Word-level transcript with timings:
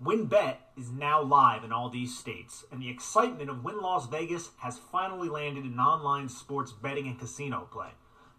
WynnBET 0.00 0.58
is 0.76 0.92
now 0.92 1.20
live 1.20 1.64
in 1.64 1.72
all 1.72 1.90
these 1.90 2.16
states, 2.16 2.64
and 2.70 2.80
the 2.80 2.88
excitement 2.88 3.50
of 3.50 3.64
Wynn 3.64 3.82
Las 3.82 4.06
Vegas 4.06 4.50
has 4.58 4.78
finally 4.78 5.28
landed 5.28 5.64
in 5.64 5.80
online 5.80 6.28
sports 6.28 6.70
betting 6.70 7.08
and 7.08 7.18
casino 7.18 7.66
play. 7.72 7.88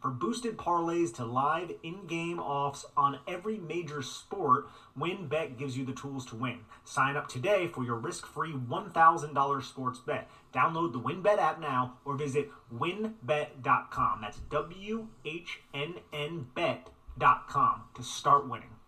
For 0.02 0.10
boosted 0.10 0.56
parlays 0.56 1.14
to 1.16 1.26
live 1.26 1.74
in-game 1.84 2.40
offs 2.40 2.86
on 2.96 3.20
every 3.28 3.58
major 3.58 4.02
sport, 4.02 4.70
WynnBET 4.98 5.58
gives 5.58 5.78
you 5.78 5.84
the 5.84 5.92
tools 5.92 6.26
to 6.28 6.38
win. 6.38 6.60
Sign 6.86 7.18
up 7.18 7.28
today 7.28 7.68
for 7.68 7.84
your 7.84 7.98
risk-free 7.98 8.54
$1,000 8.54 9.64
sports 9.64 10.00
bet. 10.00 10.30
Download 10.54 10.94
the 10.94 11.00
WynnBET 11.02 11.40
app 11.40 11.60
now 11.60 11.96
or 12.06 12.16
visit 12.16 12.50
wynnbet.com. 12.74 14.22
That's 14.22 14.40
W-H-N-N 14.50 16.48
bet.com 16.56 17.84
to 17.96 18.02
start 18.04 18.48
winning. 18.48 18.79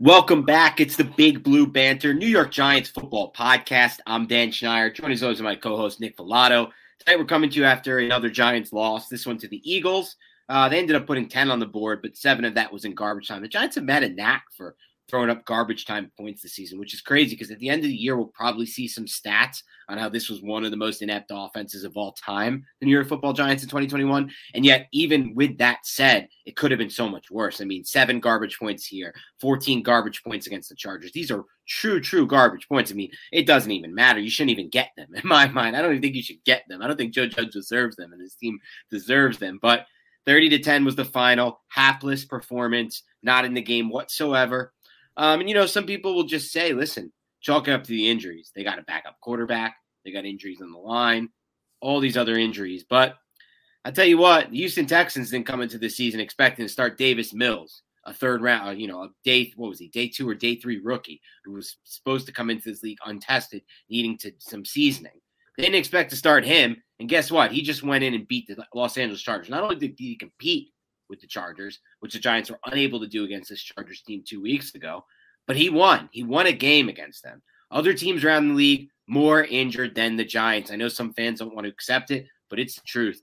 Welcome 0.00 0.42
back. 0.44 0.80
It's 0.80 0.94
the 0.94 1.02
Big 1.02 1.42
Blue 1.42 1.66
Banter 1.66 2.14
New 2.14 2.28
York 2.28 2.52
Giants 2.52 2.88
football 2.88 3.32
podcast. 3.32 3.98
I'm 4.06 4.28
Dan 4.28 4.52
Schneider. 4.52 4.90
Joining 4.90 5.14
as 5.14 5.24
always 5.24 5.42
my 5.42 5.56
co-host 5.56 5.98
Nick 5.98 6.16
Falato. 6.16 6.70
Tonight 7.00 7.18
we're 7.18 7.24
coming 7.24 7.50
to 7.50 7.56
you 7.58 7.64
after 7.64 7.98
another 7.98 8.30
Giants 8.30 8.72
loss. 8.72 9.08
This 9.08 9.26
one 9.26 9.38
to 9.38 9.48
the 9.48 9.60
Eagles. 9.68 10.14
Uh, 10.48 10.68
they 10.68 10.78
ended 10.78 10.94
up 10.94 11.04
putting 11.04 11.28
10 11.28 11.50
on 11.50 11.58
the 11.58 11.66
board, 11.66 12.00
but 12.00 12.16
seven 12.16 12.44
of 12.44 12.54
that 12.54 12.72
was 12.72 12.84
in 12.84 12.94
garbage 12.94 13.26
time. 13.26 13.42
The 13.42 13.48
Giants 13.48 13.74
have 13.74 13.88
had 13.88 14.04
a 14.04 14.08
knack 14.08 14.44
for 14.56 14.76
throwing 15.08 15.30
up 15.30 15.44
garbage 15.44 15.86
time 15.86 16.10
points 16.18 16.42
this 16.42 16.52
season, 16.52 16.78
which 16.78 16.94
is 16.94 17.00
crazy 17.00 17.34
because 17.34 17.50
at 17.50 17.58
the 17.58 17.68
end 17.68 17.82
of 17.82 17.88
the 17.88 17.94
year, 17.94 18.16
we'll 18.16 18.26
probably 18.26 18.66
see 18.66 18.86
some 18.86 19.06
stats 19.06 19.62
on 19.88 19.96
how 19.96 20.08
this 20.08 20.28
was 20.28 20.42
one 20.42 20.64
of 20.64 20.70
the 20.70 20.76
most 20.76 21.00
inept 21.00 21.30
offenses 21.32 21.82
of 21.82 21.96
all 21.96 22.12
time, 22.12 22.64
the 22.80 22.86
New 22.86 22.92
York 22.92 23.08
football 23.08 23.32
Giants 23.32 23.62
in 23.62 23.68
2021. 23.68 24.30
And 24.54 24.64
yet, 24.64 24.88
even 24.92 25.34
with 25.34 25.56
that 25.58 25.78
said, 25.84 26.28
it 26.44 26.56
could 26.56 26.70
have 26.70 26.78
been 26.78 26.90
so 26.90 27.08
much 27.08 27.30
worse. 27.30 27.60
I 27.60 27.64
mean, 27.64 27.84
seven 27.84 28.20
garbage 28.20 28.58
points 28.58 28.86
here, 28.86 29.14
14 29.40 29.82
garbage 29.82 30.22
points 30.22 30.46
against 30.46 30.68
the 30.68 30.74
Chargers. 30.74 31.12
These 31.12 31.30
are 31.30 31.44
true, 31.66 32.00
true 32.00 32.26
garbage 32.26 32.68
points. 32.68 32.90
I 32.90 32.94
mean, 32.94 33.10
it 33.32 33.46
doesn't 33.46 33.70
even 33.70 33.94
matter. 33.94 34.20
You 34.20 34.30
shouldn't 34.30 34.52
even 34.52 34.68
get 34.68 34.90
them 34.96 35.08
in 35.14 35.26
my 35.26 35.48
mind. 35.48 35.76
I 35.76 35.82
don't 35.82 35.92
even 35.92 36.02
think 36.02 36.16
you 36.16 36.22
should 36.22 36.44
get 36.44 36.64
them. 36.68 36.82
I 36.82 36.86
don't 36.86 36.96
think 36.96 37.14
Joe 37.14 37.26
Judge 37.26 37.52
deserves 37.52 37.96
them 37.96 38.12
and 38.12 38.20
his 38.20 38.34
team 38.34 38.58
deserves 38.90 39.38
them. 39.38 39.58
But 39.62 39.86
30 40.26 40.50
to 40.50 40.58
10 40.58 40.84
was 40.84 40.94
the 40.94 41.06
final, 41.06 41.62
hapless 41.68 42.26
performance, 42.26 43.02
not 43.22 43.46
in 43.46 43.54
the 43.54 43.62
game 43.62 43.88
whatsoever. 43.88 44.74
Um, 45.18 45.40
and 45.40 45.48
you 45.48 45.54
know, 45.54 45.66
some 45.66 45.84
people 45.84 46.14
will 46.14 46.24
just 46.24 46.52
say, 46.52 46.72
listen, 46.72 47.12
chalk 47.40 47.68
it 47.68 47.72
up 47.72 47.82
to 47.82 47.90
the 47.90 48.08
injuries. 48.08 48.52
They 48.54 48.64
got 48.64 48.78
a 48.78 48.82
backup 48.82 49.20
quarterback, 49.20 49.74
they 50.04 50.12
got 50.12 50.24
injuries 50.24 50.62
on 50.62 50.72
the 50.72 50.78
line, 50.78 51.28
all 51.80 52.00
these 52.00 52.16
other 52.16 52.38
injuries. 52.38 52.84
But 52.88 53.16
I 53.84 53.90
tell 53.90 54.06
you 54.06 54.18
what, 54.18 54.50
the 54.50 54.56
Houston 54.56 54.86
Texans 54.86 55.30
didn't 55.30 55.46
come 55.46 55.60
into 55.60 55.78
the 55.78 55.90
season 55.90 56.20
expecting 56.20 56.64
to 56.64 56.72
start 56.72 56.98
Davis 56.98 57.34
Mills, 57.34 57.82
a 58.04 58.14
third 58.14 58.42
round, 58.42 58.68
uh, 58.68 58.72
you 58.72 58.86
know, 58.86 59.02
a 59.02 59.08
day, 59.24 59.52
what 59.56 59.68
was 59.68 59.80
he, 59.80 59.88
day 59.88 60.08
two 60.08 60.28
or 60.28 60.34
day 60.34 60.54
three 60.54 60.78
rookie 60.78 61.20
who 61.44 61.52
was 61.52 61.76
supposed 61.82 62.26
to 62.26 62.32
come 62.32 62.48
into 62.48 62.70
this 62.70 62.82
league 62.82 62.98
untested, 63.04 63.62
needing 63.90 64.16
to 64.18 64.32
some 64.38 64.64
seasoning. 64.64 65.20
They 65.56 65.64
didn't 65.64 65.76
expect 65.76 66.10
to 66.10 66.16
start 66.16 66.44
him. 66.44 66.80
And 67.00 67.08
guess 67.08 67.30
what? 67.30 67.50
He 67.50 67.62
just 67.62 67.82
went 67.82 68.04
in 68.04 68.14
and 68.14 68.28
beat 68.28 68.46
the 68.46 68.64
Los 68.72 68.96
Angeles 68.96 69.22
Chargers. 69.22 69.50
Not 69.50 69.64
only 69.64 69.76
did 69.76 69.94
he 69.98 70.16
compete 70.16 70.68
with 71.08 71.20
the 71.20 71.26
Chargers, 71.26 71.80
which 72.00 72.12
the 72.12 72.18
Giants 72.18 72.50
were 72.50 72.60
unable 72.66 73.00
to 73.00 73.06
do 73.06 73.24
against 73.24 73.50
this 73.50 73.62
Chargers 73.62 74.02
team 74.02 74.22
two 74.26 74.40
weeks 74.40 74.74
ago. 74.74 75.04
But 75.46 75.56
he 75.56 75.70
won. 75.70 76.08
He 76.12 76.22
won 76.22 76.46
a 76.46 76.52
game 76.52 76.88
against 76.88 77.22
them. 77.22 77.42
Other 77.70 77.94
teams 77.94 78.24
around 78.24 78.48
the 78.48 78.54
league 78.54 78.88
more 79.06 79.44
injured 79.44 79.94
than 79.94 80.16
the 80.16 80.24
Giants. 80.24 80.70
I 80.70 80.76
know 80.76 80.88
some 80.88 81.14
fans 81.14 81.38
don't 81.38 81.54
want 81.54 81.64
to 81.64 81.72
accept 81.72 82.10
it, 82.10 82.26
but 82.50 82.58
it's 82.58 82.74
the 82.76 82.82
truth. 82.86 83.22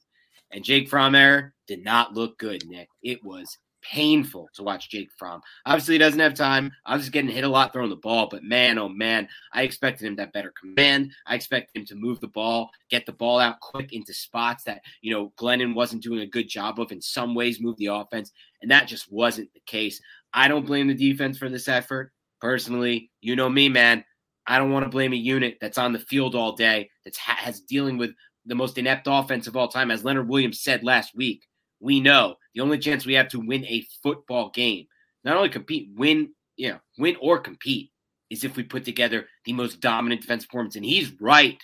And 0.52 0.64
Jake 0.64 0.90
Fromm 0.90 1.52
did 1.68 1.84
not 1.84 2.14
look 2.14 2.38
good, 2.38 2.68
Nick. 2.68 2.90
It 3.04 3.24
was 3.24 3.58
painful 3.92 4.50
to 4.54 4.64
watch 4.64 4.90
Jake 4.90 5.10
Fromm. 5.18 5.42
Obviously, 5.66 5.96
he 5.96 6.00
doesn't 6.00 6.20
have 6.20 6.34
time. 6.34 6.72
I 6.86 6.96
was 6.96 7.10
getting 7.10 7.30
hit 7.30 7.44
a 7.44 7.50
lot 7.50 7.74
throwing 7.74 7.90
the 7.90 7.96
ball, 7.96 8.28
but 8.30 8.44
man, 8.44 8.78
oh 8.78 8.90
man, 8.90 9.28
I 9.54 9.64
expected 9.64 10.08
him 10.08 10.16
to 10.18 10.24
have 10.24 10.34
better 10.34 10.54
command. 10.60 11.12
I 11.26 11.36
expected 11.36 11.80
him 11.80 11.86
to 11.88 11.96
move 11.96 12.20
the 12.20 12.28
ball, 12.28 12.70
get 12.90 13.06
the 13.06 13.12
ball 13.12 13.40
out 13.40 13.60
quick 13.60 13.94
into 13.94 14.14
spots 14.14 14.64
that, 14.64 14.82
you 15.02 15.14
know, 15.14 15.32
Glennon 15.38 15.76
wasn't 15.76 16.04
doing 16.04 16.22
a 16.22 16.28
good 16.28 16.50
job 16.50 16.80
of 16.80 16.92
in 16.92 17.02
some 17.02 17.36
ways, 17.36 17.62
move 17.62 17.78
the 17.78 17.88
offense. 17.88 18.32
And 18.62 18.72
that 18.72 18.88
just 18.88 19.12
wasn't 19.12 19.54
the 19.54 19.62
case. 19.66 20.02
I 20.34 20.48
don't 20.48 20.66
blame 20.66 20.88
the 20.88 20.94
defense 20.94 21.38
for 21.38 21.50
this 21.50 21.68
effort. 21.68 22.12
Personally, 22.42 23.12
you 23.22 23.36
know 23.36 23.50
me, 23.50 23.70
man. 23.70 24.04
I 24.48 24.60
don't 24.60 24.72
want 24.72 24.86
to 24.86 24.90
blame 24.90 25.14
a 25.14 25.18
unit 25.18 25.58
that's 25.60 25.78
on 25.78 25.94
the 25.94 26.00
field 26.00 26.36
all 26.36 26.54
day, 26.54 26.90
that's 27.04 27.18
ha- 27.18 27.38
has 27.38 27.62
dealing 27.62 27.98
with 27.98 28.12
the 28.46 28.56
most 28.56 28.78
inept 28.78 29.08
offense 29.10 29.48
of 29.48 29.56
all 29.56 29.68
time. 29.68 29.90
As 29.90 30.04
Leonard 30.04 30.30
Williams 30.30 30.62
said 30.62 30.84
last 30.84 31.16
week, 31.16 31.48
we 31.80 32.00
know 32.00 32.36
the 32.56 32.62
only 32.62 32.80
chance 32.80 33.06
we 33.06 33.14
have 33.14 33.28
to 33.30 33.40
win 33.40 33.66
a 33.66 33.86
football 34.02 34.50
game, 34.50 34.88
not 35.24 35.36
only 35.36 35.50
compete, 35.50 35.90
win, 35.96 36.34
you 36.56 36.70
know, 36.70 36.80
win 36.98 37.18
or 37.22 37.38
compete, 37.38 37.92
is 38.30 38.44
if 38.44 38.56
we 38.56 38.64
put 38.64 38.86
together 38.86 39.28
the 39.44 39.54
most 39.54 39.82
dominant 39.82 40.22
defense 40.22 40.46
performance. 40.46 40.76
And 40.76 40.86
he's 40.86 41.12
right. 41.22 41.62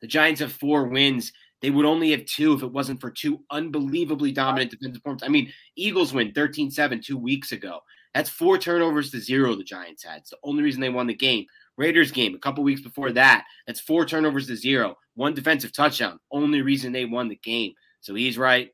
The 0.00 0.06
Giants 0.06 0.40
have 0.40 0.52
four 0.52 0.84
wins. 0.84 1.32
They 1.62 1.70
would 1.70 1.86
only 1.86 2.10
have 2.10 2.26
two 2.26 2.52
if 2.52 2.62
it 2.62 2.70
wasn't 2.70 3.00
for 3.00 3.10
two 3.10 3.40
unbelievably 3.50 4.32
dominant 4.32 4.70
defensive 4.70 5.02
performances. 5.02 5.26
I 5.26 5.30
mean, 5.30 5.50
Eagles 5.76 6.12
win 6.12 6.32
13 6.32 6.70
7 6.70 7.00
two 7.02 7.16
weeks 7.16 7.52
ago. 7.52 7.80
That's 8.14 8.30
four 8.30 8.58
turnovers 8.58 9.10
to 9.10 9.20
zero 9.20 9.56
the 9.56 9.64
Giants 9.64 10.04
had. 10.04 10.18
It's 10.18 10.30
the 10.30 10.36
only 10.44 10.62
reason 10.62 10.80
they 10.80 10.90
won 10.90 11.06
the 11.06 11.14
game. 11.14 11.46
Raiders 11.76 12.12
game 12.12 12.34
a 12.34 12.38
couple 12.38 12.62
weeks 12.62 12.82
before 12.82 13.10
that. 13.12 13.44
That's 13.66 13.80
four 13.80 14.04
turnovers 14.04 14.46
to 14.46 14.56
zero. 14.56 14.96
One 15.14 15.34
defensive 15.34 15.72
touchdown. 15.72 16.20
Only 16.30 16.62
reason 16.62 16.92
they 16.92 17.06
won 17.06 17.28
the 17.28 17.40
game. 17.42 17.72
So 18.00 18.14
he's 18.14 18.38
right. 18.38 18.70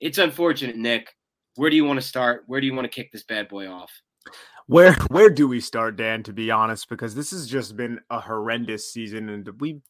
It's 0.00 0.18
unfortunate, 0.18 0.76
Nick. 0.76 1.14
Where 1.56 1.70
do 1.70 1.76
you 1.76 1.84
want 1.84 2.00
to 2.00 2.06
start? 2.06 2.44
Where 2.46 2.60
do 2.60 2.66
you 2.66 2.74
want 2.74 2.84
to 2.84 2.88
kick 2.88 3.12
this 3.12 3.24
bad 3.24 3.48
boy 3.48 3.68
off? 3.68 3.90
Where 4.66 4.94
where 5.08 5.30
do 5.30 5.48
we 5.48 5.60
start, 5.60 5.96
Dan? 5.96 6.22
To 6.24 6.32
be 6.32 6.50
honest, 6.50 6.88
because 6.88 7.14
this 7.14 7.32
has 7.32 7.46
just 7.46 7.76
been 7.76 8.00
a 8.08 8.20
horrendous 8.20 8.92
season, 8.92 9.28
and 9.28 9.48
we 9.60 9.80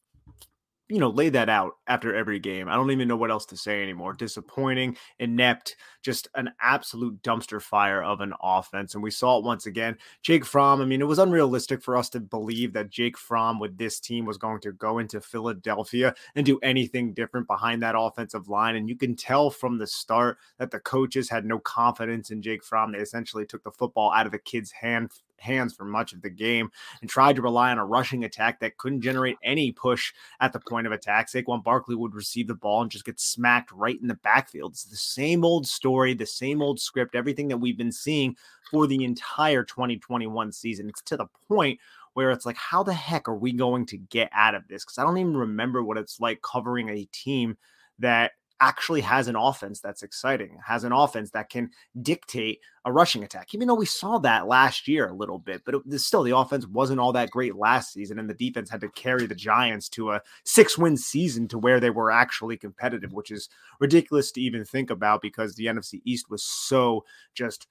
you 0.91 0.99
know, 0.99 1.09
lay 1.09 1.29
that 1.29 1.49
out 1.49 1.77
after 1.87 2.15
every 2.15 2.41
game. 2.41 2.69
I 2.69 2.75
don't 2.75 2.91
even 2.91 3.07
know 3.07 3.17
what 3.17 3.31
else 3.31 3.47
to 3.47 3.57
say 3.57 3.81
anymore. 3.81 4.13
Disappointing, 4.13 4.97
inept, 5.21 5.77
just 6.03 6.27
an 6.35 6.51
absolute 6.61 7.23
dumpster 7.23 7.63
fire 7.63 8.03
of 8.03 8.21
an 8.21 8.35
offense. 8.43 8.95
And 8.95 9.03
we 9.03 9.13
saw 9.13 9.39
it 9.39 9.45
once 9.45 9.67
again. 9.67 9.97
Jake 10.23 10.45
Fromm, 10.45 10.83
I 10.83 10.85
mean, 10.85 11.01
it 11.01 11.07
was 11.07 11.21
unrealistic 11.21 11.81
for 11.81 11.97
us 11.97 12.11
to 12.11 12.21
believe 12.21 12.73
that 12.73 12.91
Jake 12.91 13.17
Fromm 13.17 13.61
with 13.61 13.79
this 13.79 14.01
team 14.01 14.25
was 14.27 14.37
going 14.37 14.61
to 14.63 14.73
go 14.73 14.99
into 14.99 15.21
Philadelphia 15.21 16.13
and 16.35 16.45
do 16.45 16.59
anything 16.61 17.13
different 17.13 17.47
behind 17.47 17.83
that 17.83 17.95
offensive 17.97 18.49
line. 18.49 18.75
And 18.75 18.89
you 18.89 18.97
can 18.97 19.15
tell 19.15 19.49
from 19.49 19.79
the 19.79 19.87
start 19.87 20.39
that 20.59 20.73
the 20.73 20.81
coaches 20.81 21.31
had 21.31 21.45
no 21.45 21.61
confidence 21.61 22.33
in 22.33 22.43
Jake 22.43 22.65
Fromm. 22.65 22.91
They 22.91 22.99
essentially 22.99 23.47
took 23.47 23.63
the 23.63 23.71
football 23.71 24.13
out 24.13 24.27
of 24.27 24.33
the 24.33 24.39
kid's 24.39 24.73
hand 24.73 25.13
hands 25.41 25.75
for 25.75 25.85
much 25.85 26.13
of 26.13 26.23
the 26.23 26.31
game 26.31 26.71
and 27.01 27.11
tried 27.11 27.37
to 27.37 27.43
rely 27.43 27.71
on 27.71 27.79
a 27.79 27.85
rushing 27.85 28.25
attack 28.25 28.61
that 28.61 28.77
couldn't 28.77 29.01
generate 29.01 29.37
any 29.43 29.73
push 29.73 30.13
at 30.41 30.53
the 30.53 30.61
point 30.61 30.87
of 30.87 30.93
attack. 30.93 31.29
Saquon 31.29 31.63
Barkley 31.63 31.97
would 31.97 32.15
receive 32.15 32.47
the 32.47 32.55
ball 32.55 32.83
and 32.83 32.91
just 32.91 33.05
get 33.05 33.21
smacked 33.21 33.73
right 33.73 34.01
in 34.01 34.09
the 34.09 34.15
backfield. 34.15 34.73
It's 34.73 34.85
the 34.85 34.97
same 34.97 35.45
old 35.45 35.67
story, 35.67 36.15
the 36.15 36.27
same 36.27 36.63
old 36.63 36.81
script, 36.81 37.15
everything 37.15 37.49
that 37.49 37.59
we've 37.59 37.79
been 37.79 37.93
seeing 37.93 38.37
for 38.71 38.87
the 38.87 39.05
entire 39.05 39.65
2021 39.65 40.53
season. 40.53 40.89
It's 40.89 41.03
to 41.03 41.17
the 41.17 41.27
point 41.49 41.81
where 42.15 42.31
it's 42.31 42.47
like, 42.47 42.57
how 42.57 42.83
the 42.83 42.93
heck 42.93 43.29
are 43.29 43.37
we 43.37 43.53
going 43.53 43.87
to 43.87 43.97
get 43.97 44.31
out 44.33 44.55
of 44.55 44.67
this? 44.69 44.85
Because 44.85 44.99
I 44.99 45.05
don't 45.05 45.19
even 45.19 45.37
remember 45.37 45.83
what 45.83 45.99
it's 45.99 46.21
like 46.21 46.43
covering 46.43 46.89
a 46.89 47.05
team 47.13 47.57
that 47.99 48.33
actually 48.61 49.01
has 49.01 49.27
an 49.27 49.37
offense 49.37 49.81
that's 49.81 50.03
exciting, 50.03 50.59
has 50.65 50.85
an 50.85 50.93
offense 50.93 51.31
that 51.31 51.49
can 51.49 51.71
dictate 52.03 52.61
a 52.85 52.93
rushing 52.93 53.25
attack. 53.25 53.55
Even 53.55 53.67
though 53.67 53.75
we 53.75 53.87
saw 53.87 54.19
that 54.19 54.47
last 54.47 54.87
year 54.87 55.09
a 55.09 55.15
little 55.15 55.39
bit, 55.39 55.63
but 55.65 55.75
it, 55.75 55.99
still 55.99 56.23
the 56.23 56.37
offense 56.37 56.67
wasn't 56.67 57.01
all 57.01 57.13
that 57.13 57.31
great 57.31 57.57
last 57.57 57.93
season, 57.93 58.19
and 58.19 58.29
the 58.29 58.35
defense 58.35 58.71
had 58.71 58.81
to 58.81 58.89
carry 58.91 59.27
the 59.27 59.35
Giants 59.35 59.89
to 59.91 60.13
a 60.13 60.21
six-win 60.45 60.97
season 60.97 61.49
to 61.49 61.59
where 61.59 61.81
they 61.81 61.91
were 61.91 62.11
actually 62.11 62.57
competitive, 62.57 63.13
which 63.13 63.31
is 63.31 63.49
ridiculous 63.81 64.31
to 64.33 64.41
even 64.41 64.65
think 64.65 64.91
about 64.91 65.23
because 65.23 65.55
the 65.55 65.67
NFC 65.67 66.01
East 66.05 66.31
was 66.31 66.43
so 66.43 67.05
just 67.35 67.67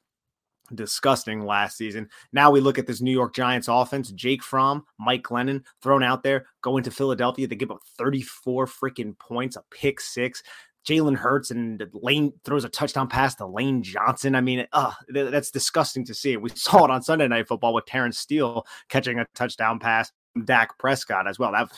disgusting 0.76 1.46
last 1.46 1.78
season. 1.78 2.10
Now 2.32 2.52
we 2.52 2.60
look 2.60 2.78
at 2.78 2.88
this 2.88 3.02
New 3.02 3.12
York 3.12 3.34
Giants 3.34 3.68
offense. 3.68 4.12
Jake 4.12 4.44
Fromm, 4.44 4.86
Mike 5.00 5.24
Glennon 5.24 5.64
thrown 5.82 6.04
out 6.04 6.24
there, 6.24 6.46
going 6.62 6.84
to 6.84 6.92
Philadelphia. 6.92 7.48
They 7.48 7.56
give 7.56 7.72
up 7.72 7.82
34 7.98 8.66
freaking 8.68 9.18
points, 9.18 9.56
a 9.56 9.64
pick 9.72 10.00
six. 10.00 10.44
Jalen 10.88 11.16
Hurts 11.16 11.52
and 11.52 11.84
Lane 11.94 12.34
throws 12.44 12.64
a 12.64 12.70
touchdown 12.70 13.08
pass 13.08 13.36
to 13.36 13.46
Lane 13.46 13.84
Johnson. 13.84 14.36
I 14.36 14.42
mean, 14.42 14.68
uh, 14.74 14.94
that's 15.10 15.52
disgusting 15.52 16.06
to 16.06 16.14
see. 16.14 16.38
We 16.38 16.50
saw 16.56 16.86
it 16.86 16.92
on 16.92 17.02
Sunday 17.02 17.28
Night 17.28 17.48
Football 17.48 17.74
with 17.74 17.86
Terence 17.86 18.18
Steele 18.18 18.66
catching 18.90 19.20
a 19.20 19.26
touchdown 19.36 19.80
pass, 19.80 20.12
Dak 20.46 20.78
Prescott 20.78 21.28
as 21.28 21.38
well. 21.38 21.52
That 21.52 21.70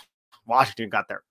Washington 0.45 0.89
got 0.89 1.07
their 1.07 1.23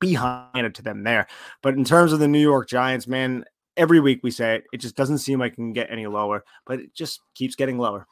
behind 0.00 0.66
it 0.66 0.74
to 0.74 0.82
them 0.82 1.04
there. 1.04 1.26
But 1.62 1.74
in 1.74 1.84
terms 1.84 2.12
of 2.12 2.18
the 2.18 2.28
New 2.28 2.40
York 2.40 2.68
Giants, 2.68 3.06
man, 3.06 3.44
every 3.76 4.00
week 4.00 4.20
we 4.22 4.30
say 4.30 4.56
it. 4.56 4.64
It 4.72 4.78
just 4.78 4.96
doesn't 4.96 5.18
seem 5.18 5.38
like 5.38 5.52
it 5.52 5.56
can 5.56 5.72
get 5.72 5.90
any 5.90 6.06
lower, 6.06 6.44
but 6.64 6.80
it 6.80 6.94
just 6.94 7.20
keeps 7.34 7.54
getting 7.54 7.78
lower. 7.78 8.06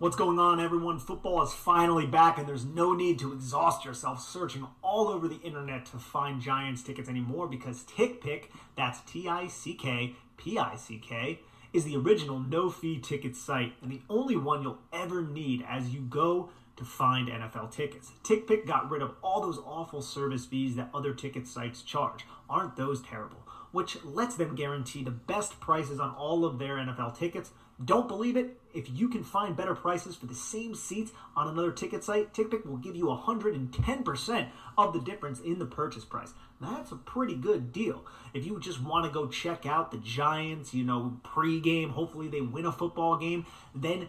What's 0.00 0.16
going 0.16 0.38
on, 0.38 0.60
everyone? 0.60 0.98
Football 0.98 1.42
is 1.42 1.52
finally 1.52 2.06
back, 2.06 2.38
and 2.38 2.48
there's 2.48 2.64
no 2.64 2.94
need 2.94 3.18
to 3.18 3.34
exhaust 3.34 3.84
yourself 3.84 4.22
searching 4.22 4.66
all 4.80 5.08
over 5.08 5.28
the 5.28 5.42
internet 5.42 5.84
to 5.92 5.98
find 5.98 6.40
Giants 6.40 6.82
tickets 6.82 7.06
anymore 7.06 7.46
because 7.46 7.82
TickPick, 7.82 8.44
that's 8.78 9.02
T 9.02 9.28
I 9.28 9.46
C 9.46 9.74
K 9.74 10.14
P 10.38 10.56
I 10.56 10.76
C 10.76 10.96
K, 10.96 11.40
is 11.74 11.84
the 11.84 11.98
original 11.98 12.38
no 12.38 12.70
fee 12.70 12.98
ticket 12.98 13.36
site 13.36 13.74
and 13.82 13.92
the 13.92 14.00
only 14.08 14.36
one 14.36 14.62
you'll 14.62 14.78
ever 14.90 15.20
need 15.20 15.66
as 15.68 15.90
you 15.90 16.00
go 16.00 16.48
to 16.76 16.84
find 16.86 17.28
NFL 17.28 17.70
tickets. 17.70 18.10
TickPick 18.24 18.66
got 18.66 18.90
rid 18.90 19.02
of 19.02 19.16
all 19.20 19.42
those 19.42 19.58
awful 19.58 20.00
service 20.00 20.46
fees 20.46 20.76
that 20.76 20.88
other 20.94 21.12
ticket 21.12 21.46
sites 21.46 21.82
charge. 21.82 22.24
Aren't 22.48 22.76
those 22.76 23.02
terrible? 23.02 23.46
Which 23.70 24.02
lets 24.02 24.34
them 24.34 24.54
guarantee 24.54 25.04
the 25.04 25.10
best 25.10 25.60
prices 25.60 26.00
on 26.00 26.14
all 26.14 26.46
of 26.46 26.58
their 26.58 26.76
NFL 26.76 27.18
tickets 27.18 27.50
don't 27.84 28.08
believe 28.08 28.36
it? 28.36 28.58
If 28.74 28.90
you 28.90 29.08
can 29.08 29.24
find 29.24 29.56
better 29.56 29.74
prices 29.74 30.14
for 30.14 30.26
the 30.26 30.34
same 30.34 30.74
seats 30.74 31.12
on 31.34 31.48
another 31.48 31.72
ticket 31.72 32.04
site, 32.04 32.34
TickPick 32.34 32.66
will 32.66 32.76
give 32.76 32.94
you 32.94 33.06
110% 33.06 34.48
of 34.78 34.92
the 34.92 35.00
difference 35.00 35.40
in 35.40 35.58
the 35.58 35.66
purchase 35.66 36.04
price. 36.04 36.32
That's 36.60 36.92
a 36.92 36.96
pretty 36.96 37.34
good 37.34 37.72
deal. 37.72 38.04
If 38.34 38.46
you 38.46 38.60
just 38.60 38.82
want 38.82 39.06
to 39.06 39.10
go 39.10 39.26
check 39.28 39.66
out 39.66 39.90
the 39.90 39.98
Giants, 39.98 40.74
you 40.74 40.84
know, 40.84 41.20
pregame, 41.24 41.90
hopefully 41.90 42.28
they 42.28 42.42
win 42.42 42.66
a 42.66 42.72
football 42.72 43.16
game, 43.16 43.46
then 43.74 44.08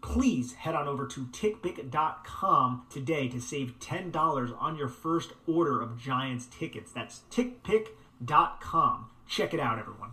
please 0.00 0.54
head 0.54 0.74
on 0.74 0.88
over 0.88 1.06
to 1.06 1.26
tickpick.com 1.26 2.86
today 2.90 3.28
to 3.28 3.40
save 3.40 3.78
$10 3.78 4.62
on 4.62 4.76
your 4.76 4.88
first 4.88 5.32
order 5.46 5.80
of 5.80 5.98
Giants 5.98 6.46
tickets. 6.46 6.90
That's 6.92 7.20
tickpick.com. 7.30 9.10
Check 9.28 9.54
it 9.54 9.60
out, 9.60 9.78
everyone. 9.78 10.12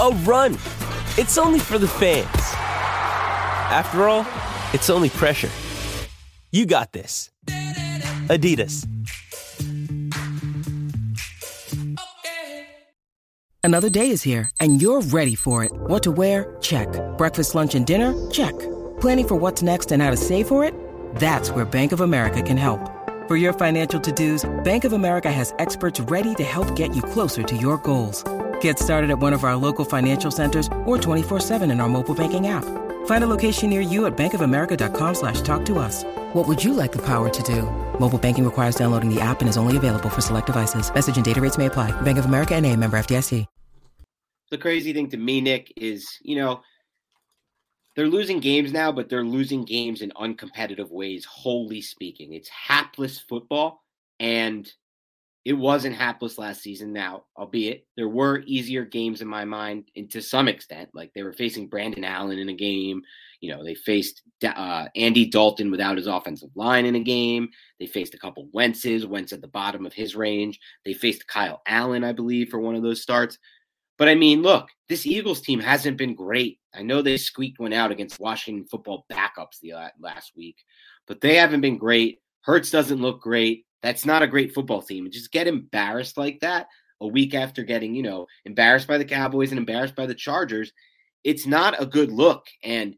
a 0.00 0.10
run. 0.24 0.54
It's 1.18 1.36
only 1.36 1.58
for 1.58 1.78
the 1.78 1.86
fans. 1.86 2.26
After 3.70 4.08
all, 4.08 4.26
it's 4.72 4.88
only 4.88 5.10
pressure. 5.10 5.50
You 6.50 6.64
got 6.66 6.92
this. 6.92 7.30
Adidas. 8.28 8.86
Another 13.62 13.90
day 13.90 14.08
is 14.08 14.22
here, 14.22 14.50
and 14.58 14.80
you're 14.80 15.02
ready 15.02 15.34
for 15.34 15.64
it. 15.64 15.70
What 15.72 16.02
to 16.04 16.10
wear? 16.10 16.56
Check. 16.62 16.88
Breakfast, 17.18 17.54
lunch, 17.54 17.74
and 17.74 17.86
dinner? 17.86 18.14
Check. 18.30 18.58
Planning 19.00 19.28
for 19.28 19.36
what's 19.36 19.62
next 19.62 19.92
and 19.92 20.02
how 20.02 20.10
to 20.10 20.16
save 20.16 20.48
for 20.48 20.64
it? 20.64 20.74
That's 21.16 21.50
where 21.50 21.66
Bank 21.66 21.92
of 21.92 22.00
America 22.00 22.42
can 22.42 22.56
help. 22.56 22.80
For 23.28 23.36
your 23.36 23.52
financial 23.52 24.00
to 24.00 24.12
dos, 24.12 24.48
Bank 24.64 24.84
of 24.84 24.94
America 24.94 25.30
has 25.30 25.52
experts 25.58 26.00
ready 26.00 26.34
to 26.36 26.42
help 26.42 26.74
get 26.74 26.96
you 26.96 27.02
closer 27.02 27.42
to 27.42 27.56
your 27.56 27.76
goals. 27.78 28.24
Get 28.60 28.78
started 28.78 29.10
at 29.10 29.18
one 29.18 29.34
of 29.34 29.44
our 29.44 29.56
local 29.56 29.84
financial 29.84 30.30
centers 30.30 30.66
or 30.86 30.96
24-7 30.96 31.70
in 31.70 31.80
our 31.80 31.88
mobile 31.88 32.14
banking 32.14 32.46
app. 32.46 32.64
Find 33.06 33.22
a 33.24 33.26
location 33.26 33.70
near 33.70 33.82
you 33.82 34.06
at 34.06 34.16
bankofamerica.com 34.16 35.14
slash 35.14 35.42
talk 35.42 35.64
to 35.66 35.78
us. 35.78 36.04
What 36.32 36.48
would 36.48 36.62
you 36.64 36.72
like 36.72 36.92
the 36.92 37.04
power 37.04 37.28
to 37.28 37.42
do? 37.42 37.62
Mobile 37.98 38.18
banking 38.18 38.44
requires 38.44 38.76
downloading 38.76 39.14
the 39.14 39.20
app 39.20 39.40
and 39.40 39.48
is 39.48 39.58
only 39.58 39.76
available 39.76 40.08
for 40.08 40.22
select 40.22 40.46
devices. 40.46 40.92
Message 40.94 41.16
and 41.16 41.24
data 41.24 41.40
rates 41.40 41.58
may 41.58 41.66
apply. 41.66 41.92
Bank 42.02 42.18
of 42.18 42.24
America 42.24 42.54
and 42.54 42.64
a 42.64 42.74
member 42.76 42.98
FDIC. 42.98 43.46
The 44.50 44.58
crazy 44.58 44.92
thing 44.92 45.08
to 45.10 45.16
me, 45.16 45.40
Nick, 45.40 45.72
is, 45.76 46.18
you 46.22 46.34
know, 46.34 46.62
they're 47.94 48.08
losing 48.08 48.40
games 48.40 48.72
now, 48.72 48.90
but 48.90 49.08
they're 49.08 49.24
losing 49.24 49.64
games 49.64 50.02
in 50.02 50.10
uncompetitive 50.10 50.90
ways, 50.90 51.24
wholly 51.24 51.80
speaking. 51.80 52.32
It's 52.32 52.48
hapless 52.48 53.18
football. 53.20 53.84
And 54.18 54.70
it 55.44 55.54
wasn't 55.54 55.96
hapless 55.96 56.36
last 56.36 56.62
season 56.62 56.92
now, 56.92 57.24
albeit 57.36 57.86
there 57.96 58.08
were 58.08 58.42
easier 58.46 58.84
games 58.84 59.22
in 59.22 59.28
my 59.28 59.44
mind, 59.44 59.90
and 59.96 60.10
to 60.10 60.20
some 60.20 60.48
extent, 60.48 60.90
like 60.92 61.12
they 61.14 61.22
were 61.22 61.32
facing 61.32 61.68
Brandon 61.68 62.04
Allen 62.04 62.38
in 62.38 62.50
a 62.50 62.54
game. 62.54 63.02
You 63.40 63.50
know, 63.50 63.64
they 63.64 63.74
faced 63.74 64.20
uh, 64.44 64.88
Andy 64.94 65.24
Dalton 65.24 65.70
without 65.70 65.96
his 65.96 66.06
offensive 66.06 66.50
line 66.54 66.84
in 66.84 66.94
a 66.94 67.00
game. 67.00 67.48
They 67.78 67.86
faced 67.86 68.12
a 68.12 68.18
couple 68.18 68.50
Wentz's, 68.52 69.06
Wentz 69.06 69.32
at 69.32 69.40
the 69.40 69.48
bottom 69.48 69.86
of 69.86 69.94
his 69.94 70.14
range. 70.14 70.60
They 70.84 70.92
faced 70.92 71.26
Kyle 71.26 71.62
Allen, 71.66 72.04
I 72.04 72.12
believe, 72.12 72.50
for 72.50 72.60
one 72.60 72.74
of 72.74 72.82
those 72.82 73.00
starts. 73.00 73.38
But 73.96 74.10
I 74.10 74.14
mean, 74.14 74.42
look, 74.42 74.68
this 74.90 75.06
Eagles 75.06 75.40
team 75.40 75.58
hasn't 75.58 75.96
been 75.96 76.14
great. 76.14 76.58
I 76.74 76.82
know 76.82 77.00
they 77.00 77.16
squeaked 77.16 77.60
one 77.60 77.72
out 77.72 77.90
against 77.90 78.20
Washington 78.20 78.66
football 78.66 79.06
backups 79.10 79.58
the 79.62 79.72
last 79.98 80.32
week, 80.36 80.56
but 81.06 81.22
they 81.22 81.36
haven't 81.36 81.62
been 81.62 81.78
great. 81.78 82.20
Hurts 82.42 82.70
doesn't 82.70 83.00
look 83.00 83.22
great. 83.22 83.64
That's 83.82 84.04
not 84.04 84.22
a 84.22 84.28
great 84.28 84.54
football 84.54 84.82
team. 84.82 85.10
Just 85.10 85.32
get 85.32 85.46
embarrassed 85.46 86.16
like 86.16 86.40
that 86.40 86.68
a 87.00 87.06
week 87.06 87.34
after 87.34 87.62
getting, 87.62 87.94
you 87.94 88.02
know, 88.02 88.26
embarrassed 88.44 88.86
by 88.86 88.98
the 88.98 89.04
Cowboys 89.04 89.50
and 89.50 89.58
embarrassed 89.58 89.96
by 89.96 90.06
the 90.06 90.14
Chargers, 90.14 90.72
it's 91.24 91.46
not 91.46 91.80
a 91.80 91.86
good 91.86 92.12
look. 92.12 92.46
And 92.62 92.94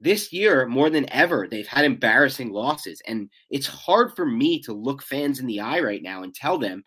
this 0.00 0.32
year, 0.32 0.66
more 0.66 0.90
than 0.90 1.10
ever, 1.12 1.46
they've 1.48 1.66
had 1.66 1.84
embarrassing 1.84 2.50
losses. 2.50 3.00
And 3.06 3.30
it's 3.50 3.66
hard 3.66 4.14
for 4.14 4.26
me 4.26 4.60
to 4.62 4.72
look 4.72 5.02
fans 5.02 5.40
in 5.40 5.46
the 5.46 5.60
eye 5.60 5.80
right 5.80 6.02
now 6.02 6.22
and 6.22 6.34
tell 6.34 6.58
them, 6.58 6.84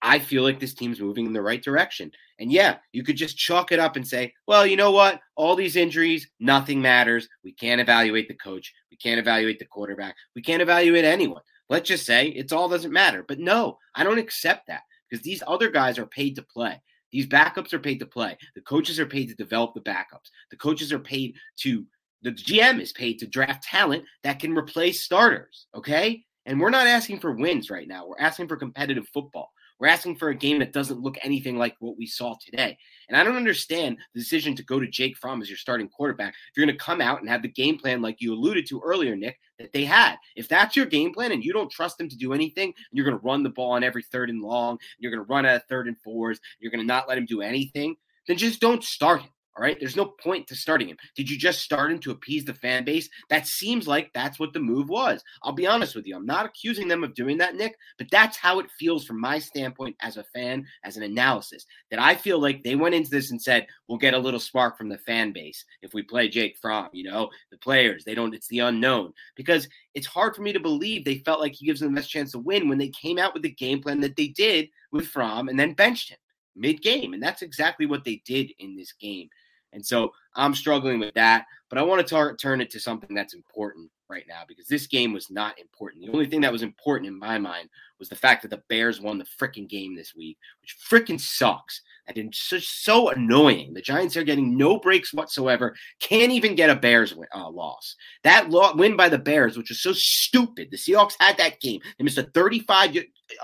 I 0.00 0.20
feel 0.20 0.44
like 0.44 0.60
this 0.60 0.74
team's 0.74 1.00
moving 1.00 1.26
in 1.26 1.32
the 1.32 1.42
right 1.42 1.62
direction. 1.62 2.12
And 2.38 2.52
yeah, 2.52 2.76
you 2.92 3.02
could 3.02 3.16
just 3.16 3.36
chalk 3.36 3.72
it 3.72 3.80
up 3.80 3.96
and 3.96 4.06
say, 4.06 4.32
well, 4.46 4.64
you 4.64 4.76
know 4.76 4.92
what? 4.92 5.20
All 5.34 5.56
these 5.56 5.74
injuries, 5.74 6.30
nothing 6.38 6.80
matters. 6.80 7.28
We 7.42 7.52
can't 7.52 7.80
evaluate 7.80 8.28
the 8.28 8.34
coach. 8.34 8.72
We 8.92 8.96
can't 8.96 9.18
evaluate 9.18 9.58
the 9.58 9.64
quarterback. 9.64 10.14
We 10.36 10.42
can't 10.42 10.62
evaluate 10.62 11.04
anyone. 11.04 11.42
Let's 11.68 11.88
just 11.88 12.06
say 12.06 12.28
it's 12.28 12.52
all 12.52 12.68
doesn't 12.68 12.92
matter. 12.92 13.24
But 13.26 13.38
no, 13.38 13.78
I 13.94 14.04
don't 14.04 14.18
accept 14.18 14.66
that 14.68 14.82
because 15.08 15.24
these 15.24 15.42
other 15.46 15.70
guys 15.70 15.98
are 15.98 16.06
paid 16.06 16.36
to 16.36 16.42
play. 16.42 16.80
These 17.10 17.26
backups 17.26 17.72
are 17.72 17.78
paid 17.78 18.00
to 18.00 18.06
play. 18.06 18.36
The 18.54 18.60
coaches 18.60 19.00
are 19.00 19.06
paid 19.06 19.28
to 19.28 19.34
develop 19.34 19.74
the 19.74 19.80
backups. 19.80 20.30
The 20.50 20.56
coaches 20.56 20.92
are 20.92 20.98
paid 20.98 21.36
to, 21.60 21.84
the 22.22 22.32
GM 22.32 22.80
is 22.80 22.92
paid 22.92 23.18
to 23.20 23.26
draft 23.26 23.62
talent 23.62 24.04
that 24.24 24.40
can 24.40 24.54
replace 24.56 25.02
starters. 25.02 25.66
Okay. 25.74 26.24
And 26.44 26.60
we're 26.60 26.70
not 26.70 26.86
asking 26.86 27.20
for 27.20 27.32
wins 27.32 27.70
right 27.70 27.88
now. 27.88 28.06
We're 28.06 28.18
asking 28.18 28.48
for 28.48 28.56
competitive 28.56 29.08
football. 29.12 29.50
We're 29.78 29.88
asking 29.88 30.16
for 30.16 30.30
a 30.30 30.34
game 30.34 30.58
that 30.58 30.72
doesn't 30.72 31.00
look 31.00 31.16
anything 31.22 31.56
like 31.56 31.76
what 31.78 31.96
we 31.96 32.06
saw 32.06 32.36
today. 32.44 32.76
And 33.08 33.16
I 33.16 33.22
don't 33.22 33.36
understand 33.36 33.98
the 34.12 34.20
decision 34.20 34.56
to 34.56 34.64
go 34.64 34.80
to 34.80 34.86
Jake 34.86 35.16
Fromm 35.16 35.40
as 35.40 35.48
your 35.48 35.56
starting 35.56 35.88
quarterback. 35.88 36.34
If 36.50 36.56
you're 36.56 36.66
going 36.66 36.76
to 36.76 36.84
come 36.84 37.00
out 37.00 37.20
and 37.20 37.28
have 37.28 37.42
the 37.42 37.48
game 37.48 37.78
plan, 37.78 38.02
like 38.02 38.20
you 38.20 38.34
alluded 38.34 38.66
to 38.68 38.80
earlier, 38.84 39.14
Nick, 39.14 39.38
that 39.58 39.72
they 39.72 39.84
had. 39.84 40.16
If 40.36 40.48
that's 40.48 40.76
your 40.76 40.86
game 40.86 41.12
plan 41.12 41.32
and 41.32 41.44
you 41.44 41.52
don't 41.52 41.70
trust 41.70 41.98
them 41.98 42.08
to 42.08 42.16
do 42.16 42.32
anything, 42.32 42.68
and 42.68 42.74
you're 42.92 43.06
going 43.06 43.18
to 43.18 43.24
run 43.24 43.42
the 43.42 43.50
ball 43.50 43.72
on 43.72 43.84
every 43.84 44.02
third 44.02 44.30
and 44.30 44.42
long, 44.42 44.78
you're 44.98 45.12
going 45.12 45.24
to 45.24 45.32
run 45.32 45.46
at 45.46 45.68
third 45.68 45.86
and 45.86 45.98
fours, 46.00 46.40
you're 46.58 46.72
going 46.72 46.82
to 46.82 46.86
not 46.86 47.08
let 47.08 47.18
him 47.18 47.26
do 47.26 47.40
anything, 47.40 47.96
then 48.26 48.36
just 48.36 48.60
don't 48.60 48.82
start 48.84 49.22
him. 49.22 49.30
All 49.58 49.64
right. 49.64 49.76
There's 49.80 49.96
no 49.96 50.04
point 50.04 50.46
to 50.46 50.54
starting 50.54 50.86
him. 50.86 50.96
Did 51.16 51.28
you 51.28 51.36
just 51.36 51.62
start 51.62 51.90
him 51.90 51.98
to 52.00 52.12
appease 52.12 52.44
the 52.44 52.54
fan 52.54 52.84
base? 52.84 53.08
That 53.28 53.48
seems 53.48 53.88
like 53.88 54.12
that's 54.14 54.38
what 54.38 54.52
the 54.52 54.60
move 54.60 54.88
was. 54.88 55.20
I'll 55.42 55.52
be 55.52 55.66
honest 55.66 55.96
with 55.96 56.06
you. 56.06 56.14
I'm 56.14 56.24
not 56.24 56.46
accusing 56.46 56.86
them 56.86 57.02
of 57.02 57.12
doing 57.12 57.38
that, 57.38 57.56
Nick, 57.56 57.76
but 57.98 58.06
that's 58.08 58.36
how 58.36 58.60
it 58.60 58.70
feels 58.78 59.04
from 59.04 59.20
my 59.20 59.40
standpoint 59.40 59.96
as 60.00 60.16
a 60.16 60.22
fan, 60.22 60.64
as 60.84 60.96
an 60.96 61.02
analysis, 61.02 61.66
that 61.90 61.98
I 61.98 62.14
feel 62.14 62.38
like 62.38 62.62
they 62.62 62.76
went 62.76 62.94
into 62.94 63.10
this 63.10 63.32
and 63.32 63.42
said, 63.42 63.66
we'll 63.88 63.98
get 63.98 64.14
a 64.14 64.18
little 64.18 64.38
spark 64.38 64.78
from 64.78 64.88
the 64.88 64.98
fan 64.98 65.32
base 65.32 65.64
if 65.82 65.92
we 65.92 66.02
play 66.02 66.28
Jake 66.28 66.56
Fromm. 66.56 66.90
You 66.92 67.10
know, 67.10 67.28
the 67.50 67.58
players, 67.58 68.04
they 68.04 68.14
don't, 68.14 68.34
it's 68.34 68.46
the 68.46 68.60
unknown 68.60 69.12
because 69.34 69.68
it's 69.94 70.06
hard 70.06 70.36
for 70.36 70.42
me 70.42 70.52
to 70.52 70.60
believe 70.60 71.04
they 71.04 71.18
felt 71.18 71.40
like 71.40 71.54
he 71.56 71.66
gives 71.66 71.80
them 71.80 71.92
the 71.92 72.00
best 72.00 72.10
chance 72.10 72.30
to 72.30 72.38
win 72.38 72.68
when 72.68 72.78
they 72.78 72.90
came 72.90 73.18
out 73.18 73.34
with 73.34 73.42
the 73.42 73.50
game 73.50 73.82
plan 73.82 73.98
that 74.02 74.14
they 74.14 74.28
did 74.28 74.68
with 74.92 75.08
Fromm 75.08 75.48
and 75.48 75.58
then 75.58 75.72
benched 75.72 76.10
him 76.10 76.18
mid 76.54 76.82
game. 76.82 77.14
And 77.14 77.22
that's 77.22 77.42
exactly 77.42 77.86
what 77.86 78.04
they 78.04 78.22
did 78.24 78.52
in 78.58 78.76
this 78.76 78.92
game. 78.92 79.28
And 79.72 79.84
so 79.84 80.12
I'm 80.34 80.54
struggling 80.54 80.98
with 80.98 81.14
that. 81.14 81.46
But 81.68 81.78
I 81.78 81.82
want 81.82 82.00
to 82.00 82.14
tar- 82.14 82.36
turn 82.36 82.60
it 82.60 82.70
to 82.70 82.80
something 82.80 83.14
that's 83.14 83.34
important 83.34 83.90
right 84.08 84.24
now 84.26 84.42
because 84.48 84.66
this 84.66 84.86
game 84.86 85.12
was 85.12 85.30
not 85.30 85.58
important. 85.60 86.04
The 86.04 86.12
only 86.12 86.26
thing 86.26 86.40
that 86.40 86.52
was 86.52 86.62
important 86.62 87.08
in 87.08 87.18
my 87.18 87.38
mind 87.38 87.68
was 87.98 88.08
the 88.08 88.16
fact 88.16 88.42
that 88.42 88.48
the 88.48 88.62
Bears 88.68 89.00
won 89.00 89.18
the 89.18 89.26
freaking 89.38 89.68
game 89.68 89.94
this 89.94 90.14
week, 90.14 90.38
which 90.62 90.76
freaking 90.80 91.20
sucks. 91.20 91.82
And 92.06 92.16
it's 92.16 92.48
just 92.48 92.84
so 92.84 93.10
annoying. 93.10 93.74
The 93.74 93.82
Giants 93.82 94.16
are 94.16 94.24
getting 94.24 94.56
no 94.56 94.78
breaks 94.78 95.12
whatsoever, 95.12 95.76
can't 96.00 96.32
even 96.32 96.54
get 96.54 96.70
a 96.70 96.74
Bears 96.74 97.14
win, 97.14 97.28
uh, 97.34 97.50
loss. 97.50 97.96
That 98.24 98.48
lo- 98.48 98.74
win 98.74 98.96
by 98.96 99.10
the 99.10 99.18
Bears, 99.18 99.58
which 99.58 99.68
was 99.68 99.82
so 99.82 99.92
stupid. 99.92 100.68
The 100.70 100.78
Seahawks 100.78 101.16
had 101.20 101.36
that 101.36 101.60
game. 101.60 101.80
They 101.98 102.04
missed 102.04 102.18
a 102.18 102.30
35 102.34 102.96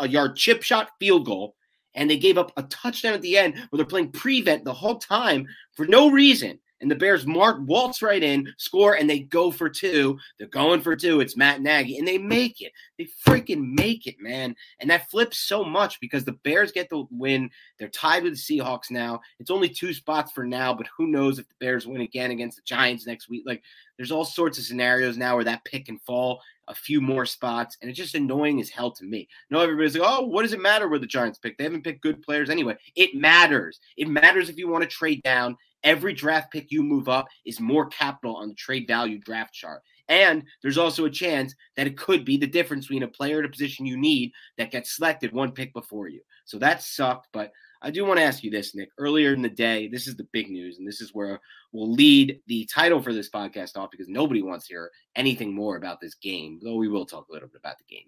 yard 0.08 0.36
chip 0.36 0.62
shot 0.62 0.90
field 0.98 1.26
goal 1.26 1.54
and 1.94 2.10
they 2.10 2.16
gave 2.16 2.38
up 2.38 2.52
a 2.56 2.62
touchdown 2.64 3.14
at 3.14 3.22
the 3.22 3.36
end 3.36 3.54
where 3.54 3.78
they're 3.78 3.86
playing 3.86 4.10
prevent 4.10 4.64
the 4.64 4.72
whole 4.72 4.98
time 4.98 5.46
for 5.72 5.86
no 5.86 6.10
reason. 6.10 6.58
And 6.80 6.90
the 6.90 6.96
Bears 6.96 7.26
mark 7.26 7.58
waltz 7.62 8.02
right 8.02 8.22
in, 8.22 8.52
score, 8.58 8.94
and 8.94 9.08
they 9.08 9.20
go 9.20 9.50
for 9.50 9.70
two. 9.70 10.18
They're 10.38 10.48
going 10.48 10.82
for 10.82 10.94
two. 10.94 11.20
It's 11.20 11.36
Matt 11.36 11.62
Nagy, 11.62 11.96
and 11.96 12.06
they 12.06 12.18
make 12.18 12.60
it. 12.60 12.72
They 12.98 13.08
freaking 13.26 13.74
make 13.74 14.06
it, 14.06 14.16
man. 14.20 14.54
And 14.80 14.90
that 14.90 15.08
flips 15.08 15.38
so 15.38 15.64
much 15.64 15.98
because 15.98 16.26
the 16.26 16.38
Bears 16.44 16.72
get 16.72 16.90
the 16.90 17.06
win. 17.10 17.48
They're 17.78 17.88
tied 17.88 18.24
with 18.24 18.34
the 18.34 18.58
Seahawks 18.58 18.90
now. 18.90 19.20
It's 19.38 19.50
only 19.50 19.70
two 19.70 19.94
spots 19.94 20.32
for 20.32 20.44
now, 20.44 20.74
but 20.74 20.88
who 20.94 21.06
knows 21.06 21.38
if 21.38 21.48
the 21.48 21.54
Bears 21.58 21.86
win 21.86 22.02
again 22.02 22.32
against 22.32 22.56
the 22.56 22.62
Giants 22.66 23.06
next 23.06 23.30
week? 23.30 23.44
Like, 23.46 23.62
there's 23.96 24.12
all 24.12 24.24
sorts 24.26 24.58
of 24.58 24.64
scenarios 24.64 25.16
now 25.16 25.36
where 25.36 25.44
that 25.44 25.64
pick 25.64 25.86
can 25.86 25.98
fall 26.00 26.42
a 26.68 26.74
few 26.74 27.00
more 27.00 27.26
spots, 27.26 27.76
and 27.80 27.90
it's 27.90 27.98
just 27.98 28.14
annoying 28.14 28.60
as 28.60 28.70
hell 28.70 28.90
to 28.92 29.04
me. 29.04 29.28
No, 29.50 29.60
everybody's 29.60 29.96
like, 29.96 30.08
oh, 30.08 30.26
what 30.26 30.42
does 30.42 30.52
it 30.52 30.60
matter 30.60 30.88
where 30.88 30.98
the 30.98 31.06
Giants 31.06 31.38
pick? 31.38 31.56
They 31.56 31.64
haven't 31.64 31.84
picked 31.84 32.02
good 32.02 32.22
players 32.22 32.50
anyway. 32.50 32.76
It 32.96 33.14
matters. 33.14 33.80
It 33.96 34.08
matters 34.08 34.48
if 34.48 34.56
you 34.56 34.68
want 34.68 34.82
to 34.82 34.88
trade 34.88 35.22
down. 35.22 35.56
Every 35.82 36.14
draft 36.14 36.50
pick 36.50 36.70
you 36.70 36.82
move 36.82 37.08
up 37.08 37.26
is 37.44 37.60
more 37.60 37.86
capital 37.86 38.36
on 38.36 38.48
the 38.48 38.54
trade 38.54 38.86
value 38.86 39.18
draft 39.18 39.52
chart. 39.52 39.82
And 40.08 40.44
there's 40.62 40.78
also 40.78 41.04
a 41.04 41.10
chance 41.10 41.54
that 41.76 41.86
it 41.86 41.96
could 41.96 42.24
be 42.24 42.36
the 42.36 42.46
difference 42.46 42.86
between 42.86 43.02
a 43.04 43.08
player 43.08 43.38
at 43.38 43.44
a 43.44 43.50
position 43.50 43.86
you 43.86 43.96
need 43.96 44.32
that 44.58 44.70
gets 44.70 44.96
selected 44.96 45.32
one 45.32 45.52
pick 45.52 45.72
before 45.72 46.08
you. 46.08 46.20
So 46.44 46.58
that 46.58 46.82
sucked, 46.82 47.28
but 47.32 47.52
I 47.84 47.90
do 47.90 48.06
want 48.06 48.18
to 48.18 48.24
ask 48.24 48.42
you 48.42 48.50
this, 48.50 48.74
Nick. 48.74 48.88
Earlier 48.96 49.34
in 49.34 49.42
the 49.42 49.48
day, 49.50 49.88
this 49.88 50.06
is 50.06 50.16
the 50.16 50.26
big 50.32 50.50
news, 50.50 50.78
and 50.78 50.88
this 50.88 51.02
is 51.02 51.12
where 51.12 51.38
we'll 51.72 51.92
lead 51.92 52.40
the 52.46 52.64
title 52.64 53.02
for 53.02 53.12
this 53.12 53.28
podcast 53.28 53.76
off 53.76 53.90
because 53.90 54.08
nobody 54.08 54.40
wants 54.40 54.66
to 54.66 54.72
hear 54.72 54.90
anything 55.16 55.54
more 55.54 55.76
about 55.76 56.00
this 56.00 56.14
game, 56.14 56.58
though 56.62 56.76
we 56.76 56.88
will 56.88 57.04
talk 57.04 57.28
a 57.28 57.32
little 57.32 57.48
bit 57.48 57.60
about 57.60 57.76
the 57.76 57.94
game. 57.94 58.06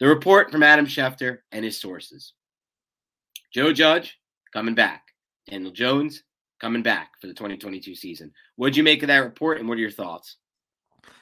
The 0.00 0.06
report 0.06 0.50
from 0.50 0.62
Adam 0.62 0.86
Schefter 0.86 1.40
and 1.52 1.66
his 1.66 1.78
sources 1.78 2.32
Joe 3.52 3.74
Judge 3.74 4.18
coming 4.54 4.74
back, 4.74 5.08
Daniel 5.50 5.70
Jones 5.70 6.22
coming 6.58 6.82
back 6.82 7.10
for 7.20 7.26
the 7.26 7.34
2022 7.34 7.94
season. 7.94 8.32
What'd 8.56 8.76
you 8.76 8.82
make 8.82 9.02
of 9.02 9.08
that 9.08 9.18
report, 9.18 9.58
and 9.58 9.68
what 9.68 9.76
are 9.76 9.82
your 9.82 9.90
thoughts? 9.90 10.36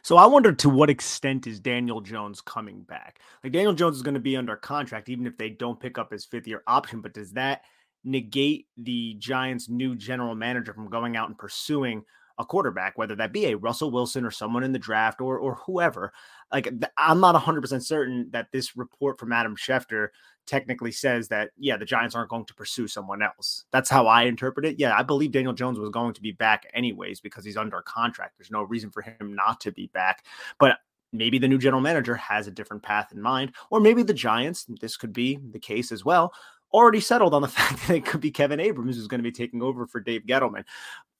So 0.02 0.16
I 0.16 0.26
wonder 0.26 0.52
to 0.52 0.68
what 0.68 0.90
extent 0.90 1.46
is 1.46 1.60
Daniel 1.60 2.00
Jones 2.00 2.40
coming 2.40 2.82
back? 2.82 3.20
Like 3.42 3.52
Daniel 3.52 3.74
Jones 3.74 3.96
is 3.96 4.02
going 4.02 4.14
to 4.14 4.20
be 4.20 4.36
under 4.36 4.56
contract 4.56 5.08
even 5.08 5.26
if 5.26 5.36
they 5.36 5.50
don't 5.50 5.80
pick 5.80 5.98
up 5.98 6.12
his 6.12 6.24
fifth 6.24 6.46
year 6.46 6.62
option, 6.66 7.00
but 7.00 7.14
does 7.14 7.32
that 7.32 7.62
negate 8.04 8.68
the 8.76 9.14
Giants' 9.18 9.68
new 9.68 9.96
general 9.96 10.34
manager 10.34 10.72
from 10.72 10.88
going 10.88 11.16
out 11.16 11.28
and 11.28 11.36
pursuing 11.36 12.04
a 12.38 12.44
quarterback, 12.44 12.98
whether 12.98 13.16
that 13.16 13.32
be 13.32 13.46
a 13.46 13.56
Russell 13.56 13.90
Wilson 13.90 14.24
or 14.24 14.30
someone 14.30 14.62
in 14.62 14.72
the 14.72 14.78
draft 14.78 15.20
or 15.20 15.38
or 15.38 15.54
whoever. 15.66 16.12
Like 16.52 16.68
I'm 16.96 17.20
not 17.20 17.34
100% 17.34 17.82
certain 17.82 18.28
that 18.32 18.48
this 18.52 18.76
report 18.76 19.18
from 19.18 19.32
Adam 19.32 19.56
Schefter 19.56 20.08
technically 20.46 20.92
says 20.92 21.28
that 21.28 21.50
yeah, 21.58 21.76
the 21.76 21.84
Giants 21.84 22.14
aren't 22.14 22.30
going 22.30 22.44
to 22.46 22.54
pursue 22.54 22.88
someone 22.88 23.22
else. 23.22 23.64
That's 23.72 23.90
how 23.90 24.06
I 24.06 24.22
interpret 24.22 24.66
it. 24.66 24.78
Yeah, 24.78 24.96
I 24.96 25.02
believe 25.02 25.32
Daniel 25.32 25.52
Jones 25.52 25.78
was 25.78 25.90
going 25.90 26.14
to 26.14 26.22
be 26.22 26.32
back 26.32 26.66
anyways 26.74 27.20
because 27.20 27.44
he's 27.44 27.56
under 27.56 27.80
contract. 27.82 28.38
There's 28.38 28.50
no 28.50 28.62
reason 28.62 28.90
for 28.90 29.02
him 29.02 29.34
not 29.34 29.60
to 29.62 29.72
be 29.72 29.88
back. 29.88 30.24
But 30.58 30.78
maybe 31.12 31.38
the 31.38 31.48
new 31.48 31.58
general 31.58 31.82
manager 31.82 32.14
has 32.16 32.46
a 32.46 32.50
different 32.50 32.82
path 32.82 33.12
in 33.12 33.20
mind 33.20 33.54
or 33.70 33.80
maybe 33.80 34.02
the 34.02 34.14
Giants, 34.14 34.66
this 34.80 34.96
could 34.96 35.12
be 35.12 35.38
the 35.50 35.58
case 35.58 35.92
as 35.92 36.04
well, 36.04 36.32
already 36.72 37.00
settled 37.00 37.32
on 37.32 37.42
the 37.42 37.48
fact 37.56 37.86
that 37.86 37.96
it 37.96 38.04
could 38.04 38.20
be 38.20 38.30
Kevin 38.30 38.60
Abrams 38.60 38.96
who's 38.96 39.06
going 39.06 39.20
to 39.20 39.22
be 39.22 39.32
taking 39.32 39.62
over 39.62 39.86
for 39.86 40.00
Dave 40.00 40.22
Gettleman 40.26 40.64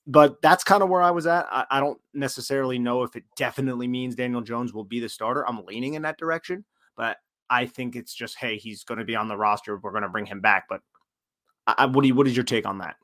but 0.06 0.40
that's 0.40 0.64
kind 0.64 0.83
of 0.83 0.88
where 0.88 1.02
I 1.02 1.11
was 1.11 1.26
at. 1.26 1.47
I, 1.50 1.64
I, 1.71 1.80
don't 1.80 2.00
necessarily 2.14 2.78
know 2.78 3.02
if 3.02 3.16
it 3.16 3.25
definitely 3.37 3.88
means 3.88 4.14
Daniel 4.14 4.40
Jones 4.40 4.73
will 4.73 4.85
be 4.85 5.00
the 5.00 5.09
starter. 5.09 5.47
I'm 5.47 5.64
leaning 5.64 5.95
in 5.95 6.02
that 6.02 6.18
direction, 6.18 6.64
but 6.97 7.16
I 7.49 7.67
think 7.67 7.97
it's 7.97 8.15
just, 8.15 8.37
hey, 8.37 8.57
he's 8.57 8.85
going 8.85 8.99
to 8.99 9.05
be 9.05 9.17
on 9.17 9.29
the 9.29 9.37
roster. 9.37 9.76
We're 9.76 9.91
going 9.91 10.03
to 10.03 10.09
bring 10.09 10.26
him 10.26 10.41
back. 10.41 10.67
But 10.69 10.81
I, 11.67 11.87
what 11.87 12.03
do 12.03 12.09
you, 12.09 12.15
what 12.15 12.26
is 12.26 12.37
your 12.37 12.45
take 12.45 12.67
on 12.67 12.79
that? 12.79 12.97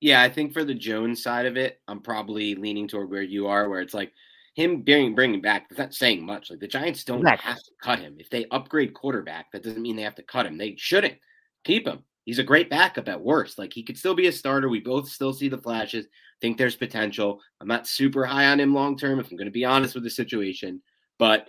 Yeah, 0.00 0.22
I 0.22 0.28
think 0.28 0.52
for 0.52 0.64
the 0.64 0.74
Jones 0.74 1.22
side 1.22 1.46
of 1.46 1.56
it, 1.56 1.80
I'm 1.88 2.00
probably 2.00 2.54
leaning 2.54 2.86
toward 2.86 3.10
where 3.10 3.22
you 3.22 3.48
are, 3.48 3.68
where 3.68 3.80
it's 3.80 3.94
like 3.94 4.12
him 4.54 4.82
being 4.82 5.14
bringing 5.14 5.40
back. 5.40 5.66
It's 5.70 5.78
not 5.78 5.94
saying 5.94 6.24
much. 6.24 6.50
Like 6.50 6.60
the 6.60 6.68
Giants 6.68 7.04
don't 7.04 7.20
exactly. 7.20 7.48
have 7.48 7.62
to 7.62 7.70
cut 7.82 7.98
him. 7.98 8.16
If 8.18 8.30
they 8.30 8.46
upgrade 8.50 8.94
quarterback, 8.94 9.50
that 9.52 9.64
doesn't 9.64 9.82
mean 9.82 9.96
they 9.96 10.02
have 10.02 10.14
to 10.16 10.22
cut 10.22 10.46
him. 10.46 10.56
They 10.56 10.74
shouldn't 10.76 11.18
keep 11.64 11.86
him 11.86 12.04
he's 12.28 12.38
a 12.38 12.44
great 12.44 12.68
backup 12.68 13.08
at 13.08 13.18
worst. 13.18 13.58
Like 13.58 13.72
he 13.72 13.82
could 13.82 13.96
still 13.96 14.14
be 14.14 14.26
a 14.26 14.32
starter. 14.32 14.68
We 14.68 14.80
both 14.80 15.08
still 15.08 15.32
see 15.32 15.48
the 15.48 15.56
flashes. 15.56 16.08
Think 16.42 16.58
there's 16.58 16.76
potential. 16.76 17.40
I'm 17.58 17.66
not 17.66 17.86
super 17.86 18.26
high 18.26 18.48
on 18.48 18.60
him 18.60 18.74
long 18.74 18.98
term, 18.98 19.18
if 19.18 19.30
I'm 19.30 19.38
going 19.38 19.46
to 19.46 19.50
be 19.50 19.64
honest 19.64 19.94
with 19.94 20.04
the 20.04 20.10
situation, 20.10 20.82
but 21.18 21.48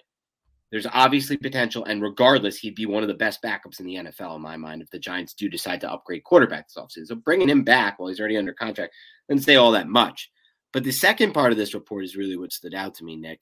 there's 0.72 0.88
obviously 0.92 1.38
potential. 1.38 1.86
And 1.86 2.02
regardless, 2.02 2.58
he'd 2.58 2.76
be 2.76 2.86
one 2.86 3.04
of 3.04 3.10
the 3.10 3.16
best 3.16 3.42
backups 3.42 3.80
in 3.80 3.86
the 3.86 3.96
NFL 3.96 4.36
in 4.36 4.42
my 4.42 4.56
mind 4.58 4.82
if 4.82 4.90
the 4.90 5.00
Giants 5.00 5.34
do 5.34 5.50
decide 5.50 5.82
to 5.82 5.92
upgrade 5.92 6.24
quarterback 6.24 6.68
this 6.68 6.78
offseason. 6.78 7.08
So 7.08 7.16
bringing 7.16 7.50
him 7.50 7.64
back 7.64 7.98
while 7.98 8.10
he's 8.10 8.20
already 8.20 8.38
under 8.38 8.54
contract 8.54 8.94
doesn't 9.28 9.44
say 9.44 9.56
all 9.56 9.72
that 9.72 9.88
much. 9.88 10.30
But 10.72 10.84
the 10.84 10.92
second 10.92 11.34
part 11.34 11.52
of 11.52 11.58
this 11.58 11.74
report 11.74 12.04
is 12.04 12.16
really 12.16 12.38
what 12.38 12.54
stood 12.54 12.76
out 12.76 12.94
to 12.96 13.04
me, 13.04 13.16
Nick. 13.16 13.40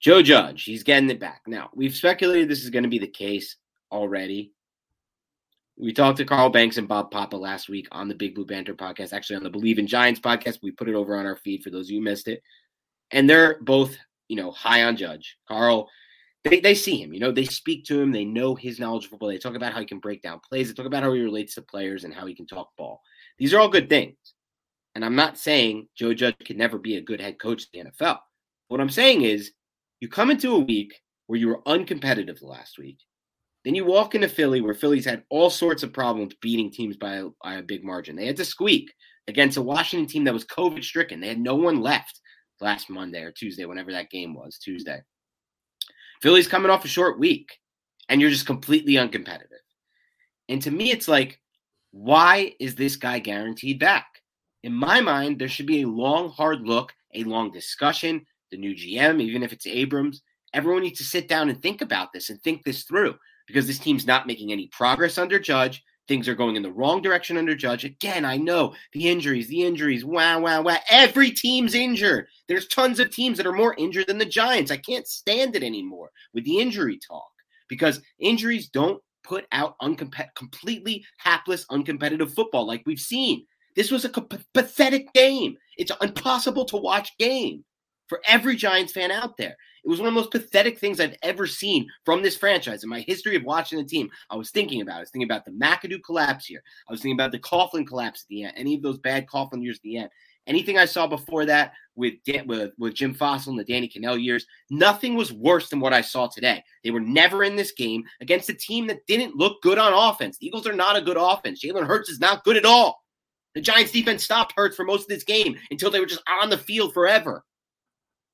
Joe 0.00 0.22
Judge, 0.22 0.64
he's 0.64 0.84
getting 0.84 1.10
it 1.10 1.20
back. 1.20 1.42
Now, 1.46 1.70
we've 1.74 1.94
speculated 1.94 2.48
this 2.48 2.62
is 2.62 2.70
going 2.70 2.84
to 2.84 2.88
be 2.88 3.00
the 3.00 3.06
case 3.06 3.56
already. 3.90 4.52
We 5.76 5.92
talked 5.92 6.18
to 6.18 6.24
Carl 6.24 6.50
Banks 6.50 6.76
and 6.76 6.88
Bob 6.88 7.10
Papa 7.10 7.36
last 7.36 7.68
week 7.68 7.86
on 7.92 8.08
the 8.08 8.14
Big 8.14 8.34
Blue 8.34 8.46
Banter 8.46 8.74
podcast, 8.74 9.12
actually 9.12 9.36
on 9.36 9.44
the 9.44 9.50
Believe 9.50 9.78
in 9.78 9.86
Giants 9.86 10.20
podcast. 10.20 10.58
We 10.62 10.70
put 10.70 10.88
it 10.88 10.94
over 10.94 11.16
on 11.16 11.26
our 11.26 11.36
feed 11.36 11.62
for 11.62 11.70
those 11.70 11.86
of 11.86 11.90
you 11.90 12.02
missed 12.02 12.28
it. 12.28 12.42
And 13.10 13.28
they're 13.28 13.58
both, 13.60 13.96
you 14.28 14.36
know, 14.36 14.50
high 14.50 14.84
on 14.84 14.96
Judge. 14.96 15.36
Carl 15.46 15.88
they, 16.44 16.60
they 16.60 16.74
see 16.74 17.02
him, 17.02 17.12
you 17.12 17.20
know, 17.20 17.32
they 17.32 17.44
speak 17.44 17.84
to 17.86 18.00
him, 18.00 18.12
they 18.12 18.24
know 18.24 18.54
his 18.54 18.78
knowledge 18.78 19.04
of 19.04 19.10
football. 19.10 19.28
They 19.28 19.38
talk 19.38 19.54
about 19.54 19.72
how 19.72 19.80
he 19.80 19.86
can 19.86 19.98
break 19.98 20.22
down 20.22 20.40
plays, 20.48 20.68
they 20.68 20.74
talk 20.74 20.86
about 20.86 21.02
how 21.02 21.12
he 21.12 21.20
relates 21.20 21.54
to 21.54 21.62
players 21.62 22.04
and 22.04 22.14
how 22.14 22.26
he 22.26 22.34
can 22.34 22.46
talk 22.46 22.70
ball. 22.76 23.00
These 23.38 23.52
are 23.52 23.60
all 23.60 23.68
good 23.68 23.88
things. 23.88 24.16
And 24.94 25.04
I'm 25.04 25.16
not 25.16 25.38
saying 25.38 25.88
Joe 25.96 26.14
Judge 26.14 26.36
could 26.44 26.56
never 26.56 26.78
be 26.78 26.96
a 26.96 27.02
good 27.02 27.20
head 27.20 27.38
coach 27.38 27.66
in 27.72 27.84
the 27.84 27.90
NFL. 27.90 28.18
What 28.68 28.80
I'm 28.80 28.90
saying 28.90 29.22
is 29.22 29.52
you 30.00 30.08
come 30.08 30.30
into 30.30 30.54
a 30.54 30.58
week 30.58 30.92
where 31.26 31.38
you 31.38 31.48
were 31.48 31.62
uncompetitive 31.62 32.40
the 32.40 32.46
last 32.46 32.78
week. 32.78 32.98
Then 33.64 33.74
you 33.74 33.84
walk 33.84 34.14
into 34.14 34.28
Philly 34.28 34.60
where 34.60 34.74
Philly's 34.74 35.04
had 35.04 35.24
all 35.30 35.50
sorts 35.50 35.82
of 35.82 35.92
problems 35.92 36.34
beating 36.40 36.70
teams 36.70 36.96
by 36.96 37.22
by 37.42 37.54
a 37.54 37.62
big 37.62 37.84
margin. 37.84 38.16
They 38.16 38.26
had 38.26 38.36
to 38.36 38.44
squeak 38.44 38.92
against 39.26 39.58
a 39.58 39.62
Washington 39.62 40.08
team 40.08 40.24
that 40.24 40.32
was 40.32 40.44
COVID 40.46 40.82
stricken. 40.82 41.20
They 41.20 41.28
had 41.28 41.40
no 41.40 41.54
one 41.54 41.80
left 41.80 42.20
last 42.60 42.88
Monday 42.90 43.22
or 43.22 43.30
Tuesday, 43.30 43.66
whenever 43.66 43.92
that 43.92 44.10
game 44.10 44.34
was, 44.34 44.58
Tuesday. 44.58 45.00
Philly's 46.20 46.48
coming 46.48 46.70
off 46.70 46.84
a 46.84 46.88
short 46.88 47.18
week 47.18 47.58
and 48.08 48.20
you're 48.20 48.30
just 48.30 48.46
completely 48.46 48.94
uncompetitive. 48.94 49.62
And 50.48 50.62
to 50.62 50.70
me, 50.70 50.90
it's 50.90 51.08
like, 51.08 51.40
why 51.90 52.54
is 52.58 52.74
this 52.74 52.96
guy 52.96 53.18
guaranteed 53.18 53.78
back? 53.78 54.06
In 54.62 54.72
my 54.72 55.00
mind, 55.00 55.38
there 55.38 55.48
should 55.48 55.66
be 55.66 55.82
a 55.82 55.88
long, 55.88 56.30
hard 56.30 56.66
look, 56.66 56.92
a 57.14 57.24
long 57.24 57.50
discussion. 57.50 58.24
The 58.50 58.56
new 58.56 58.74
GM, 58.74 59.20
even 59.20 59.42
if 59.42 59.52
it's 59.52 59.66
Abrams, 59.66 60.22
everyone 60.54 60.82
needs 60.82 60.98
to 60.98 61.04
sit 61.04 61.28
down 61.28 61.48
and 61.48 61.60
think 61.60 61.82
about 61.82 62.12
this 62.12 62.30
and 62.30 62.40
think 62.42 62.64
this 62.64 62.84
through 62.84 63.16
because 63.46 63.66
this 63.66 63.78
team's 63.78 64.06
not 64.06 64.26
making 64.26 64.52
any 64.52 64.68
progress 64.68 65.18
under 65.18 65.38
Judge. 65.38 65.82
Things 66.08 66.26
are 66.26 66.34
going 66.34 66.56
in 66.56 66.62
the 66.62 66.72
wrong 66.72 67.02
direction 67.02 67.36
under 67.36 67.54
Judge. 67.54 67.84
Again, 67.84 68.24
I 68.24 68.38
know 68.38 68.74
the 68.94 69.08
injuries, 69.08 69.46
the 69.48 69.62
injuries, 69.62 70.04
wow, 70.04 70.40
wow, 70.40 70.62
wow. 70.62 70.78
Every 70.90 71.30
team's 71.30 71.74
injured. 71.74 72.26
There's 72.48 72.66
tons 72.66 72.98
of 72.98 73.10
teams 73.10 73.36
that 73.36 73.46
are 73.46 73.52
more 73.52 73.74
injured 73.76 74.06
than 74.06 74.16
the 74.16 74.24
Giants. 74.24 74.70
I 74.70 74.78
can't 74.78 75.06
stand 75.06 75.54
it 75.54 75.62
anymore 75.62 76.10
with 76.32 76.44
the 76.44 76.58
injury 76.58 76.98
talk 77.06 77.30
because 77.68 78.00
injuries 78.18 78.68
don't 78.68 79.02
put 79.22 79.46
out 79.52 79.76
completely 80.34 81.04
hapless, 81.18 81.66
uncompetitive 81.66 82.34
football 82.34 82.66
like 82.66 82.82
we've 82.86 82.98
seen. 82.98 83.44
This 83.76 83.90
was 83.90 84.06
a 84.06 84.08
pathetic 84.54 85.12
game. 85.12 85.56
It's 85.76 85.90
an 85.90 86.08
impossible 86.08 86.64
to 86.64 86.78
watch 86.78 87.16
game 87.18 87.64
for 88.08 88.22
every 88.26 88.56
Giants 88.56 88.92
fan 88.92 89.10
out 89.10 89.36
there. 89.36 89.56
It 89.84 89.88
was 89.88 89.98
one 89.98 90.08
of 90.08 90.14
the 90.14 90.20
most 90.20 90.30
pathetic 90.30 90.78
things 90.78 91.00
I've 91.00 91.16
ever 91.22 91.46
seen 91.46 91.88
from 92.04 92.22
this 92.22 92.36
franchise 92.36 92.82
in 92.82 92.88
my 92.88 93.00
history 93.00 93.36
of 93.36 93.44
watching 93.44 93.78
the 93.78 93.84
team. 93.84 94.10
I 94.30 94.36
was 94.36 94.50
thinking 94.50 94.80
about. 94.80 94.96
I 94.96 95.00
was 95.00 95.10
thinking 95.10 95.30
about 95.30 95.44
the 95.44 95.52
McAdoo 95.52 96.02
collapse 96.04 96.46
here. 96.46 96.62
I 96.88 96.92
was 96.92 97.00
thinking 97.00 97.16
about 97.16 97.32
the 97.32 97.38
Coughlin 97.38 97.86
collapse 97.86 98.22
at 98.22 98.28
the 98.28 98.44
end. 98.44 98.54
Any 98.56 98.74
of 98.74 98.82
those 98.82 98.98
bad 98.98 99.26
Coughlin 99.26 99.62
years 99.62 99.76
at 99.76 99.82
the 99.82 99.98
end. 99.98 100.10
Anything 100.46 100.78
I 100.78 100.86
saw 100.86 101.06
before 101.06 101.44
that 101.44 101.74
with 101.94 102.14
Dan, 102.24 102.46
with, 102.46 102.72
with 102.78 102.94
Jim 102.94 103.14
Fassel 103.14 103.48
and 103.48 103.58
the 103.58 103.64
Danny 103.64 103.86
Kanell 103.86 104.22
years, 104.22 104.46
nothing 104.70 105.14
was 105.14 105.30
worse 105.30 105.68
than 105.68 105.78
what 105.78 105.92
I 105.92 106.00
saw 106.00 106.26
today. 106.26 106.64
They 106.82 106.90
were 106.90 107.00
never 107.00 107.44
in 107.44 107.54
this 107.54 107.72
game 107.72 108.02
against 108.22 108.48
a 108.48 108.54
team 108.54 108.86
that 108.86 109.06
didn't 109.06 109.36
look 109.36 109.60
good 109.60 109.76
on 109.76 109.92
offense. 109.92 110.38
The 110.38 110.46
Eagles 110.46 110.66
are 110.66 110.72
not 110.72 110.96
a 110.96 111.02
good 111.02 111.18
offense. 111.18 111.62
Jalen 111.62 111.86
Hurts 111.86 112.08
is 112.08 112.18
not 112.18 112.44
good 112.44 112.56
at 112.56 112.64
all. 112.64 113.04
The 113.54 113.60
Giants 113.60 113.92
defense 113.92 114.24
stopped 114.24 114.54
Hurts 114.56 114.74
for 114.74 114.84
most 114.84 115.02
of 115.02 115.08
this 115.08 115.24
game 115.24 115.58
until 115.70 115.90
they 115.90 116.00
were 116.00 116.06
just 116.06 116.22
on 116.42 116.48
the 116.48 116.56
field 116.56 116.94
forever. 116.94 117.44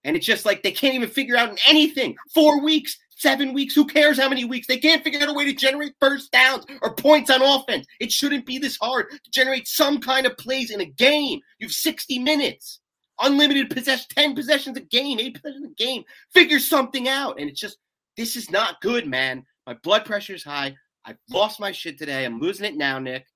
And 0.04 0.16
it's 0.16 0.26
just 0.26 0.44
like 0.44 0.62
they 0.62 0.70
can't 0.70 0.94
even 0.94 1.08
figure 1.08 1.36
out 1.36 1.58
anything. 1.66 2.14
Four 2.32 2.62
weeks, 2.62 2.98
seven 3.16 3.54
weeks, 3.54 3.74
who 3.74 3.86
cares 3.86 4.18
how 4.18 4.28
many 4.28 4.44
weeks? 4.44 4.66
They 4.66 4.78
can't 4.78 5.02
figure 5.02 5.20
out 5.20 5.28
a 5.28 5.32
way 5.32 5.46
to 5.46 5.54
generate 5.54 5.94
first 6.00 6.30
downs 6.30 6.66
or 6.82 6.94
points 6.94 7.30
on 7.30 7.42
offense. 7.42 7.86
It 8.00 8.12
shouldn't 8.12 8.46
be 8.46 8.58
this 8.58 8.76
hard 8.76 9.10
to 9.10 9.30
generate 9.30 9.66
some 9.66 10.00
kind 10.00 10.26
of 10.26 10.36
plays 10.36 10.70
in 10.70 10.80
a 10.80 10.86
game. 10.86 11.40
You 11.58 11.66
have 11.66 11.72
60 11.72 12.18
minutes, 12.18 12.80
unlimited 13.20 13.70
possession, 13.70 14.06
10 14.14 14.34
possessions 14.34 14.76
a 14.76 14.82
game, 14.82 15.18
eight 15.20 15.34
possessions 15.34 15.66
a 15.70 15.82
game. 15.82 16.04
Figure 16.32 16.58
something 16.58 17.08
out. 17.08 17.40
And 17.40 17.48
it's 17.48 17.60
just, 17.60 17.78
this 18.16 18.36
is 18.36 18.50
not 18.50 18.80
good, 18.80 19.06
man. 19.06 19.44
My 19.66 19.74
blood 19.82 20.04
pressure 20.04 20.34
is 20.34 20.44
high. 20.44 20.74
I've 21.04 21.18
lost 21.30 21.60
my 21.60 21.72
shit 21.72 21.98
today. 21.98 22.24
I'm 22.24 22.40
losing 22.40 22.66
it 22.66 22.76
now, 22.76 22.98
Nick. 22.98 23.26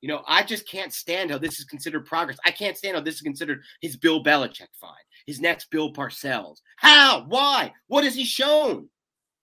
You 0.00 0.08
know, 0.08 0.22
I 0.26 0.42
just 0.42 0.68
can't 0.68 0.92
stand 0.92 1.30
how 1.30 1.38
this 1.38 1.58
is 1.58 1.64
considered 1.64 2.04
progress. 2.04 2.38
I 2.44 2.50
can't 2.50 2.76
stand 2.76 2.96
how 2.96 3.02
this 3.02 3.16
is 3.16 3.22
considered 3.22 3.62
his 3.80 3.96
Bill 3.96 4.22
Belichick 4.22 4.68
find, 4.78 4.94
his 5.26 5.40
next 5.40 5.70
Bill 5.70 5.92
Parcells. 5.92 6.58
How? 6.76 7.24
Why? 7.28 7.72
What 7.88 8.04
has 8.04 8.14
he 8.14 8.24
shown? 8.24 8.88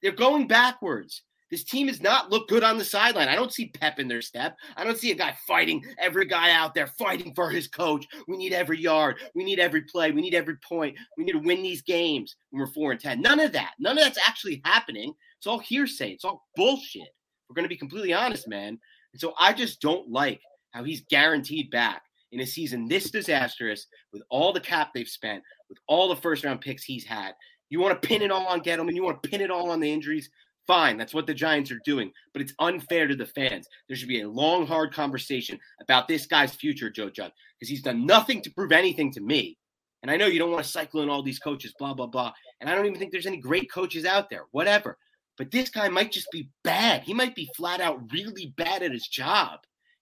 They're 0.01 0.11
going 0.11 0.47
backwards. 0.47 1.23
This 1.51 1.63
team 1.63 1.87
has 1.87 2.01
not 2.01 2.31
looked 2.31 2.49
good 2.49 2.63
on 2.63 2.79
the 2.79 2.83
sideline. 2.83 3.27
I 3.27 3.35
don't 3.35 3.53
see 3.53 3.67
pep 3.67 3.99
in 3.99 4.07
their 4.07 4.23
step. 4.23 4.57
I 4.75 4.83
don't 4.83 4.97
see 4.97 5.11
a 5.11 5.15
guy 5.15 5.37
fighting 5.45 5.83
every 5.99 6.25
guy 6.25 6.49
out 6.51 6.73
there, 6.73 6.87
fighting 6.87 7.31
for 7.35 7.51
his 7.51 7.67
coach. 7.67 8.07
We 8.27 8.37
need 8.37 8.53
every 8.53 8.79
yard. 8.79 9.17
We 9.35 9.43
need 9.43 9.59
every 9.59 9.83
play. 9.83 10.09
We 10.09 10.21
need 10.21 10.33
every 10.33 10.55
point. 10.67 10.97
We 11.15 11.23
need 11.23 11.33
to 11.33 11.37
win 11.37 11.61
these 11.61 11.83
games 11.83 12.35
when 12.49 12.59
we're 12.59 12.73
four 12.73 12.91
and 12.91 12.99
ten. 12.99 13.21
None 13.21 13.39
of 13.39 13.51
that. 13.51 13.73
None 13.77 13.99
of 13.99 14.03
that's 14.03 14.17
actually 14.27 14.63
happening. 14.65 15.13
It's 15.37 15.45
all 15.45 15.59
hearsay. 15.59 16.13
It's 16.13 16.25
all 16.25 16.43
bullshit. 16.55 17.09
We're 17.47 17.53
going 17.53 17.65
to 17.65 17.69
be 17.69 17.77
completely 17.77 18.13
honest, 18.13 18.47
man. 18.47 18.79
And 19.13 19.21
so 19.21 19.35
I 19.39 19.53
just 19.53 19.79
don't 19.79 20.09
like 20.09 20.41
how 20.71 20.83
he's 20.83 21.03
guaranteed 21.07 21.69
back 21.69 22.01
in 22.31 22.39
a 22.39 22.47
season 22.47 22.87
this 22.87 23.11
disastrous 23.11 23.85
with 24.11 24.23
all 24.31 24.53
the 24.53 24.59
cap 24.59 24.89
they've 24.91 25.07
spent, 25.07 25.43
with 25.73 25.81
all 25.87 26.07
the 26.07 26.21
first 26.21 26.45
round 26.45 26.61
picks 26.61 26.83
he's 26.83 27.03
had. 27.03 27.33
You 27.69 27.79
want 27.79 27.99
to 27.99 28.07
pin 28.07 28.21
it 28.21 28.31
all 28.31 28.45
on 28.45 28.61
Gettleman, 28.61 28.93
you 28.93 29.03
want 29.03 29.23
to 29.23 29.29
pin 29.29 29.41
it 29.41 29.49
all 29.49 29.71
on 29.71 29.79
the 29.79 29.91
injuries. 29.91 30.29
Fine, 30.67 30.97
that's 30.97 31.13
what 31.13 31.25
the 31.25 31.33
Giants 31.33 31.71
are 31.71 31.81
doing, 31.83 32.11
but 32.31 32.41
it's 32.41 32.53
unfair 32.59 33.07
to 33.07 33.15
the 33.15 33.25
fans. 33.25 33.67
There 33.87 33.97
should 33.97 34.07
be 34.07 34.21
a 34.21 34.29
long, 34.29 34.67
hard 34.67 34.93
conversation 34.93 35.59
about 35.81 36.07
this 36.07 36.25
guy's 36.27 36.53
future, 36.53 36.89
Joe 36.89 37.09
Judge, 37.09 37.33
because 37.59 37.69
he's 37.69 37.81
done 37.81 38.05
nothing 38.05 38.41
to 38.43 38.51
prove 38.51 38.71
anything 38.71 39.11
to 39.13 39.21
me. 39.21 39.57
And 40.03 40.11
I 40.11 40.17
know 40.17 40.27
you 40.27 40.37
don't 40.37 40.51
want 40.51 40.63
to 40.63 40.69
cycle 40.69 41.01
in 41.01 41.09
all 41.09 41.23
these 41.23 41.39
coaches, 41.39 41.73
blah, 41.79 41.93
blah, 41.93 42.05
blah. 42.05 42.31
And 42.61 42.69
I 42.69 42.75
don't 42.75 42.85
even 42.85 42.99
think 42.99 43.11
there's 43.11 43.25
any 43.25 43.37
great 43.37 43.71
coaches 43.71 44.05
out 44.05 44.29
there, 44.29 44.43
whatever. 44.51 44.97
But 45.37 45.49
this 45.49 45.69
guy 45.69 45.89
might 45.89 46.11
just 46.11 46.29
be 46.31 46.49
bad. 46.63 47.03
He 47.03 47.13
might 47.13 47.35
be 47.35 47.49
flat 47.57 47.81
out 47.81 48.11
really 48.11 48.53
bad 48.55 48.83
at 48.83 48.91
his 48.91 49.07
job. 49.07 49.61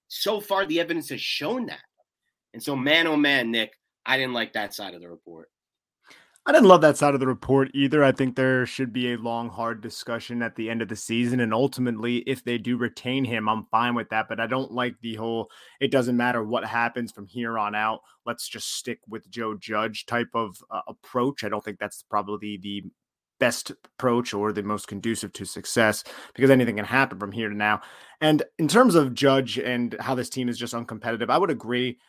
So 0.09 0.41
far, 0.41 0.65
the 0.65 0.79
evidence 0.79 1.09
has 1.09 1.21
shown 1.21 1.67
that. 1.67 1.79
And 2.53 2.61
so, 2.61 2.75
man, 2.75 3.07
oh 3.07 3.15
man, 3.15 3.49
Nick, 3.49 3.71
I 4.05 4.17
didn't 4.17 4.33
like 4.33 4.53
that 4.53 4.73
side 4.73 4.93
of 4.93 5.01
the 5.01 5.09
report. 5.09 5.49
I 6.43 6.51
didn't 6.51 6.69
love 6.69 6.81
that 6.81 6.97
side 6.97 7.13
of 7.13 7.19
the 7.19 7.27
report 7.27 7.69
either. 7.75 8.03
I 8.03 8.11
think 8.11 8.35
there 8.35 8.65
should 8.65 8.91
be 8.91 9.13
a 9.13 9.17
long, 9.17 9.47
hard 9.47 9.79
discussion 9.79 10.41
at 10.41 10.55
the 10.55 10.71
end 10.71 10.81
of 10.81 10.87
the 10.87 10.95
season. 10.95 11.39
And 11.39 11.53
ultimately, 11.53 12.17
if 12.19 12.43
they 12.43 12.57
do 12.57 12.77
retain 12.77 13.23
him, 13.23 13.47
I'm 13.47 13.67
fine 13.69 13.93
with 13.93 14.09
that. 14.09 14.27
But 14.27 14.39
I 14.39 14.47
don't 14.47 14.71
like 14.71 14.95
the 15.01 15.15
whole 15.15 15.51
it 15.79 15.91
doesn't 15.91 16.17
matter 16.17 16.43
what 16.43 16.65
happens 16.65 17.11
from 17.11 17.27
here 17.27 17.59
on 17.59 17.75
out. 17.75 17.99
Let's 18.25 18.47
just 18.47 18.73
stick 18.75 18.99
with 19.07 19.29
Joe 19.29 19.55
Judge 19.55 20.07
type 20.07 20.29
of 20.33 20.57
uh, 20.71 20.81
approach. 20.87 21.43
I 21.43 21.49
don't 21.49 21.63
think 21.63 21.77
that's 21.77 22.03
probably 22.09 22.57
the 22.57 22.85
best 23.39 23.69
approach 23.69 24.33
or 24.33 24.51
the 24.51 24.63
most 24.63 24.87
conducive 24.87 25.33
to 25.33 25.45
success 25.45 26.03
because 26.33 26.49
anything 26.49 26.77
can 26.77 26.85
happen 26.85 27.19
from 27.19 27.31
here 27.31 27.49
to 27.49 27.55
now. 27.55 27.81
And 28.19 28.41
in 28.57 28.67
terms 28.67 28.95
of 28.95 29.13
Judge 29.13 29.59
and 29.59 29.95
how 29.99 30.15
this 30.15 30.29
team 30.29 30.49
is 30.49 30.57
just 30.57 30.73
uncompetitive, 30.73 31.29
I 31.29 31.37
would 31.37 31.51
agree. 31.51 31.99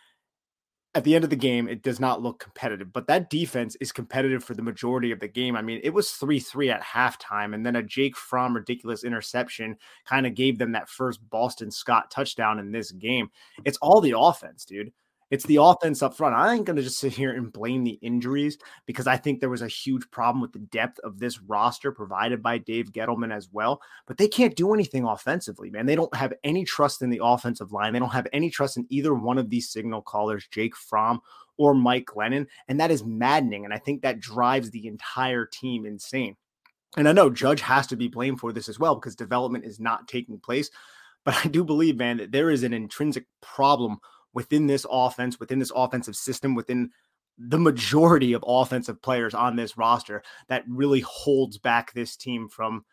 At 0.94 1.04
the 1.04 1.14
end 1.14 1.24
of 1.24 1.30
the 1.30 1.36
game, 1.36 1.68
it 1.68 1.82
does 1.82 2.00
not 2.00 2.20
look 2.20 2.38
competitive, 2.38 2.92
but 2.92 3.06
that 3.06 3.30
defense 3.30 3.76
is 3.80 3.92
competitive 3.92 4.44
for 4.44 4.52
the 4.52 4.60
majority 4.60 5.10
of 5.10 5.20
the 5.20 5.28
game. 5.28 5.56
I 5.56 5.62
mean, 5.62 5.80
it 5.82 5.94
was 5.94 6.10
3 6.12 6.38
3 6.38 6.68
at 6.68 6.82
halftime, 6.82 7.54
and 7.54 7.64
then 7.64 7.76
a 7.76 7.82
Jake 7.82 8.14
Fromm 8.14 8.54
ridiculous 8.54 9.02
interception 9.02 9.76
kind 10.04 10.26
of 10.26 10.34
gave 10.34 10.58
them 10.58 10.72
that 10.72 10.90
first 10.90 11.20
Boston 11.30 11.70
Scott 11.70 12.10
touchdown 12.10 12.58
in 12.58 12.72
this 12.72 12.92
game. 12.92 13.30
It's 13.64 13.78
all 13.78 14.02
the 14.02 14.14
offense, 14.18 14.66
dude. 14.66 14.92
It's 15.32 15.46
the 15.46 15.56
offense 15.56 16.02
up 16.02 16.14
front. 16.14 16.34
I 16.34 16.52
ain't 16.52 16.66
going 16.66 16.76
to 16.76 16.82
just 16.82 16.98
sit 16.98 17.14
here 17.14 17.32
and 17.32 17.50
blame 17.50 17.84
the 17.84 17.98
injuries 18.02 18.58
because 18.84 19.06
I 19.06 19.16
think 19.16 19.40
there 19.40 19.48
was 19.48 19.62
a 19.62 19.66
huge 19.66 20.08
problem 20.10 20.42
with 20.42 20.52
the 20.52 20.58
depth 20.58 20.98
of 20.98 21.18
this 21.18 21.40
roster 21.40 21.90
provided 21.90 22.42
by 22.42 22.58
Dave 22.58 22.92
Gettleman 22.92 23.34
as 23.34 23.48
well. 23.50 23.80
But 24.06 24.18
they 24.18 24.28
can't 24.28 24.54
do 24.54 24.74
anything 24.74 25.04
offensively, 25.04 25.70
man. 25.70 25.86
They 25.86 25.96
don't 25.96 26.14
have 26.14 26.34
any 26.44 26.66
trust 26.66 27.00
in 27.00 27.08
the 27.08 27.22
offensive 27.24 27.72
line. 27.72 27.94
They 27.94 27.98
don't 27.98 28.10
have 28.10 28.26
any 28.34 28.50
trust 28.50 28.76
in 28.76 28.84
either 28.90 29.14
one 29.14 29.38
of 29.38 29.48
these 29.48 29.70
signal 29.70 30.02
callers, 30.02 30.46
Jake 30.50 30.76
Fromm 30.76 31.22
or 31.56 31.72
Mike 31.72 32.04
Glennon. 32.04 32.46
And 32.68 32.78
that 32.78 32.90
is 32.90 33.02
maddening. 33.02 33.64
And 33.64 33.72
I 33.72 33.78
think 33.78 34.02
that 34.02 34.20
drives 34.20 34.70
the 34.70 34.86
entire 34.86 35.46
team 35.46 35.86
insane. 35.86 36.36
And 36.98 37.08
I 37.08 37.12
know 37.12 37.30
Judge 37.30 37.62
has 37.62 37.86
to 37.86 37.96
be 37.96 38.08
blamed 38.08 38.38
for 38.38 38.52
this 38.52 38.68
as 38.68 38.78
well 38.78 38.96
because 38.96 39.16
development 39.16 39.64
is 39.64 39.80
not 39.80 40.08
taking 40.08 40.38
place. 40.38 40.70
But 41.24 41.36
I 41.42 41.48
do 41.48 41.64
believe, 41.64 41.96
man, 41.96 42.18
that 42.18 42.32
there 42.32 42.50
is 42.50 42.64
an 42.64 42.74
intrinsic 42.74 43.24
problem 43.40 43.98
within 44.34 44.66
this 44.66 44.86
offense, 44.90 45.38
within 45.38 45.58
this 45.58 45.72
offensive 45.74 46.16
system, 46.16 46.54
within 46.54 46.90
the 47.38 47.58
majority 47.58 48.32
of 48.32 48.44
offensive 48.46 49.00
players 49.02 49.34
on 49.34 49.56
this 49.56 49.76
roster 49.76 50.22
that 50.48 50.64
really 50.68 51.00
holds 51.00 51.58
back 51.58 51.92
this 51.92 52.16
team 52.16 52.48
from 52.48 52.84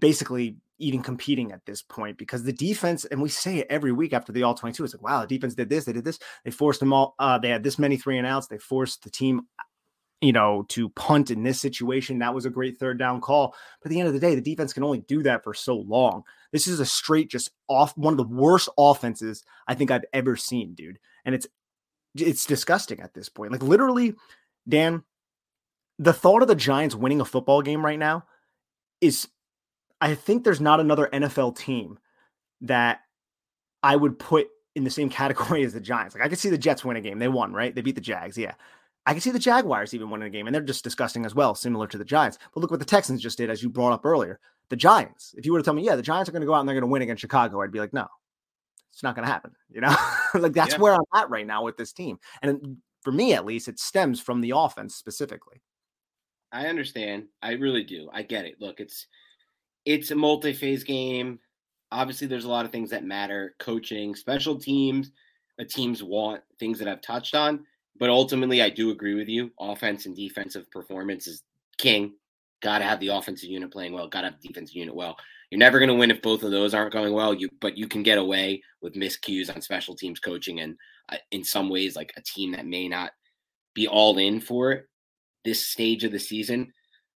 basically 0.00 0.56
even 0.78 1.02
competing 1.02 1.52
at 1.52 1.64
this 1.64 1.82
point 1.82 2.18
because 2.18 2.42
the 2.42 2.52
defense, 2.52 3.04
and 3.06 3.20
we 3.20 3.28
say 3.28 3.58
it 3.58 3.66
every 3.70 3.92
week 3.92 4.12
after 4.12 4.32
the 4.32 4.42
all 4.42 4.54
22, 4.54 4.84
it's 4.84 4.94
like, 4.94 5.02
wow, 5.02 5.20
the 5.22 5.26
defense 5.26 5.54
did 5.54 5.68
this, 5.68 5.84
they 5.84 5.92
did 5.92 6.04
this, 6.04 6.18
they 6.44 6.50
forced 6.50 6.80
them 6.80 6.92
all, 6.92 7.14
uh, 7.18 7.38
they 7.38 7.48
had 7.48 7.62
this 7.62 7.78
many 7.78 7.96
three 7.96 8.18
and 8.18 8.26
outs, 8.26 8.46
they 8.46 8.58
forced 8.58 9.02
the 9.02 9.10
team, 9.10 9.42
you 10.20 10.32
know, 10.32 10.64
to 10.68 10.88
punt 10.90 11.30
in 11.30 11.42
this 11.42 11.60
situation. 11.60 12.18
That 12.18 12.34
was 12.34 12.46
a 12.46 12.50
great 12.50 12.78
third 12.78 12.98
down 12.98 13.20
call. 13.20 13.54
But 13.80 13.86
at 13.86 13.90
the 13.90 14.00
end 14.00 14.08
of 14.08 14.14
the 14.14 14.20
day, 14.20 14.34
the 14.34 14.40
defense 14.40 14.72
can 14.72 14.82
only 14.82 15.00
do 15.00 15.22
that 15.22 15.44
for 15.44 15.54
so 15.54 15.76
long. 15.76 16.22
This 16.56 16.66
is 16.66 16.80
a 16.80 16.86
straight, 16.86 17.28
just 17.28 17.50
off 17.68 17.94
one 17.98 18.14
of 18.14 18.16
the 18.16 18.34
worst 18.34 18.70
offenses 18.78 19.44
I 19.68 19.74
think 19.74 19.90
I've 19.90 20.06
ever 20.14 20.36
seen, 20.36 20.72
dude. 20.72 20.98
And 21.26 21.34
it's 21.34 21.46
it's 22.14 22.46
disgusting 22.46 23.00
at 23.00 23.12
this 23.12 23.28
point. 23.28 23.52
Like 23.52 23.62
literally, 23.62 24.14
Dan, 24.66 25.02
the 25.98 26.14
thought 26.14 26.40
of 26.40 26.48
the 26.48 26.54
Giants 26.54 26.94
winning 26.94 27.20
a 27.20 27.26
football 27.26 27.60
game 27.60 27.84
right 27.84 27.98
now 27.98 28.24
is 29.02 29.28
I 30.00 30.14
think 30.14 30.42
there's 30.44 30.62
not 30.62 30.80
another 30.80 31.10
NFL 31.12 31.58
team 31.58 31.98
that 32.62 33.00
I 33.82 33.96
would 33.96 34.18
put 34.18 34.48
in 34.74 34.84
the 34.84 34.90
same 34.90 35.10
category 35.10 35.62
as 35.62 35.74
the 35.74 35.80
Giants. 35.80 36.14
Like 36.14 36.24
I 36.24 36.30
could 36.30 36.38
see 36.38 36.48
the 36.48 36.56
Jets 36.56 36.86
win 36.86 36.96
a 36.96 37.02
game. 37.02 37.18
They 37.18 37.28
won, 37.28 37.52
right? 37.52 37.74
They 37.74 37.82
beat 37.82 37.96
the 37.96 38.00
Jags. 38.00 38.38
Yeah. 38.38 38.54
I 39.04 39.12
can 39.12 39.20
see 39.20 39.30
the 39.30 39.38
Jaguars 39.38 39.92
even 39.92 40.08
winning 40.08 40.26
a 40.26 40.30
game, 40.30 40.46
and 40.46 40.54
they're 40.54 40.62
just 40.62 40.82
disgusting 40.82 41.26
as 41.26 41.34
well, 41.34 41.54
similar 41.54 41.86
to 41.86 41.98
the 41.98 42.04
Giants. 42.04 42.38
But 42.52 42.60
look 42.60 42.72
what 42.72 42.80
the 42.80 42.86
Texans 42.86 43.22
just 43.22 43.38
did, 43.38 43.50
as 43.50 43.62
you 43.62 43.68
brought 43.68 43.92
up 43.92 44.04
earlier. 44.04 44.40
The 44.70 44.76
Giants. 44.76 45.34
If 45.36 45.46
you 45.46 45.52
were 45.52 45.58
to 45.58 45.64
tell 45.64 45.74
me, 45.74 45.84
yeah, 45.84 45.96
the 45.96 46.02
Giants 46.02 46.28
are 46.28 46.32
going 46.32 46.40
to 46.40 46.46
go 46.46 46.54
out 46.54 46.60
and 46.60 46.68
they're 46.68 46.74
going 46.74 46.82
to 46.82 46.92
win 46.92 47.02
against 47.02 47.20
Chicago, 47.20 47.62
I'd 47.62 47.72
be 47.72 47.78
like, 47.78 47.92
no, 47.92 48.06
it's 48.92 49.02
not 49.02 49.14
going 49.14 49.26
to 49.26 49.32
happen. 49.32 49.52
You 49.70 49.82
know, 49.82 49.94
like 50.34 50.54
that's 50.54 50.72
yeah. 50.72 50.78
where 50.78 50.94
I'm 50.94 51.04
at 51.14 51.28
right 51.28 51.46
now 51.46 51.62
with 51.62 51.76
this 51.76 51.92
team. 51.92 52.18
And 52.40 52.78
for 53.02 53.12
me, 53.12 53.34
at 53.34 53.44
least, 53.44 53.68
it 53.68 53.78
stems 53.78 54.20
from 54.20 54.40
the 54.40 54.54
offense 54.56 54.94
specifically. 54.94 55.60
I 56.50 56.68
understand. 56.68 57.24
I 57.42 57.52
really 57.52 57.84
do. 57.84 58.08
I 58.12 58.22
get 58.22 58.46
it. 58.46 58.56
Look, 58.58 58.80
it's 58.80 59.06
it's 59.84 60.12
a 60.12 60.14
multi-phase 60.14 60.82
game. 60.82 61.40
Obviously, 61.92 62.26
there's 62.26 62.46
a 62.46 62.50
lot 62.50 62.64
of 62.64 62.72
things 62.72 62.88
that 62.90 63.04
matter: 63.04 63.54
coaching, 63.58 64.14
special 64.14 64.56
teams. 64.58 65.10
The 65.58 65.66
teams 65.66 66.02
want 66.02 66.40
things 66.58 66.78
that 66.78 66.88
I've 66.88 67.02
touched 67.02 67.34
on 67.34 67.66
but 67.98 68.10
ultimately, 68.10 68.62
I 68.62 68.70
do 68.70 68.90
agree 68.90 69.14
with 69.14 69.28
you. 69.28 69.50
Offense 69.58 70.06
and 70.06 70.14
defensive 70.14 70.70
performance 70.70 71.26
is 71.26 71.42
king. 71.78 72.14
Got 72.62 72.78
to 72.78 72.84
have 72.84 73.00
the 73.00 73.08
offensive 73.08 73.50
unit 73.50 73.70
playing 73.70 73.92
well. 73.92 74.08
Got 74.08 74.22
to 74.22 74.28
have 74.28 74.40
the 74.40 74.48
defensive 74.48 74.76
unit 74.76 74.94
well. 74.94 75.16
You're 75.50 75.58
never 75.58 75.78
going 75.78 75.88
to 75.88 75.94
win 75.94 76.10
if 76.10 76.22
both 76.22 76.42
of 76.42 76.50
those 76.50 76.74
aren't 76.74 76.92
going 76.92 77.12
well. 77.12 77.32
You, 77.32 77.48
but 77.60 77.76
you 77.76 77.86
can 77.86 78.02
get 78.02 78.18
away 78.18 78.62
with 78.82 78.94
miscues 78.94 79.54
on 79.54 79.60
special 79.60 79.94
teams 79.94 80.18
coaching, 80.18 80.60
and 80.60 80.76
uh, 81.08 81.16
in 81.30 81.44
some 81.44 81.68
ways, 81.68 81.94
like 81.94 82.12
a 82.16 82.22
team 82.22 82.52
that 82.52 82.66
may 82.66 82.88
not 82.88 83.12
be 83.74 83.86
all 83.86 84.18
in 84.18 84.40
for 84.40 84.72
it 84.72 84.86
this 85.46 85.64
stage 85.64 86.04
of 86.04 86.12
the 86.12 86.18
season. 86.18 86.72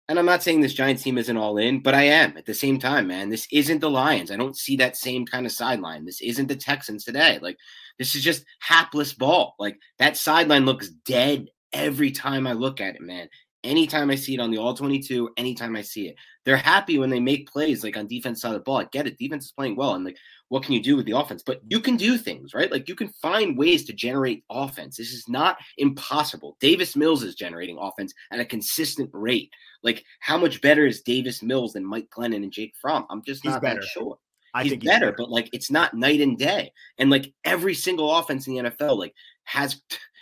And 0.09 0.19
I'm 0.19 0.27
not 0.27 0.43
saying 0.43 0.61
this 0.61 0.75
Giants 0.75 1.03
team 1.03 1.19
isn't 1.19 1.37
all 1.37 1.59
in, 1.59 1.83
but 1.83 1.95
I 1.95 2.03
am 2.03 2.37
at 2.37 2.47
the 2.47 2.55
same 2.55 2.79
time, 2.79 3.09
man. 3.09 3.29
This 3.29 3.47
isn't 3.53 3.81
the 3.81 3.91
Lions. 3.91 4.31
I 4.31 4.37
don't 4.37 4.57
see 4.57 4.77
that 4.77 4.97
same 4.97 5.27
kind 5.27 5.47
of 5.47 5.53
sideline. 5.53 6.05
This 6.05 6.21
isn't 6.21 6.47
the 6.47 6.57
Texans 6.57 7.05
today. 7.05 7.39
Like 7.41 7.57
this 7.99 8.15
is 8.15 8.23
just 8.23 8.45
hapless 8.61 9.13
ball. 9.13 9.55
Like 9.59 9.77
that 9.99 10.17
sideline 10.17 10.65
looks 10.65 10.89
dead 10.89 11.49
every 11.73 12.11
time 12.11 12.47
I 12.47 12.55
look 12.55 12.81
at 12.81 12.97
it, 12.97 13.03
man. 13.03 13.29
Anytime 13.63 14.11
I 14.11 14.15
see 14.15 14.35
it 14.35 14.41
on 14.41 14.51
the 14.51 14.59
all 14.59 14.73
22, 14.73 15.31
anytime 15.37 15.77
I 15.77 15.83
see 15.83 16.09
it, 16.09 16.17
they're 16.45 16.57
happy 16.57 16.99
when 16.99 17.11
they 17.11 17.21
make 17.21 17.51
plays 17.51 17.85
like 17.85 17.97
on 17.97 18.07
defense 18.07 18.41
side 18.41 18.49
of 18.49 18.55
the 18.55 18.61
ball. 18.61 18.79
I 18.79 18.85
get 18.85 19.07
it. 19.07 19.19
Defense 19.19 19.45
is 19.47 19.53
playing 19.53 19.77
well. 19.77 19.95
And 19.95 20.05
like, 20.05 20.17
what 20.49 20.63
can 20.63 20.73
you 20.73 20.83
do 20.83 20.97
with 20.97 21.05
the 21.05 21.17
offense? 21.17 21.43
But 21.45 21.61
you 21.69 21.79
can 21.81 21.97
do 21.97 22.17
things, 22.17 22.55
right? 22.55 22.73
Like 22.73 22.89
you 22.89 22.95
can 22.95 23.09
find 23.21 23.59
ways 23.59 23.85
to 23.85 23.93
generate 23.93 24.45
offense. 24.51 24.97
This 24.97 25.13
is 25.13 25.29
not 25.29 25.59
impossible. 25.77 26.57
Davis 26.61 26.97
Mills 26.97 27.23
is 27.23 27.35
generating 27.35 27.79
offense 27.79 28.15
at 28.33 28.41
a 28.41 28.45
consistent 28.45 29.11
rate. 29.13 29.51
Like, 29.83 30.05
how 30.21 30.39
much 30.39 30.61
better 30.61 30.87
is 30.87 31.03
Davis 31.03 31.43
Mills 31.43 31.75
than 31.75 31.85
Mike 31.85 32.09
Glennon 32.11 32.43
and 32.43 32.53
Jake 32.53 32.75
Fromm? 32.81 33.07
I'm 33.11 33.23
just 33.23 33.43
he's 33.43 33.53
not 33.53 33.63
better. 33.63 33.81
that 33.81 33.87
sure. 33.89 34.19
I 34.55 34.63
he's 34.63 34.73
think 34.73 34.85
better, 34.85 34.93
he's 34.93 35.01
better, 35.01 35.15
but 35.17 35.31
like 35.31 35.49
it's 35.53 35.71
not 35.71 35.95
night 35.95 36.21
and 36.21 36.39
day. 36.39 36.73
And 36.99 37.11
like 37.11 37.33
every 37.45 37.75
single 37.75 38.17
offense 38.17 38.47
in 38.47 38.55
the 38.55 38.71
NFL, 38.71 38.99
like 38.99 39.15
has 39.45 39.81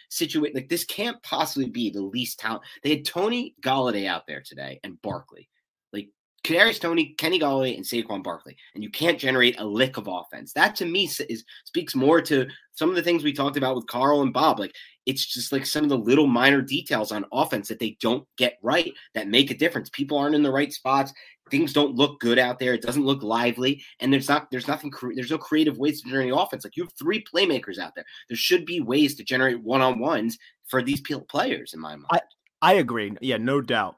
situate 0.09 0.55
like 0.55 0.69
this 0.69 0.85
can't 0.85 1.23
possibly 1.23 1.69
be 1.69 1.91
the 1.91 2.03
least 2.03 2.39
talent. 2.39 2.63
They 2.83 2.91
had 2.91 3.05
Tony 3.05 3.55
Golladay 3.63 4.07
out 4.07 4.27
there 4.27 4.43
today 4.45 4.81
and 4.85 5.01
Barkley. 5.03 5.49
Like 5.93 6.09
Kadarius 6.45 6.81
Toney, 6.81 7.15
Kenny 7.19 7.39
Golladay, 7.39 7.77
and 7.77 7.85
Saquon 7.85 8.23
Barkley, 8.23 8.57
and 8.75 8.83
you 8.83 8.91
can't 8.91 9.19
generate 9.19 9.59
a 9.61 9.65
lick 9.65 9.97
of 9.97 10.09
offense. 10.09 10.53
That 10.53 10.77
to 10.77 10.87
me 10.87 11.05
is 11.29 11.45
speaks 11.65 11.95
more 11.95 12.21
to 12.23 12.47
some 12.73 12.89
of 12.89 12.97
the 12.97 13.03
things 13.03 13.25
we 13.25 13.33
talked 13.33 13.57
about 13.57 13.77
with 13.77 13.87
Carl 13.87 14.23
and 14.23 14.33
Bob. 14.33 14.59
Like 14.59 14.75
it's 15.07 15.25
just 15.25 15.53
like 15.53 15.65
some 15.65 15.85
of 15.85 15.89
the 15.89 15.99
little 15.99 16.27
minor 16.27 16.61
details 16.61 17.13
on 17.13 17.25
offense 17.33 17.69
that 17.69 17.79
they 17.79 17.97
don't 18.01 18.27
get 18.37 18.59
right 18.63 18.93
that 19.15 19.27
make 19.27 19.51
a 19.51 19.57
difference. 19.57 19.89
People 19.89 20.19
aren't 20.19 20.35
in 20.35 20.43
the 20.43 20.53
right 20.53 20.73
spots. 20.73 21.13
Things 21.51 21.73
don't 21.73 21.95
look 21.95 22.21
good 22.21 22.39
out 22.39 22.59
there. 22.59 22.75
It 22.75 22.83
doesn't 22.83 23.05
look 23.05 23.23
lively, 23.23 23.83
and 24.01 24.13
there's 24.13 24.29
not 24.29 24.51
there's 24.51 24.69
nothing 24.69 24.93
there's 25.15 25.31
no 25.31 25.39
creative 25.39 25.79
ways 25.79 26.03
to 26.03 26.09
generate 26.09 26.33
offense. 26.35 26.65
Like 26.65 26.77
you 26.77 26.85
have 26.85 26.93
three 26.99 27.25
playmakers 27.25 27.79
out 27.79 27.95
there. 27.95 28.05
There 28.29 28.37
should 28.37 28.65
be 28.67 28.81
ways 28.81 29.15
to 29.17 29.25
generate 29.25 29.63
one 29.63 29.81
on 29.81 29.99
ones 29.99 30.39
for 30.67 30.83
these 30.83 31.01
players. 31.01 31.75
In 31.75 31.81
my 31.81 31.97
mind, 31.97 32.07
I 32.11 32.21
I 32.63 32.73
agree. 32.75 33.15
Yeah, 33.21 33.39
no 33.39 33.61
doubt 33.61 33.97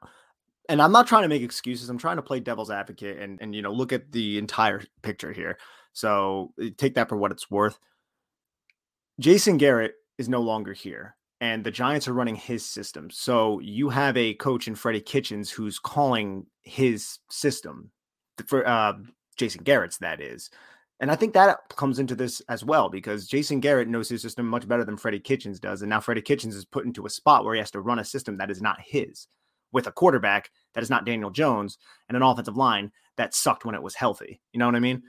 and 0.71 0.81
I'm 0.81 0.93
not 0.93 1.05
trying 1.05 1.23
to 1.23 1.27
make 1.27 1.41
excuses. 1.41 1.89
I'm 1.89 1.97
trying 1.97 2.15
to 2.15 2.21
play 2.21 2.39
devil's 2.39 2.71
advocate 2.71 3.19
and 3.19 3.39
and 3.41 3.53
you 3.53 3.61
know 3.61 3.73
look 3.73 3.91
at 3.91 4.11
the 4.11 4.37
entire 4.37 4.81
picture 5.01 5.33
here. 5.33 5.57
So 5.93 6.53
eh, 6.61 6.69
take 6.77 6.95
that 6.95 7.09
for 7.09 7.17
what 7.17 7.31
it's 7.31 7.51
worth. 7.51 7.77
Jason 9.19 9.57
Garrett 9.57 9.95
is 10.17 10.29
no 10.29 10.41
longer 10.41 10.73
here, 10.73 11.15
and 11.41 11.63
the 11.63 11.71
Giants 11.71 12.07
are 12.07 12.13
running 12.13 12.35
his 12.35 12.63
system. 12.63 13.09
So 13.09 13.59
you 13.59 13.89
have 13.89 14.15
a 14.15 14.35
coach 14.35 14.67
in 14.67 14.75
Freddie 14.75 15.01
Kitchens 15.01 15.49
who's 15.49 15.79
calling 15.79 16.45
his 16.61 17.17
system 17.29 17.91
for 18.45 18.65
uh, 18.65 18.93
Jason 19.35 19.63
Garrett's. 19.63 19.97
That 19.97 20.21
is. 20.21 20.51
And 20.99 21.09
I 21.09 21.15
think 21.15 21.33
that 21.33 21.57
comes 21.75 21.97
into 21.97 22.13
this 22.13 22.43
as 22.47 22.63
well 22.63 22.87
because 22.87 23.25
Jason 23.27 23.59
Garrett 23.59 23.87
knows 23.87 24.07
his 24.07 24.21
system 24.21 24.47
much 24.47 24.67
better 24.67 24.85
than 24.85 24.97
Freddie 24.97 25.19
Kitchens 25.19 25.59
does. 25.59 25.81
And 25.81 25.89
now 25.89 25.99
Freddie 25.99 26.21
Kitchens 26.21 26.55
is 26.55 26.63
put 26.63 26.85
into 26.85 27.07
a 27.07 27.09
spot 27.09 27.43
where 27.43 27.55
he 27.55 27.59
has 27.59 27.71
to 27.71 27.81
run 27.81 27.97
a 27.97 28.05
system 28.05 28.37
that 28.37 28.51
is 28.51 28.61
not 28.61 28.79
his 28.79 29.27
with 29.71 29.87
a 29.87 29.91
quarterback 29.91 30.51
that 30.75 30.83
is 30.83 30.91
not 30.91 31.05
Daniel 31.05 31.31
Jones 31.31 31.79
and 32.07 32.15
an 32.15 32.21
offensive 32.21 32.55
line 32.55 32.91
that 33.17 33.33
sucked 33.33 33.65
when 33.65 33.73
it 33.73 33.81
was 33.81 33.95
healthy. 33.95 34.39
You 34.53 34.59
know 34.59 34.67
what 34.67 34.75
I 34.75 34.79
mean? 34.79 35.01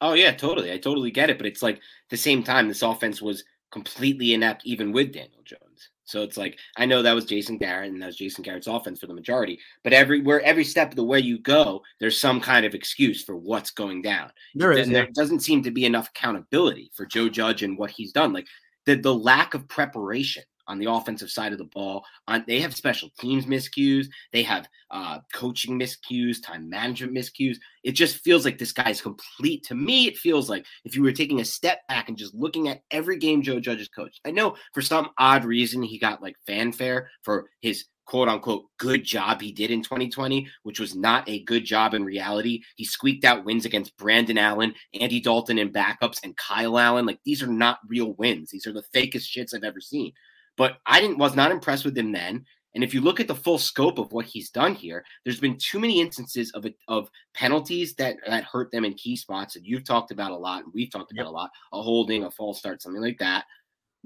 Oh 0.00 0.14
yeah, 0.14 0.32
totally. 0.32 0.72
I 0.72 0.78
totally 0.78 1.10
get 1.10 1.28
it. 1.28 1.36
But 1.36 1.46
it's 1.46 1.62
like 1.62 1.82
the 2.08 2.16
same 2.16 2.42
time, 2.42 2.68
this 2.68 2.82
offense 2.82 3.20
was 3.20 3.44
completely 3.70 4.34
inept 4.34 4.62
even 4.64 4.92
with 4.92 5.12
Daniel 5.12 5.42
Jones. 5.44 5.90
So 6.04 6.22
it's 6.22 6.38
like 6.38 6.58
I 6.78 6.86
know 6.86 7.02
that 7.02 7.14
was 7.14 7.26
Jason 7.26 7.58
Garrett 7.58 7.92
and 7.92 8.00
that 8.00 8.06
was 8.06 8.16
Jason 8.16 8.42
Garrett's 8.42 8.66
offense 8.66 8.98
for 8.98 9.06
the 9.06 9.14
majority, 9.14 9.58
but 9.84 9.92
every 9.92 10.22
where 10.22 10.40
every 10.40 10.64
step 10.64 10.90
of 10.90 10.96
the 10.96 11.04
way 11.04 11.20
you 11.20 11.38
go, 11.38 11.82
there's 12.00 12.18
some 12.18 12.40
kind 12.40 12.64
of 12.64 12.74
excuse 12.74 13.22
for 13.22 13.36
what's 13.36 13.70
going 13.70 14.00
down. 14.00 14.30
There 14.54 14.72
is. 14.72 14.88
There 14.88 15.08
doesn't 15.14 15.40
seem 15.40 15.62
to 15.64 15.70
be 15.70 15.84
enough 15.84 16.08
accountability 16.08 16.90
for 16.94 17.04
Joe 17.04 17.28
Judge 17.28 17.62
and 17.62 17.76
what 17.76 17.90
he's 17.90 18.12
done. 18.12 18.32
Like 18.32 18.46
the 18.86 18.94
the 18.94 19.14
lack 19.14 19.52
of 19.52 19.68
preparation 19.68 20.44
on 20.68 20.78
the 20.78 20.90
offensive 20.90 21.30
side 21.30 21.52
of 21.52 21.58
the 21.58 21.64
ball. 21.64 22.04
On 22.28 22.44
they 22.46 22.60
have 22.60 22.76
special 22.76 23.10
teams 23.18 23.46
miscues, 23.46 24.06
they 24.32 24.42
have 24.42 24.68
uh, 24.90 25.18
coaching 25.32 25.78
miscues, 25.78 26.36
time 26.42 26.68
management 26.68 27.14
miscues. 27.14 27.56
It 27.82 27.92
just 27.92 28.18
feels 28.18 28.44
like 28.44 28.58
this 28.58 28.72
guy's 28.72 29.00
complete. 29.00 29.64
To 29.64 29.74
me, 29.74 30.06
it 30.06 30.16
feels 30.16 30.48
like 30.48 30.66
if 30.84 30.94
you 30.94 31.02
were 31.02 31.12
taking 31.12 31.40
a 31.40 31.44
step 31.44 31.80
back 31.88 32.08
and 32.08 32.16
just 32.16 32.34
looking 32.34 32.68
at 32.68 32.82
every 32.90 33.18
game 33.18 33.42
Joe 33.42 33.60
Judge 33.60 33.78
has 33.78 33.88
coached. 33.88 34.20
I 34.24 34.30
know 34.30 34.56
for 34.72 34.82
some 34.82 35.10
odd 35.18 35.44
reason 35.44 35.82
he 35.82 35.98
got 35.98 36.22
like 36.22 36.36
fanfare 36.46 37.10
for 37.22 37.48
his 37.60 37.86
quote 38.08 38.28
unquote 38.28 38.64
good 38.78 39.04
job 39.04 39.40
he 39.40 39.52
did 39.52 39.70
in 39.70 39.82
2020, 39.82 40.48
which 40.62 40.80
was 40.80 40.96
not 40.96 41.28
a 41.28 41.44
good 41.44 41.64
job 41.64 41.94
in 41.94 42.04
reality. 42.04 42.62
He 42.76 42.84
squeaked 42.84 43.24
out 43.24 43.44
wins 43.44 43.66
against 43.66 43.96
Brandon 43.98 44.38
Allen, 44.38 44.74
Andy 44.98 45.20
Dalton 45.20 45.58
and 45.58 45.72
backups, 45.72 46.20
and 46.24 46.36
Kyle 46.36 46.78
Allen. 46.78 47.06
Like 47.06 47.20
these 47.24 47.42
are 47.42 47.48
not 47.48 47.78
real 47.86 48.14
wins. 48.14 48.50
These 48.50 48.66
are 48.66 48.72
the 48.72 48.84
fakest 48.94 49.28
shits 49.28 49.54
I've 49.54 49.62
ever 49.62 49.80
seen. 49.80 50.12
But 50.58 50.78
I 50.84 51.00
didn't 51.00 51.18
was 51.18 51.34
not 51.34 51.52
impressed 51.52 51.86
with 51.86 51.96
him 51.96 52.12
then. 52.12 52.44
And 52.74 52.84
if 52.84 52.92
you 52.92 53.00
look 53.00 53.18
at 53.18 53.26
the 53.26 53.34
full 53.34 53.58
scope 53.58 53.98
of 53.98 54.12
what 54.12 54.26
he's 54.26 54.50
done 54.50 54.74
here, 54.74 55.02
there's 55.24 55.40
been 55.40 55.56
too 55.56 55.80
many 55.80 56.00
instances 56.00 56.50
of 56.52 56.66
of 56.88 57.08
penalties 57.34 57.94
that 57.94 58.16
that 58.26 58.44
hurt 58.44 58.70
them 58.70 58.84
in 58.84 58.92
key 58.94 59.16
spots 59.16 59.54
that 59.54 59.64
you've 59.64 59.84
talked 59.84 60.10
about 60.10 60.32
a 60.32 60.36
lot 60.36 60.64
and 60.64 60.72
we've 60.74 60.90
talked 60.90 61.12
about 61.12 61.22
yep. 61.22 61.28
a 61.28 61.30
lot. 61.30 61.50
A 61.72 61.80
holding, 61.80 62.24
a 62.24 62.30
false 62.30 62.58
start, 62.58 62.82
something 62.82 63.00
like 63.00 63.18
that. 63.18 63.46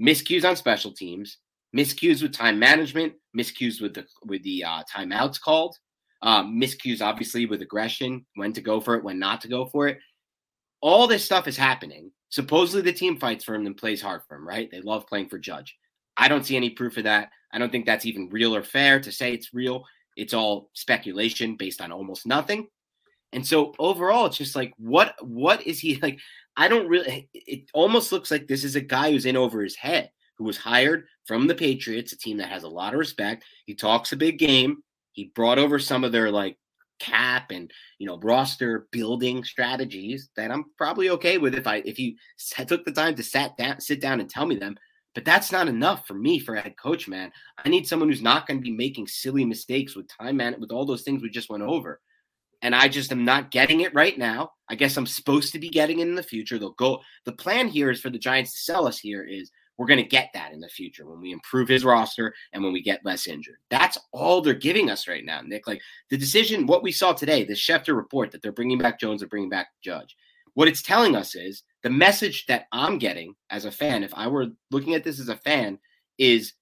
Miscues 0.00 0.48
on 0.48 0.54
special 0.54 0.92
teams, 0.92 1.38
miscues 1.76 2.22
with 2.22 2.32
time 2.32 2.58
management, 2.58 3.14
miscues 3.36 3.80
with 3.80 3.94
the 3.94 4.06
with 4.26 4.42
the 4.44 4.62
uh, 4.62 4.82
timeouts 4.94 5.40
called, 5.40 5.76
um, 6.22 6.60
miscues 6.60 7.02
obviously 7.02 7.46
with 7.46 7.62
aggression, 7.62 8.24
when 8.36 8.52
to 8.52 8.60
go 8.60 8.80
for 8.80 8.94
it, 8.94 9.04
when 9.04 9.18
not 9.18 9.40
to 9.40 9.48
go 9.48 9.66
for 9.66 9.88
it. 9.88 9.98
All 10.80 11.06
this 11.06 11.24
stuff 11.24 11.48
is 11.48 11.56
happening. 11.56 12.10
Supposedly 12.28 12.82
the 12.82 12.96
team 12.96 13.18
fights 13.18 13.44
for 13.44 13.54
him 13.54 13.66
and 13.66 13.76
plays 13.76 14.00
hard 14.00 14.22
for 14.26 14.36
him, 14.36 14.46
right? 14.46 14.70
They 14.70 14.80
love 14.80 15.06
playing 15.06 15.28
for 15.28 15.38
Judge. 15.38 15.76
I 16.16 16.28
don't 16.28 16.44
see 16.44 16.56
any 16.56 16.70
proof 16.70 16.96
of 16.96 17.04
that. 17.04 17.30
I 17.52 17.58
don't 17.58 17.70
think 17.70 17.86
that's 17.86 18.06
even 18.06 18.28
real 18.30 18.54
or 18.54 18.62
fair 18.62 19.00
to 19.00 19.12
say 19.12 19.32
it's 19.32 19.54
real. 19.54 19.84
It's 20.16 20.34
all 20.34 20.70
speculation 20.74 21.56
based 21.56 21.80
on 21.80 21.92
almost 21.92 22.26
nothing. 22.26 22.68
And 23.32 23.46
so 23.46 23.74
overall, 23.78 24.26
it's 24.26 24.36
just 24.36 24.56
like, 24.56 24.72
what 24.76 25.14
what 25.20 25.66
is 25.66 25.80
he 25.80 25.96
like? 26.02 26.18
I 26.56 26.68
don't 26.68 26.88
really 26.88 27.28
it 27.34 27.70
almost 27.72 28.12
looks 28.12 28.30
like 28.30 28.46
this 28.46 28.64
is 28.64 28.76
a 28.76 28.80
guy 28.80 29.10
who's 29.10 29.26
in 29.26 29.36
over 29.36 29.62
his 29.62 29.76
head, 29.76 30.10
who 30.36 30.44
was 30.44 30.58
hired 30.58 31.06
from 31.26 31.46
the 31.46 31.54
Patriots, 31.54 32.12
a 32.12 32.18
team 32.18 32.38
that 32.38 32.50
has 32.50 32.64
a 32.64 32.68
lot 32.68 32.92
of 32.92 32.98
respect. 32.98 33.44
He 33.66 33.74
talks 33.74 34.12
a 34.12 34.16
big 34.16 34.38
game. 34.38 34.82
He 35.12 35.32
brought 35.34 35.58
over 35.58 35.78
some 35.78 36.04
of 36.04 36.12
their 36.12 36.30
like 36.30 36.58
cap 36.98 37.50
and 37.50 37.68
you 37.98 38.06
know 38.06 38.18
roster 38.18 38.86
building 38.92 39.42
strategies 39.42 40.30
that 40.36 40.52
I'm 40.52 40.66
probably 40.78 41.10
okay 41.10 41.36
with 41.36 41.54
if 41.54 41.66
I 41.66 41.76
if 41.84 41.98
you 41.98 42.14
took 42.66 42.84
the 42.84 42.92
time 42.92 43.16
to 43.16 43.22
sat 43.22 43.56
down 43.56 43.80
sit 43.80 44.00
down 44.00 44.20
and 44.20 44.28
tell 44.28 44.46
me 44.46 44.56
them. 44.56 44.76
But 45.14 45.24
that's 45.24 45.52
not 45.52 45.68
enough 45.68 46.06
for 46.06 46.14
me 46.14 46.38
for 46.38 46.54
a 46.54 46.60
head 46.60 46.76
coach, 46.76 47.06
man. 47.06 47.32
I 47.62 47.68
need 47.68 47.86
someone 47.86 48.08
who's 48.08 48.22
not 48.22 48.46
going 48.46 48.58
to 48.58 48.64
be 48.64 48.72
making 48.72 49.06
silly 49.06 49.44
mistakes 49.44 49.94
with 49.94 50.08
time 50.08 50.38
man 50.38 50.56
with 50.58 50.72
all 50.72 50.86
those 50.86 51.02
things 51.02 51.22
we 51.22 51.30
just 51.30 51.50
went 51.50 51.62
over. 51.62 52.00
And 52.62 52.74
I 52.74 52.88
just 52.88 53.12
am 53.12 53.24
not 53.24 53.50
getting 53.50 53.80
it 53.80 53.94
right 53.94 54.16
now. 54.16 54.52
I 54.68 54.74
guess 54.74 54.96
I'm 54.96 55.06
supposed 55.06 55.52
to 55.52 55.58
be 55.58 55.68
getting 55.68 55.98
it 55.98 56.08
in 56.08 56.14
the 56.14 56.22
future. 56.22 56.58
They'll 56.58 56.70
go. 56.70 57.00
The 57.24 57.32
plan 57.32 57.68
here 57.68 57.90
is 57.90 58.00
for 58.00 58.08
the 58.08 58.18
Giants 58.18 58.52
to 58.52 58.58
sell 58.60 58.86
us 58.86 58.98
here 58.98 59.24
is 59.24 59.50
we're 59.76 59.86
going 59.86 60.02
to 60.02 60.08
get 60.08 60.30
that 60.34 60.52
in 60.52 60.60
the 60.60 60.68
future 60.68 61.06
when 61.06 61.20
we 61.20 61.32
improve 61.32 61.68
his 61.68 61.84
roster 61.84 62.32
and 62.52 62.62
when 62.62 62.72
we 62.72 62.82
get 62.82 63.04
less 63.04 63.26
injured. 63.26 63.56
That's 63.68 63.98
all 64.12 64.40
they're 64.40 64.54
giving 64.54 64.90
us 64.90 65.08
right 65.08 65.24
now, 65.24 65.40
Nick. 65.40 65.66
Like 65.66 65.80
the 66.08 66.16
decision, 66.16 66.66
what 66.66 66.82
we 66.82 66.92
saw 66.92 67.12
today, 67.12 67.44
the 67.44 67.54
Schefter 67.54 67.96
report 67.96 68.30
that 68.30 68.42
they're 68.42 68.52
bringing 68.52 68.78
back 68.78 69.00
Jones 69.00 69.22
and 69.22 69.30
bringing 69.30 69.50
back 69.50 69.68
Judge. 69.82 70.16
What 70.54 70.68
it's 70.68 70.82
telling 70.82 71.16
us 71.16 71.34
is 71.34 71.64
the 71.82 71.90
message 71.90 72.46
that 72.46 72.66
I'm 72.72 72.98
getting 72.98 73.34
as 73.50 73.64
a 73.64 73.72
fan, 73.72 74.04
if 74.04 74.14
I 74.14 74.28
were 74.28 74.48
looking 74.70 74.94
at 74.94 75.04
this 75.04 75.20
as 75.20 75.28
a 75.28 75.36
fan, 75.36 75.78
is 76.18 76.54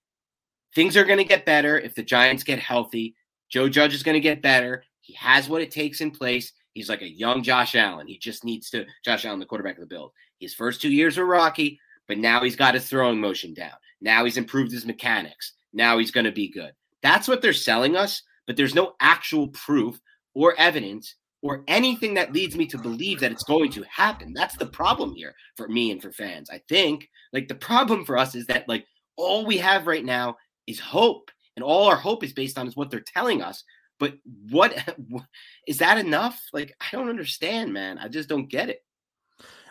things 0.75 0.97
are 0.97 1.05
going 1.05 1.19
to 1.19 1.25
get 1.25 1.45
better 1.45 1.79
if 1.79 1.95
the 1.95 2.03
Giants 2.03 2.43
get 2.43 2.59
healthy. 2.59 3.15
Joe 3.49 3.69
Judge 3.69 3.95
is 3.95 4.03
going 4.03 4.15
to 4.15 4.21
get 4.21 4.43
better. 4.43 4.85
He 5.01 5.13
has 5.15 5.49
what 5.49 5.63
it 5.63 5.71
takes 5.71 6.01
in 6.01 6.11
place. 6.11 6.53
He's 6.73 6.89
like 6.89 7.03
a 7.03 7.09
young 7.09 7.43
Josh 7.43 7.75
Allen. 7.75 8.07
He 8.07 8.19
just 8.19 8.45
needs 8.45 8.71
to, 8.71 8.87
Josh 9.05 9.25
Allen, 9.25 9.41
the 9.41 9.47
quarterback 9.47 9.77
of 9.77 9.81
the 9.81 9.87
Bills. 9.87 10.13
His 10.39 10.55
first 10.55 10.81
two 10.81 10.93
years 10.93 11.17
were 11.17 11.27
rocky, 11.27 11.81
but 12.07 12.19
now 12.19 12.43
he's 12.43 12.57
got 12.57 12.75
his 12.75 12.89
throwing 12.89 13.21
motion 13.21 13.53
down. 13.53 13.73
Now 14.01 14.25
he's 14.25 14.39
improved 14.39 14.73
his 14.73 14.87
mechanics. 14.87 15.53
Now 15.73 15.99
he's 15.99 16.11
going 16.11 16.25
to 16.25 16.33
be 16.33 16.49
good. 16.49 16.73
That's 17.03 17.29
what 17.29 17.43
they're 17.43 17.53
selling 17.53 17.97
us, 17.97 18.23
but 18.47 18.57
there's 18.57 18.75
no 18.75 18.95
actual 19.01 19.49
proof 19.49 20.01
or 20.35 20.55
evidence 20.59 21.17
or 21.43 21.65
anything 21.69 22.15
that 22.15 22.33
leads 22.33 22.57
me 22.57 22.67
to 22.67 22.79
believe 22.79 23.21
that 23.21 23.33
it's 23.33 23.45
going 23.45 23.71
to 23.73 23.83
happen. 23.85 24.33
That's 24.33 24.57
the 24.57 24.67
problem 24.67 25.15
here 25.15 25.35
for 25.57 25.69
me 25.69 25.91
and 25.91 26.01
for 26.01 26.13
fans. 26.13 26.51
I 26.51 26.61
think 26.69 27.09
like 27.33 27.49
the 27.49 27.55
problem 27.55 28.05
for 28.05 28.19
us 28.19 28.35
is 28.35 28.47
that 28.47 28.69
like 28.69 28.87
all 29.17 29.47
we 29.47 29.59
have 29.59 29.87
right 29.87 30.05
now 30.05 30.37
is 30.67 30.79
hope. 30.79 31.31
And 31.57 31.65
all 31.65 31.89
our 31.89 31.97
hope 31.97 32.23
is 32.25 32.33
based 32.33 32.59
on 32.59 32.67
is 32.67 32.77
what 32.77 32.91
they're 32.91 33.01
telling 33.01 33.43
us. 33.43 33.65
But 33.99 34.15
what 34.51 34.75
is 35.67 35.79
that 35.79 35.99
enough? 35.99 36.41
Like 36.53 36.75
I 36.81 36.87
don't 36.93 37.09
understand, 37.09 37.73
man. 37.73 37.99
I 37.99 38.09
just 38.09 38.29
don't 38.29 38.49
get 38.49 38.69
it. 38.69 38.83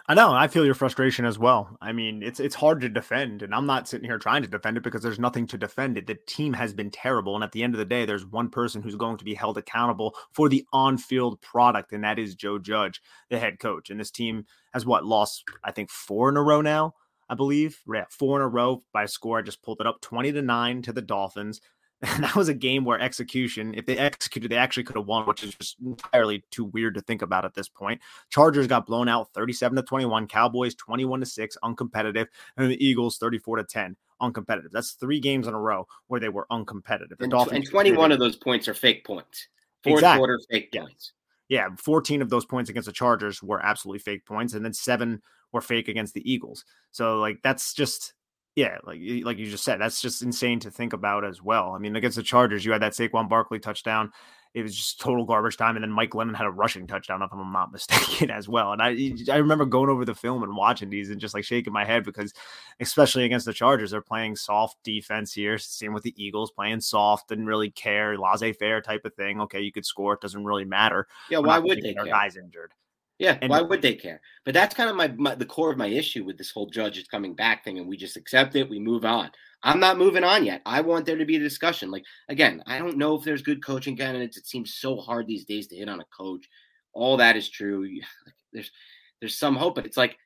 I 0.09 0.15
know. 0.15 0.33
I 0.33 0.47
feel 0.47 0.65
your 0.65 0.73
frustration 0.73 1.23
as 1.23 1.37
well. 1.37 1.77
I 1.79 1.91
mean, 1.91 2.23
it's 2.23 2.39
it's 2.39 2.55
hard 2.55 2.81
to 2.81 2.89
defend, 2.89 3.43
and 3.43 3.53
I'm 3.53 3.67
not 3.67 3.87
sitting 3.87 4.09
here 4.09 4.17
trying 4.17 4.41
to 4.41 4.47
defend 4.47 4.75
it 4.75 4.81
because 4.81 5.03
there's 5.03 5.19
nothing 5.19 5.45
to 5.45 5.57
defend 5.57 5.99
it. 5.99 6.07
The 6.07 6.17
team 6.25 6.51
has 6.53 6.73
been 6.73 6.89
terrible, 6.89 7.35
and 7.35 7.43
at 7.43 7.51
the 7.51 7.61
end 7.61 7.75
of 7.75 7.77
the 7.77 7.85
day, 7.85 8.05
there's 8.05 8.25
one 8.25 8.49
person 8.49 8.81
who's 8.81 8.95
going 8.95 9.17
to 9.17 9.23
be 9.23 9.35
held 9.35 9.59
accountable 9.59 10.15
for 10.33 10.49
the 10.49 10.65
on-field 10.73 11.39
product, 11.41 11.93
and 11.93 12.03
that 12.03 12.17
is 12.17 12.33
Joe 12.33 12.57
Judge, 12.57 13.03
the 13.29 13.37
head 13.37 13.59
coach. 13.59 13.91
And 13.91 13.99
this 13.99 14.09
team 14.09 14.45
has 14.73 14.83
what 14.83 15.05
lost, 15.05 15.43
I 15.63 15.71
think, 15.71 15.91
four 15.91 16.27
in 16.29 16.37
a 16.37 16.41
row 16.41 16.61
now. 16.61 16.95
I 17.29 17.35
believe, 17.35 17.77
four 18.09 18.37
in 18.37 18.41
a 18.41 18.47
row 18.47 18.81
by 18.91 19.03
a 19.03 19.07
score. 19.07 19.37
I 19.37 19.43
just 19.43 19.61
pulled 19.61 19.79
it 19.79 19.85
up, 19.85 20.01
twenty 20.01 20.31
to 20.31 20.41
nine 20.41 20.81
to 20.81 20.91
the 20.91 21.03
Dolphins. 21.03 21.61
And 22.01 22.23
that 22.23 22.35
was 22.35 22.49
a 22.49 22.53
game 22.53 22.85
where 22.85 22.99
execution, 22.99 23.73
if 23.75 23.85
they 23.85 23.97
executed, 23.97 24.49
they 24.49 24.57
actually 24.57 24.83
could 24.83 24.95
have 24.95 25.05
won, 25.05 25.25
which 25.25 25.43
is 25.43 25.53
just 25.55 25.77
entirely 25.79 26.43
too 26.51 26.65
weird 26.65 26.95
to 26.95 27.01
think 27.01 27.21
about 27.21 27.45
at 27.45 27.53
this 27.53 27.67
point. 27.67 28.01
Chargers 28.29 28.67
got 28.67 28.85
blown 28.85 29.09
out 29.09 29.33
37 29.33 29.75
to 29.75 29.81
21, 29.81 30.27
Cowboys 30.27 30.75
21 30.75 31.19
to 31.19 31.25
6, 31.25 31.57
uncompetitive, 31.63 32.27
and 32.57 32.71
the 32.71 32.85
Eagles 32.85 33.17
34 33.17 33.57
to 33.57 33.63
10, 33.63 33.95
uncompetitive. 34.21 34.71
That's 34.71 34.91
three 34.91 35.19
games 35.19 35.47
in 35.47 35.53
a 35.53 35.59
row 35.59 35.87
where 36.07 36.19
they 36.19 36.29
were 36.29 36.47
uncompetitive. 36.51 37.17
The 37.17 37.25
and, 37.25 37.33
and 37.33 37.65
21 37.65 38.11
of 38.11 38.19
those 38.19 38.35
points 38.35 38.67
are 38.67 38.73
fake 38.73 39.05
points. 39.05 39.47
Fourth 39.83 39.99
exactly. 39.99 40.19
quarter 40.19 40.39
fake 40.49 40.69
yeah. 40.73 40.81
points. 40.81 41.13
Yeah, 41.47 41.69
14 41.77 42.21
of 42.21 42.29
those 42.29 42.45
points 42.45 42.69
against 42.69 42.85
the 42.85 42.93
Chargers 42.93 43.41
were 43.41 43.65
absolutely 43.65 43.99
fake 43.99 44.25
points, 44.25 44.53
and 44.53 44.63
then 44.63 44.73
seven 44.73 45.21
were 45.51 45.61
fake 45.61 45.87
against 45.87 46.13
the 46.13 46.31
Eagles. 46.31 46.63
So, 46.91 47.19
like, 47.19 47.39
that's 47.41 47.73
just 47.73 48.13
yeah, 48.59 48.77
like 48.83 48.99
like 49.23 49.37
you 49.37 49.49
just 49.49 49.63
said, 49.63 49.79
that's 49.79 50.01
just 50.01 50.21
insane 50.21 50.59
to 50.59 50.69
think 50.69 50.91
about 50.91 51.23
as 51.23 51.41
well. 51.41 51.71
I 51.71 51.77
mean, 51.77 51.95
against 51.95 52.17
the 52.17 52.23
Chargers, 52.23 52.65
you 52.65 52.73
had 52.73 52.81
that 52.81 52.91
Saquon 52.91 53.29
Barkley 53.29 53.57
touchdown. 53.57 54.11
It 54.53 54.63
was 54.63 54.75
just 54.75 54.99
total 54.99 55.23
garbage 55.23 55.55
time, 55.55 55.77
and 55.77 55.83
then 55.83 55.91
Mike 55.91 56.09
Glennon 56.09 56.35
had 56.35 56.45
a 56.45 56.51
rushing 56.51 56.85
touchdown, 56.85 57.21
if 57.21 57.31
I'm 57.31 57.53
not 57.53 57.71
mistaken, 57.71 58.29
as 58.29 58.49
well. 58.49 58.73
And 58.73 58.81
I 58.81 59.13
I 59.31 59.37
remember 59.37 59.63
going 59.63 59.89
over 59.89 60.03
the 60.03 60.13
film 60.13 60.43
and 60.43 60.57
watching 60.57 60.89
these 60.89 61.09
and 61.09 61.21
just 61.21 61.33
like 61.33 61.45
shaking 61.45 61.71
my 61.71 61.85
head 61.85 62.03
because, 62.03 62.33
especially 62.81 63.23
against 63.23 63.45
the 63.45 63.53
Chargers, 63.53 63.91
they're 63.91 64.01
playing 64.01 64.35
soft 64.35 64.75
defense 64.83 65.31
here. 65.31 65.57
Same 65.57 65.93
with 65.93 66.03
the 66.03 66.21
Eagles, 66.21 66.51
playing 66.51 66.81
soft, 66.81 67.29
didn't 67.29 67.45
really 67.45 67.71
care, 67.71 68.17
laissez 68.17 68.51
faire 68.51 68.81
type 68.81 69.05
of 69.05 69.13
thing. 69.13 69.39
Okay, 69.39 69.61
you 69.61 69.71
could 69.71 69.85
score, 69.85 70.15
it 70.15 70.21
doesn't 70.21 70.43
really 70.43 70.65
matter. 70.65 71.07
Yeah, 71.29 71.39
why 71.39 71.59
would 71.59 71.81
they? 71.81 71.95
Our 71.95 72.07
guys 72.07 72.35
injured. 72.35 72.73
Yeah, 73.19 73.37
and 73.41 73.49
why 73.49 73.61
would 73.61 73.81
they 73.81 73.95
care? 73.95 74.21
But 74.45 74.53
that's 74.53 74.73
kind 74.73 74.89
of 74.89 74.95
my, 74.95 75.09
my, 75.09 75.35
the 75.35 75.45
core 75.45 75.71
of 75.71 75.77
my 75.77 75.87
issue 75.87 76.23
with 76.23 76.37
this 76.37 76.51
whole 76.51 76.69
judge 76.69 76.97
is 76.97 77.07
coming 77.07 77.35
back 77.35 77.65
thing, 77.65 77.77
and 77.77 77.87
we 77.87 77.97
just 77.97 78.15
accept 78.15 78.55
it, 78.55 78.69
we 78.69 78.79
move 78.79 79.03
on. 79.03 79.29
I'm 79.61 79.79
not 79.81 79.97
moving 79.97 80.23
on 80.23 80.45
yet. 80.45 80.61
I 80.65 80.79
want 80.79 81.05
there 81.05 81.17
to 81.17 81.25
be 81.25 81.35
a 81.35 81.39
discussion. 81.39 81.91
Like 81.91 82.05
again, 82.29 82.63
I 82.65 82.79
don't 82.79 82.97
know 82.97 83.15
if 83.15 83.23
there's 83.23 83.41
good 83.41 83.63
coaching 83.63 83.97
candidates. 83.97 84.37
It 84.37 84.47
seems 84.47 84.75
so 84.75 84.95
hard 84.97 85.27
these 85.27 85.43
days 85.43 85.67
to 85.67 85.75
hit 85.75 85.89
on 85.89 85.99
a 85.99 86.05
coach. 86.17 86.47
All 86.93 87.17
that 87.17 87.35
is 87.35 87.49
true. 87.49 87.87
There's 88.51 88.71
there's 89.19 89.37
some 89.37 89.55
hope, 89.55 89.75
but 89.75 89.85
it's 89.85 89.97
like 89.97 90.11
at 90.11 90.17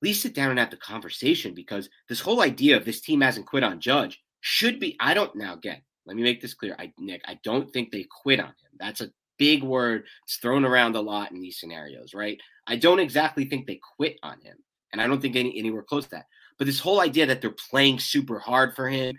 least 0.00 0.22
sit 0.22 0.34
down 0.34 0.48
and 0.48 0.58
have 0.58 0.70
the 0.70 0.78
conversation 0.78 1.52
because 1.52 1.90
this 2.08 2.20
whole 2.20 2.40
idea 2.40 2.78
of 2.78 2.86
this 2.86 3.02
team 3.02 3.20
hasn't 3.20 3.46
quit 3.46 3.62
on 3.62 3.78
Judge 3.78 4.22
should 4.40 4.80
be. 4.80 4.96
I 5.00 5.12
don't 5.12 5.36
now 5.36 5.56
get. 5.56 5.82
Let 6.06 6.16
me 6.16 6.22
make 6.22 6.40
this 6.40 6.54
clear. 6.54 6.74
I 6.78 6.94
Nick, 6.98 7.20
I 7.26 7.38
don't 7.44 7.70
think 7.70 7.90
they 7.90 8.06
quit 8.22 8.40
on 8.40 8.46
him. 8.46 8.54
That's 8.78 9.02
a 9.02 9.10
big 9.42 9.64
word. 9.64 10.04
It's 10.22 10.36
thrown 10.36 10.64
around 10.64 10.94
a 10.94 11.00
lot 11.00 11.32
in 11.32 11.40
these 11.40 11.58
scenarios, 11.58 12.14
right? 12.14 12.38
I 12.68 12.76
don't 12.76 13.00
exactly 13.00 13.44
think 13.44 13.66
they 13.66 13.80
quit 13.96 14.16
on 14.22 14.40
him. 14.40 14.56
And 14.92 15.02
I 15.02 15.08
don't 15.08 15.20
think 15.20 15.34
any, 15.34 15.58
anywhere 15.58 15.82
close 15.82 16.04
to 16.04 16.10
that. 16.10 16.26
But 16.58 16.68
this 16.68 16.78
whole 16.78 17.00
idea 17.00 17.26
that 17.26 17.40
they're 17.40 17.50
playing 17.50 17.98
super 17.98 18.38
hard 18.38 18.76
for 18.76 18.88
him 18.88 19.18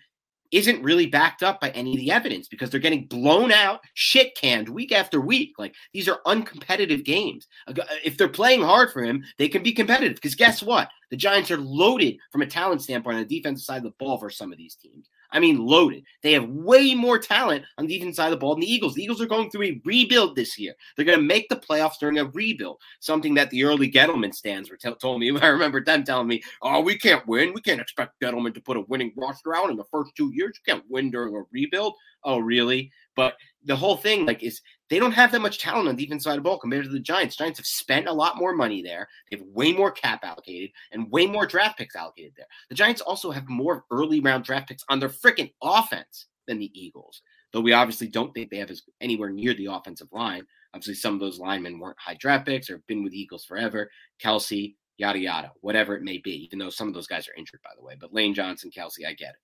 isn't 0.53 0.81
really 0.81 1.07
backed 1.07 1.43
up 1.43 1.59
by 1.59 1.71
any 1.71 1.91
of 1.91 1.97
the 1.97 2.11
evidence 2.11 2.47
because 2.47 2.69
they're 2.69 2.79
getting 2.79 3.05
blown 3.07 3.51
out, 3.51 3.81
shit 3.95 4.33
canned 4.37 4.69
week 4.69 4.93
after 4.93 5.19
week. 5.19 5.55
Like 5.57 5.75
these 5.91 6.07
are 6.07 6.21
uncompetitive 6.25 7.03
games. 7.03 7.47
Uh, 7.67 7.73
if 8.05 8.17
they're 8.17 8.29
playing 8.29 8.61
hard 8.61 8.93
for 8.93 9.03
him, 9.03 9.25
they 9.37 9.49
can 9.49 9.61
be 9.61 9.73
competitive 9.73 10.15
because 10.15 10.35
guess 10.35 10.63
what? 10.63 10.87
The 11.11 11.17
Giants 11.17 11.51
are 11.51 11.57
loaded 11.57 12.15
from 12.31 12.43
a 12.43 12.47
talent 12.47 12.81
standpoint 12.81 13.17
on 13.17 13.25
the 13.27 13.37
defensive 13.39 13.65
side 13.65 13.77
of 13.77 13.83
the 13.83 13.93
ball 13.99 14.19
for 14.19 14.29
some 14.29 14.53
of 14.53 14.57
these 14.57 14.75
teams. 14.75 15.09
I 15.33 15.39
mean, 15.39 15.65
loaded. 15.65 16.03
They 16.21 16.31
have 16.33 16.47
way 16.47 16.93
more 16.93 17.17
talent 17.17 17.65
on 17.77 17.87
the 17.87 17.97
defense 17.97 18.17
side 18.17 18.27
of 18.27 18.31
the 18.31 18.37
ball 18.37 18.53
than 18.53 18.61
the 18.61 18.71
Eagles. 18.71 18.93
The 18.93 19.03
Eagles 19.03 19.19
are 19.19 19.25
going 19.25 19.49
through 19.49 19.65
a 19.65 19.81
rebuild 19.83 20.35
this 20.35 20.57
year. 20.59 20.73
They're 20.95 21.05
going 21.05 21.17
to 21.17 21.23
make 21.23 21.49
the 21.49 21.55
playoffs 21.55 21.97
during 21.99 22.19
a 22.19 22.25
rebuild, 22.25 22.77
something 22.99 23.33
that 23.33 23.49
the 23.49 23.63
early 23.63 23.91
Gettleman 23.91 24.33
stands 24.33 24.69
were 24.69 24.77
t- 24.77 24.93
told 25.01 25.19
me. 25.19 25.35
I 25.41 25.47
remember 25.47 25.83
them 25.83 26.03
telling 26.03 26.27
me, 26.27 26.43
oh, 26.61 26.81
we 26.81 26.97
can't 26.97 27.27
win. 27.27 27.53
We 27.53 27.61
can't 27.61 27.81
expect 27.81 28.21
Gettleman 28.21 28.53
to 28.53 28.61
put 28.61 28.77
a 28.77 28.81
winning 28.81 29.11
roster 29.15 29.55
out 29.55 29.71
in 29.71 29.75
the 29.75 29.83
first 29.85 30.11
two 30.15 30.31
years. 30.33 30.53
You 30.55 30.73
can't 30.73 30.85
win 30.87 31.09
during 31.09 31.35
a 31.35 31.41
rebuild. 31.51 31.95
Oh, 32.23 32.39
really? 32.39 32.91
But 33.15 33.35
the 33.65 33.75
whole 33.75 33.97
thing, 33.97 34.25
like, 34.25 34.43
is 34.43 34.61
they 34.89 34.99
don't 34.99 35.11
have 35.11 35.31
that 35.31 35.41
much 35.41 35.59
talent 35.59 35.87
on 35.87 35.95
the 35.95 36.03
defense 36.03 36.23
side 36.23 36.31
of 36.31 36.37
the 36.37 36.41
ball 36.41 36.59
compared 36.59 36.83
to 36.85 36.91
the 36.91 36.99
Giants. 36.99 37.35
Giants 37.35 37.59
have 37.59 37.65
spent 37.65 38.07
a 38.07 38.13
lot 38.13 38.37
more 38.37 38.53
money 38.53 38.81
there. 38.81 39.07
They 39.29 39.37
have 39.37 39.45
way 39.47 39.71
more 39.71 39.91
cap 39.91 40.23
allocated 40.23 40.71
and 40.91 41.09
way 41.11 41.25
more 41.25 41.45
draft 41.45 41.77
picks 41.77 41.95
allocated 41.95 42.33
there. 42.35 42.47
The 42.69 42.75
Giants 42.75 43.01
also 43.01 43.31
have 43.31 43.47
more 43.47 43.85
early 43.91 44.19
round 44.19 44.43
draft 44.43 44.67
picks 44.67 44.83
on 44.89 44.99
their 44.99 45.09
freaking 45.09 45.53
offense 45.61 46.27
than 46.47 46.59
the 46.59 46.71
Eagles. 46.79 47.21
Though 47.51 47.61
we 47.61 47.73
obviously 47.73 48.07
don't 48.07 48.33
think 48.33 48.49
they 48.49 48.57
have 48.57 48.71
as 48.71 48.81
anywhere 48.99 49.29
near 49.29 49.53
the 49.53 49.67
offensive 49.67 50.09
line. 50.11 50.45
Obviously, 50.73 50.95
some 50.95 51.13
of 51.13 51.19
those 51.19 51.39
linemen 51.39 51.79
weren't 51.79 51.99
high 51.99 52.17
draft 52.19 52.47
picks 52.47 52.69
or 52.69 52.83
been 52.87 53.03
with 53.03 53.13
Eagles 53.13 53.45
forever. 53.45 53.89
Kelce, 54.21 54.75
yada 54.97 55.19
yada, 55.19 55.51
whatever 55.61 55.95
it 55.95 56.01
may 56.01 56.17
be. 56.17 56.43
Even 56.43 56.59
though 56.59 56.71
some 56.71 56.87
of 56.87 56.93
those 56.93 57.07
guys 57.07 57.27
are 57.27 57.35
injured, 57.37 57.61
by 57.63 57.69
the 57.77 57.83
way. 57.83 57.95
But 57.99 58.13
Lane 58.13 58.33
Johnson, 58.33 58.71
Kelce, 58.75 59.07
I 59.07 59.13
get 59.13 59.29
it. 59.29 59.35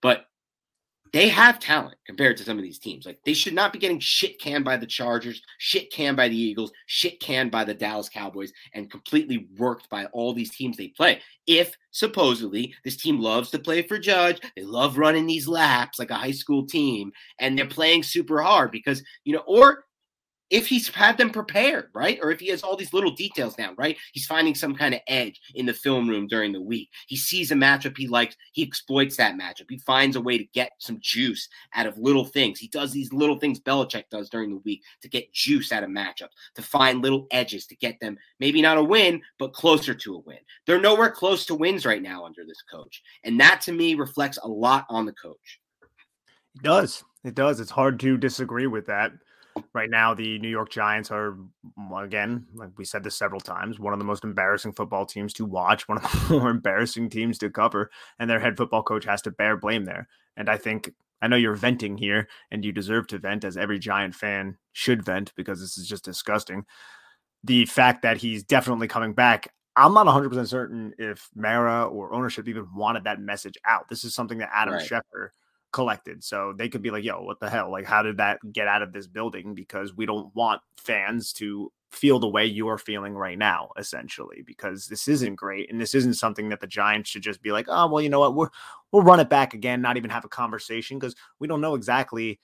But 0.00 0.24
they 1.14 1.28
have 1.28 1.60
talent 1.60 1.94
compared 2.04 2.36
to 2.36 2.42
some 2.42 2.58
of 2.58 2.64
these 2.64 2.80
teams. 2.80 3.06
Like 3.06 3.20
they 3.24 3.34
should 3.34 3.54
not 3.54 3.72
be 3.72 3.78
getting 3.78 4.00
shit 4.00 4.40
canned 4.40 4.64
by 4.64 4.76
the 4.76 4.84
Chargers, 4.84 5.40
shit 5.58 5.92
canned 5.92 6.16
by 6.16 6.26
the 6.26 6.36
Eagles, 6.36 6.72
shit 6.86 7.20
canned 7.20 7.52
by 7.52 7.62
the 7.62 7.72
Dallas 7.72 8.08
Cowboys, 8.08 8.52
and 8.74 8.90
completely 8.90 9.46
worked 9.56 9.88
by 9.88 10.06
all 10.06 10.34
these 10.34 10.50
teams 10.50 10.76
they 10.76 10.88
play. 10.88 11.20
If 11.46 11.76
supposedly 11.92 12.74
this 12.82 12.96
team 12.96 13.20
loves 13.20 13.50
to 13.50 13.60
play 13.60 13.82
for 13.82 13.96
Judge, 13.96 14.40
they 14.56 14.64
love 14.64 14.98
running 14.98 15.26
these 15.26 15.46
laps 15.46 16.00
like 16.00 16.10
a 16.10 16.16
high 16.16 16.32
school 16.32 16.66
team, 16.66 17.12
and 17.38 17.56
they're 17.56 17.66
playing 17.66 18.02
super 18.02 18.42
hard 18.42 18.72
because, 18.72 19.00
you 19.22 19.34
know, 19.34 19.44
or 19.46 19.84
if 20.50 20.66
he's 20.66 20.88
had 20.88 21.16
them 21.16 21.30
prepared, 21.30 21.88
right? 21.94 22.18
Or 22.22 22.30
if 22.30 22.40
he 22.40 22.48
has 22.48 22.62
all 22.62 22.76
these 22.76 22.92
little 22.92 23.10
details 23.10 23.54
down, 23.54 23.74
right? 23.78 23.96
He's 24.12 24.26
finding 24.26 24.54
some 24.54 24.74
kind 24.74 24.94
of 24.94 25.00
edge 25.08 25.40
in 25.54 25.66
the 25.66 25.72
film 25.72 26.08
room 26.08 26.26
during 26.26 26.52
the 26.52 26.60
week. 26.60 26.90
He 27.06 27.16
sees 27.16 27.50
a 27.50 27.54
matchup 27.54 27.96
he 27.96 28.06
likes, 28.06 28.36
he 28.52 28.62
exploits 28.62 29.16
that 29.16 29.36
matchup. 29.36 29.70
He 29.70 29.78
finds 29.78 30.16
a 30.16 30.20
way 30.20 30.38
to 30.38 30.44
get 30.52 30.72
some 30.78 30.98
juice 31.00 31.48
out 31.74 31.86
of 31.86 31.98
little 31.98 32.24
things. 32.24 32.58
He 32.58 32.68
does 32.68 32.92
these 32.92 33.12
little 33.12 33.38
things 33.38 33.58
Belichick 33.58 34.04
does 34.10 34.28
during 34.28 34.50
the 34.50 34.60
week 34.64 34.82
to 35.02 35.08
get 35.08 35.32
juice 35.32 35.72
out 35.72 35.82
of 35.82 35.90
matchups, 35.90 36.34
to 36.54 36.62
find 36.62 37.02
little 37.02 37.26
edges 37.30 37.66
to 37.66 37.76
get 37.76 37.98
them 38.00 38.16
maybe 38.38 38.60
not 38.60 38.78
a 38.78 38.84
win, 38.84 39.22
but 39.38 39.54
closer 39.54 39.94
to 39.94 40.16
a 40.16 40.20
win. 40.20 40.38
They're 40.66 40.80
nowhere 40.80 41.10
close 41.10 41.46
to 41.46 41.54
wins 41.54 41.86
right 41.86 42.02
now 42.02 42.24
under 42.24 42.44
this 42.44 42.62
coach. 42.70 43.02
And 43.24 43.40
that 43.40 43.60
to 43.62 43.72
me 43.72 43.94
reflects 43.94 44.38
a 44.42 44.48
lot 44.48 44.84
on 44.88 45.06
the 45.06 45.12
coach. 45.12 45.60
It 46.54 46.62
does. 46.62 47.02
It 47.24 47.34
does. 47.34 47.58
It's 47.58 47.70
hard 47.70 47.98
to 48.00 48.16
disagree 48.16 48.66
with 48.66 48.86
that 48.86 49.12
right 49.72 49.90
now 49.90 50.14
the 50.14 50.38
New 50.38 50.48
York 50.48 50.70
Giants 50.70 51.10
are 51.10 51.36
again, 51.96 52.46
like 52.54 52.70
we 52.76 52.84
said 52.84 53.04
this 53.04 53.16
several 53.16 53.40
times, 53.40 53.78
one 53.78 53.92
of 53.92 53.98
the 53.98 54.04
most 54.04 54.24
embarrassing 54.24 54.72
football 54.72 55.06
teams 55.06 55.32
to 55.34 55.44
watch, 55.44 55.88
one 55.88 55.98
of 55.98 56.28
the 56.28 56.34
more 56.38 56.50
embarrassing 56.50 57.10
teams 57.10 57.38
to 57.38 57.50
cover, 57.50 57.90
and 58.18 58.28
their 58.28 58.40
head 58.40 58.56
football 58.56 58.82
coach 58.82 59.04
has 59.04 59.22
to 59.22 59.30
bear 59.30 59.56
blame 59.56 59.84
there. 59.84 60.08
And 60.36 60.48
I 60.48 60.56
think 60.56 60.92
I 61.22 61.28
know 61.28 61.36
you're 61.36 61.54
venting 61.54 61.96
here 61.96 62.28
and 62.50 62.64
you 62.64 62.72
deserve 62.72 63.06
to 63.08 63.18
vent 63.18 63.44
as 63.44 63.56
every 63.56 63.78
Giant 63.78 64.14
fan 64.14 64.58
should 64.72 65.04
vent 65.04 65.32
because 65.36 65.60
this 65.60 65.78
is 65.78 65.88
just 65.88 66.04
disgusting. 66.04 66.64
The 67.42 67.66
fact 67.66 68.02
that 68.02 68.18
he's 68.18 68.42
definitely 68.42 68.88
coming 68.88 69.12
back 69.12 69.52
I'm 69.76 69.92
not 69.92 70.06
100% 70.06 70.46
certain 70.46 70.94
if 70.98 71.28
Mara 71.34 71.86
or 71.86 72.12
ownership 72.12 72.46
even 72.48 72.68
wanted 72.74 73.04
that 73.04 73.20
message 73.20 73.58
out. 73.66 73.88
This 73.88 74.04
is 74.04 74.14
something 74.14 74.38
that 74.38 74.50
Adam 74.52 74.74
right. 74.74 74.88
Schefter 74.88 75.30
collected. 75.74 76.22
So 76.22 76.54
they 76.56 76.68
could 76.68 76.82
be 76.82 76.90
like, 76.90 77.02
yo, 77.02 77.20
what 77.20 77.40
the 77.40 77.50
hell? 77.50 77.70
Like, 77.70 77.84
how 77.84 78.00
did 78.00 78.18
that 78.18 78.38
get 78.52 78.68
out 78.68 78.80
of 78.80 78.92
this 78.92 79.08
building? 79.08 79.54
Because 79.54 79.92
we 79.92 80.06
don't 80.06 80.34
want 80.34 80.62
fans 80.78 81.32
to 81.34 81.72
feel 81.90 82.20
the 82.20 82.28
way 82.28 82.46
you're 82.46 82.78
feeling 82.78 83.14
right 83.14 83.36
now, 83.36 83.70
essentially, 83.76 84.42
because 84.46 84.86
this 84.86 85.08
isn't 85.08 85.34
great. 85.34 85.70
And 85.70 85.80
this 85.80 85.94
isn't 85.96 86.14
something 86.14 86.48
that 86.48 86.60
the 86.60 86.68
Giants 86.68 87.10
should 87.10 87.22
just 87.22 87.42
be 87.42 87.50
like, 87.50 87.66
oh, 87.68 87.88
well, 87.88 88.00
you 88.00 88.08
know 88.08 88.20
what? 88.20 88.36
We're, 88.36 88.50
we'll 88.92 89.02
run 89.02 89.18
it 89.18 89.28
back 89.28 89.52
again, 89.52 89.82
not 89.82 89.96
even 89.96 90.10
have 90.10 90.24
a 90.24 90.28
conversation 90.28 90.96
because 90.96 91.16
we 91.40 91.48
don't 91.48 91.60
know 91.60 91.74
exactly 91.74 92.38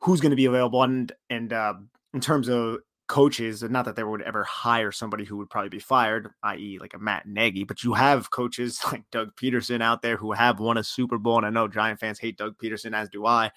who's 0.00 0.20
going 0.20 0.30
to 0.30 0.36
be 0.36 0.46
available. 0.46 0.82
And, 0.82 1.12
and, 1.30 1.52
uh, 1.52 1.74
in 2.14 2.20
terms 2.20 2.48
of 2.48 2.78
coaches, 3.06 3.62
and 3.62 3.72
not 3.72 3.84
that 3.84 3.96
they 3.96 4.04
would 4.04 4.22
ever 4.22 4.44
hire 4.44 4.90
somebody 4.90 5.24
who 5.24 5.36
would 5.36 5.50
probably 5.50 5.68
be 5.68 5.78
fired, 5.78 6.28
i.e., 6.42 6.78
like 6.80 6.94
a 6.94 6.98
Matt 6.98 7.26
Nagy, 7.26 7.64
but 7.64 7.84
you 7.84 7.94
have 7.94 8.30
coaches 8.30 8.80
like 8.92 9.02
Doug 9.10 9.34
Pederson 9.36 9.82
out 9.82 10.02
there 10.02 10.16
who 10.16 10.32
have 10.32 10.60
won 10.60 10.78
a 10.78 10.84
Super 10.84 11.18
Bowl. 11.18 11.38
And 11.38 11.46
I 11.46 11.50
know 11.50 11.68
Giant 11.68 12.00
fans 12.00 12.18
hate 12.18 12.36
Doug 12.36 12.56
Pederson, 12.58 12.94
as 12.94 13.08
do 13.08 13.26
I, 13.26 13.50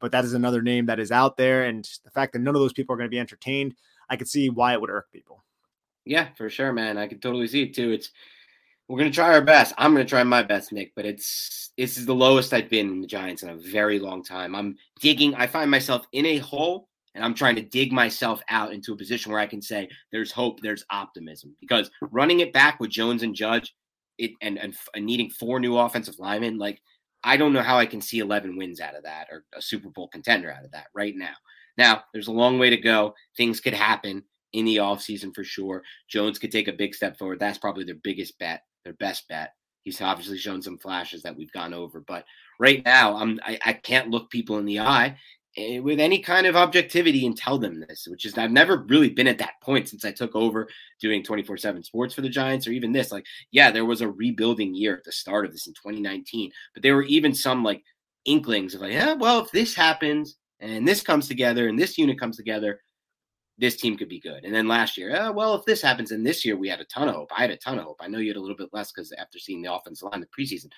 but 0.00 0.12
that 0.12 0.24
is 0.24 0.34
another 0.34 0.62
name 0.62 0.86
that 0.86 1.00
is 1.00 1.12
out 1.12 1.36
there. 1.36 1.64
And 1.64 1.88
the 2.04 2.10
fact 2.10 2.32
that 2.32 2.40
none 2.40 2.54
of 2.54 2.60
those 2.60 2.72
people 2.72 2.94
are 2.94 2.98
going 2.98 3.08
to 3.08 3.14
be 3.14 3.20
entertained, 3.20 3.74
I 4.08 4.16
could 4.16 4.28
see 4.28 4.50
why 4.50 4.72
it 4.72 4.80
would 4.80 4.90
irk 4.90 5.06
people. 5.12 5.42
Yeah, 6.04 6.28
for 6.36 6.48
sure, 6.48 6.72
man. 6.72 6.98
I 6.98 7.08
can 7.08 7.18
totally 7.18 7.48
see 7.48 7.64
it 7.64 7.74
too. 7.74 7.90
It's 7.90 8.10
we're 8.88 8.98
gonna 8.98 9.10
try 9.10 9.32
our 9.32 9.40
best. 9.40 9.74
I'm 9.76 9.92
gonna 9.92 10.04
try 10.04 10.22
my 10.22 10.44
best, 10.44 10.70
Nick, 10.70 10.92
but 10.94 11.04
it's 11.04 11.72
this 11.76 11.96
is 11.96 12.06
the 12.06 12.14
lowest 12.14 12.54
I've 12.54 12.70
been 12.70 12.88
in 12.88 13.00
the 13.00 13.06
Giants 13.08 13.42
in 13.42 13.48
a 13.48 13.56
very 13.56 13.98
long 13.98 14.22
time. 14.22 14.54
I'm 14.54 14.76
digging. 15.00 15.34
I 15.34 15.48
find 15.48 15.68
myself 15.68 16.06
in 16.12 16.24
a 16.24 16.38
hole 16.38 16.88
and 17.16 17.24
I'm 17.24 17.34
trying 17.34 17.56
to 17.56 17.62
dig 17.62 17.92
myself 17.92 18.42
out 18.50 18.72
into 18.72 18.92
a 18.92 18.96
position 18.96 19.32
where 19.32 19.40
I 19.40 19.46
can 19.46 19.62
say 19.62 19.88
there's 20.12 20.30
hope, 20.30 20.60
there's 20.60 20.84
optimism. 20.90 21.56
Because 21.60 21.90
running 22.12 22.40
it 22.40 22.52
back 22.52 22.78
with 22.78 22.90
Jones 22.90 23.22
and 23.22 23.34
Judge, 23.34 23.74
it 24.18 24.32
and 24.42 24.58
and, 24.58 24.76
and 24.94 25.04
needing 25.04 25.30
four 25.30 25.58
new 25.58 25.76
offensive 25.76 26.18
linemen, 26.18 26.58
like 26.58 26.80
I 27.24 27.36
don't 27.36 27.52
know 27.52 27.62
how 27.62 27.78
I 27.78 27.86
can 27.86 28.00
see 28.00 28.20
11 28.20 28.56
wins 28.56 28.80
out 28.80 28.94
of 28.94 29.02
that 29.04 29.28
or 29.32 29.44
a 29.56 29.62
Super 29.62 29.88
Bowl 29.88 30.08
contender 30.08 30.52
out 30.52 30.64
of 30.64 30.70
that 30.72 30.88
right 30.94 31.14
now. 31.16 31.34
Now, 31.76 32.04
there's 32.12 32.28
a 32.28 32.32
long 32.32 32.58
way 32.58 32.70
to 32.70 32.76
go. 32.76 33.14
Things 33.36 33.60
could 33.60 33.74
happen 33.74 34.22
in 34.52 34.64
the 34.64 34.76
offseason 34.76 35.34
for 35.34 35.42
sure. 35.42 35.82
Jones 36.08 36.38
could 36.38 36.52
take 36.52 36.68
a 36.68 36.72
big 36.72 36.94
step 36.94 37.18
forward. 37.18 37.40
That's 37.40 37.58
probably 37.58 37.84
their 37.84 37.96
biggest 37.96 38.38
bet, 38.38 38.62
their 38.84 38.94
best 38.94 39.26
bet. 39.28 39.52
He's 39.82 40.00
obviously 40.00 40.38
shown 40.38 40.62
some 40.62 40.78
flashes 40.78 41.22
that 41.22 41.36
we've 41.36 41.52
gone 41.52 41.74
over, 41.74 42.00
but 42.06 42.24
right 42.58 42.84
now, 42.84 43.16
I'm 43.16 43.38
I, 43.44 43.58
I 43.64 43.72
can't 43.72 44.10
look 44.10 44.30
people 44.30 44.58
in 44.58 44.64
the 44.64 44.80
eye 44.80 45.16
Eh, 45.58 45.78
with 45.78 45.98
any 45.98 46.18
kind 46.18 46.46
of 46.46 46.54
objectivity 46.54 47.24
and 47.24 47.34
tell 47.34 47.56
them 47.56 47.80
this, 47.80 48.06
which 48.06 48.26
is 48.26 48.36
I've 48.36 48.50
never 48.50 48.84
really 48.88 49.08
been 49.08 49.26
at 49.26 49.38
that 49.38 49.58
point 49.62 49.88
since 49.88 50.04
I 50.04 50.12
took 50.12 50.36
over 50.36 50.68
doing 51.00 51.22
24 51.22 51.56
7 51.56 51.82
sports 51.82 52.14
for 52.14 52.20
the 52.20 52.28
Giants 52.28 52.66
or 52.66 52.72
even 52.72 52.92
this. 52.92 53.10
Like, 53.10 53.24
yeah, 53.52 53.70
there 53.70 53.86
was 53.86 54.02
a 54.02 54.08
rebuilding 54.08 54.74
year 54.74 54.96
at 54.96 55.04
the 55.04 55.12
start 55.12 55.46
of 55.46 55.52
this 55.52 55.66
in 55.66 55.72
2019, 55.72 56.50
but 56.74 56.82
there 56.82 56.94
were 56.94 57.04
even 57.04 57.32
some 57.32 57.64
like 57.64 57.82
inklings 58.26 58.74
of 58.74 58.82
like, 58.82 58.92
yeah, 58.92 59.14
well, 59.14 59.40
if 59.40 59.50
this 59.50 59.74
happens 59.74 60.36
and 60.60 60.86
this 60.86 61.00
comes 61.00 61.26
together 61.26 61.68
and 61.68 61.78
this 61.78 61.96
unit 61.96 62.20
comes 62.20 62.36
together, 62.36 62.80
this 63.56 63.76
team 63.76 63.96
could 63.96 64.10
be 64.10 64.20
good. 64.20 64.44
And 64.44 64.54
then 64.54 64.68
last 64.68 64.98
year, 64.98 65.16
oh, 65.18 65.32
well, 65.32 65.54
if 65.54 65.64
this 65.64 65.80
happens, 65.80 66.10
and 66.10 66.26
this 66.26 66.44
year 66.44 66.56
we 66.56 66.68
had 66.68 66.80
a 66.80 66.84
ton 66.84 67.08
of 67.08 67.14
hope. 67.14 67.30
I 67.34 67.40
had 67.40 67.50
a 67.50 67.56
ton 67.56 67.78
of 67.78 67.84
hope. 67.84 67.96
I 68.00 68.08
know 68.08 68.18
you 68.18 68.28
had 68.28 68.36
a 68.36 68.40
little 68.40 68.56
bit 68.56 68.68
less 68.74 68.92
because 68.92 69.10
after 69.12 69.38
seeing 69.38 69.62
the 69.62 69.72
offensive 69.72 70.10
line 70.12 70.20
the 70.20 70.26
preseason, 70.26 70.68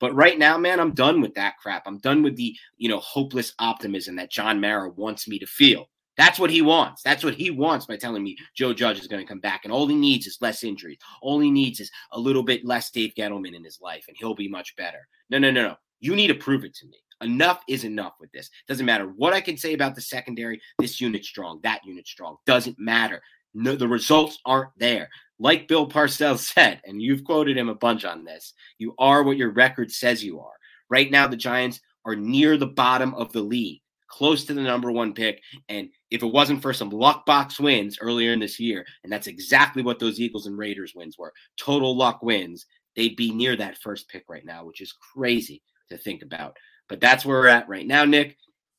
but 0.00 0.14
right 0.14 0.38
now, 0.38 0.56
man, 0.58 0.80
I'm 0.80 0.92
done 0.92 1.20
with 1.20 1.34
that 1.34 1.58
crap. 1.58 1.82
I'm 1.86 1.98
done 1.98 2.22
with 2.22 2.36
the, 2.36 2.56
you 2.76 2.88
know, 2.88 2.98
hopeless 3.00 3.54
optimism 3.58 4.16
that 4.16 4.30
John 4.30 4.60
Mara 4.60 4.90
wants 4.90 5.28
me 5.28 5.38
to 5.38 5.46
feel. 5.46 5.88
That's 6.16 6.38
what 6.38 6.50
he 6.50 6.62
wants. 6.62 7.02
That's 7.02 7.22
what 7.22 7.34
he 7.34 7.50
wants 7.50 7.86
by 7.86 7.96
telling 7.96 8.24
me 8.24 8.36
Joe 8.54 8.74
Judge 8.74 8.98
is 8.98 9.06
going 9.06 9.22
to 9.22 9.28
come 9.28 9.38
back. 9.38 9.60
And 9.62 9.72
all 9.72 9.86
he 9.86 9.94
needs 9.94 10.26
is 10.26 10.38
less 10.40 10.64
injuries. 10.64 10.98
All 11.22 11.38
he 11.38 11.50
needs 11.50 11.78
is 11.78 11.90
a 12.10 12.18
little 12.18 12.42
bit 12.42 12.64
less 12.64 12.90
Dave 12.90 13.12
Gettleman 13.16 13.54
in 13.54 13.62
his 13.62 13.78
life, 13.80 14.04
and 14.08 14.16
he'll 14.18 14.34
be 14.34 14.48
much 14.48 14.74
better. 14.76 15.06
No, 15.30 15.38
no, 15.38 15.50
no, 15.52 15.68
no. 15.68 15.76
You 16.00 16.16
need 16.16 16.26
to 16.26 16.34
prove 16.34 16.64
it 16.64 16.74
to 16.76 16.86
me. 16.86 16.98
Enough 17.20 17.60
is 17.68 17.84
enough 17.84 18.14
with 18.20 18.30
this. 18.32 18.50
Doesn't 18.66 18.86
matter 18.86 19.12
what 19.16 19.32
I 19.32 19.40
can 19.40 19.56
say 19.56 19.74
about 19.74 19.94
the 19.94 20.00
secondary. 20.00 20.60
This 20.78 21.00
unit's 21.00 21.28
strong. 21.28 21.60
That 21.62 21.84
unit's 21.84 22.10
strong. 22.10 22.36
Doesn't 22.46 22.78
matter. 22.78 23.20
No, 23.54 23.74
the 23.74 23.88
results 23.88 24.38
aren't 24.44 24.70
there 24.76 25.08
like 25.38 25.68
Bill 25.68 25.88
Parcells 25.88 26.38
said, 26.54 26.80
and 26.84 27.00
you've 27.00 27.24
quoted 27.24 27.56
him 27.56 27.68
a 27.68 27.74
bunch 27.74 28.04
on 28.04 28.24
this, 28.24 28.54
you 28.78 28.94
are 28.98 29.22
what 29.22 29.36
your 29.36 29.50
record 29.50 29.90
says 29.90 30.24
you 30.24 30.40
are. 30.40 30.52
Right 30.90 31.10
now, 31.10 31.26
the 31.26 31.36
Giants 31.36 31.80
are 32.04 32.16
near 32.16 32.56
the 32.56 32.66
bottom 32.66 33.14
of 33.14 33.32
the 33.32 33.42
league, 33.42 33.82
close 34.08 34.44
to 34.46 34.54
the 34.54 34.62
number 34.62 34.90
one 34.90 35.12
pick. 35.12 35.42
And 35.68 35.90
if 36.10 36.22
it 36.22 36.26
wasn't 36.26 36.62
for 36.62 36.72
some 36.72 36.90
luck 36.90 37.26
box 37.26 37.60
wins 37.60 37.98
earlier 38.00 38.32
in 38.32 38.40
this 38.40 38.58
year, 38.58 38.86
and 39.04 39.12
that's 39.12 39.26
exactly 39.26 39.82
what 39.82 39.98
those 39.98 40.18
Eagles 40.18 40.46
and 40.46 40.56
Raiders 40.56 40.94
wins 40.94 41.18
were 41.18 41.32
total 41.58 41.96
luck 41.96 42.22
wins, 42.22 42.66
they'd 42.96 43.16
be 43.16 43.32
near 43.32 43.56
that 43.56 43.78
first 43.78 44.08
pick 44.08 44.24
right 44.28 44.44
now, 44.44 44.64
which 44.64 44.80
is 44.80 44.94
crazy 45.14 45.62
to 45.90 45.98
think 45.98 46.22
about. 46.22 46.56
But 46.88 47.00
that's 47.00 47.24
where 47.24 47.38
we're 47.38 47.48
at 47.48 47.68
right 47.68 47.86
now, 47.86 48.04
Nick. 48.04 48.36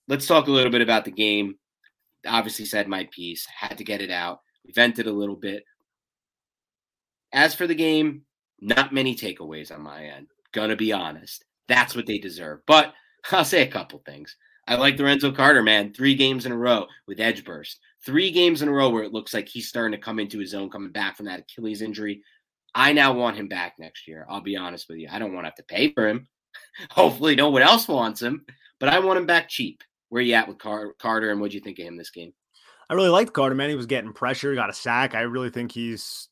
Let's 0.08 0.26
talk 0.26 0.48
a 0.48 0.52
little 0.52 0.72
bit 0.72 0.82
about 0.82 1.06
the 1.06 1.12
game. 1.12 1.56
Obviously, 2.26 2.66
said 2.66 2.88
my 2.88 3.08
piece, 3.12 3.46
had 3.46 3.78
to 3.78 3.84
get 3.84 4.02
it 4.02 4.10
out. 4.10 4.40
We 4.66 4.74
vented 4.74 5.06
a 5.08 5.14
little 5.14 5.36
bit. 5.36 5.64
As 7.32 7.56
for 7.56 7.68
the 7.68 7.76
game, 7.76 8.24
not 8.62 8.94
many 8.94 9.16
takeaways 9.16 9.74
on 9.74 9.82
my 9.82 10.06
end. 10.06 10.28
Gonna 10.52 10.76
be 10.76 10.92
honest. 10.92 11.46
That's 11.68 11.96
what 11.96 12.08
they 12.08 12.18
deserve. 12.18 12.62
But 12.66 12.94
I'll 13.32 13.46
say 13.46 13.62
a 13.62 13.72
couple 13.72 14.02
things. 14.06 14.36
I 14.68 14.76
like 14.76 15.00
Lorenzo 15.00 15.32
Carter, 15.32 15.64
man. 15.64 15.94
Three 15.94 16.14
games 16.14 16.46
in 16.46 16.52
a 16.52 16.58
row 16.58 16.86
with 17.08 17.20
edge 17.20 17.44
burst. 17.44 17.80
Three 18.06 18.32
games 18.32 18.62
in 18.62 18.70
a 18.70 18.72
row 18.72 18.90
where 18.90 19.04
it 19.04 19.12
looks 19.12 19.34
like 19.34 19.48
he's 19.48 19.68
starting 19.68 19.98
to 19.98 20.04
come 20.04 20.20
into 20.20 20.38
his 20.38 20.54
own, 20.54 20.70
coming 20.70 20.92
back 20.92 21.18
from 21.18 21.26
that 21.26 21.40
Achilles 21.40 21.82
injury. 21.82 22.22
I 22.76 22.94
now 22.94 23.14
want 23.14 23.36
him 23.36 23.48
back 23.48 23.74
next 23.80 24.08
year. 24.08 24.28
I'll 24.30 24.42
be 24.42 24.56
honest 24.56 24.88
with 24.88 25.00
you. 25.00 25.10
I 25.12 25.18
don't 25.18 25.34
want 25.34 25.46
to 25.46 25.50
have 25.50 25.56
to 25.56 25.64
pay 25.64 25.92
for 25.92 26.08
him. 26.08 26.28
Hopefully, 26.92 27.36
no 27.36 27.50
one 27.50 27.64
else 27.64 27.88
wants 27.88 28.22
him, 28.22 28.46
but 28.80 28.90
I 28.90 29.00
want 29.00 29.18
him 29.18 29.26
back 29.26 29.50
cheap. 29.50 29.84
Where 30.10 30.22
you 30.22 30.34
at 30.34 30.48
with 30.48 30.58
Car- 30.58 30.94
Carter, 31.00 31.32
and 31.32 31.40
what 31.40 31.52
do 31.52 31.58
you 31.58 31.64
think 31.64 31.78
of 31.78 31.86
him 31.86 31.98
this 31.98 32.10
game? 32.10 32.34
I 32.90 32.96
really 32.96 33.10
liked 33.10 33.34
Carter, 33.34 33.54
man. 33.54 33.70
He 33.70 33.76
was 33.76 33.86
getting 33.86 34.14
pressure, 34.14 34.56
got 34.56 34.72
a 34.72 34.74
sack. 34.74 35.14
I 35.14 35.22
really 35.22 35.52
think 35.52 35.72
he's 35.72 36.30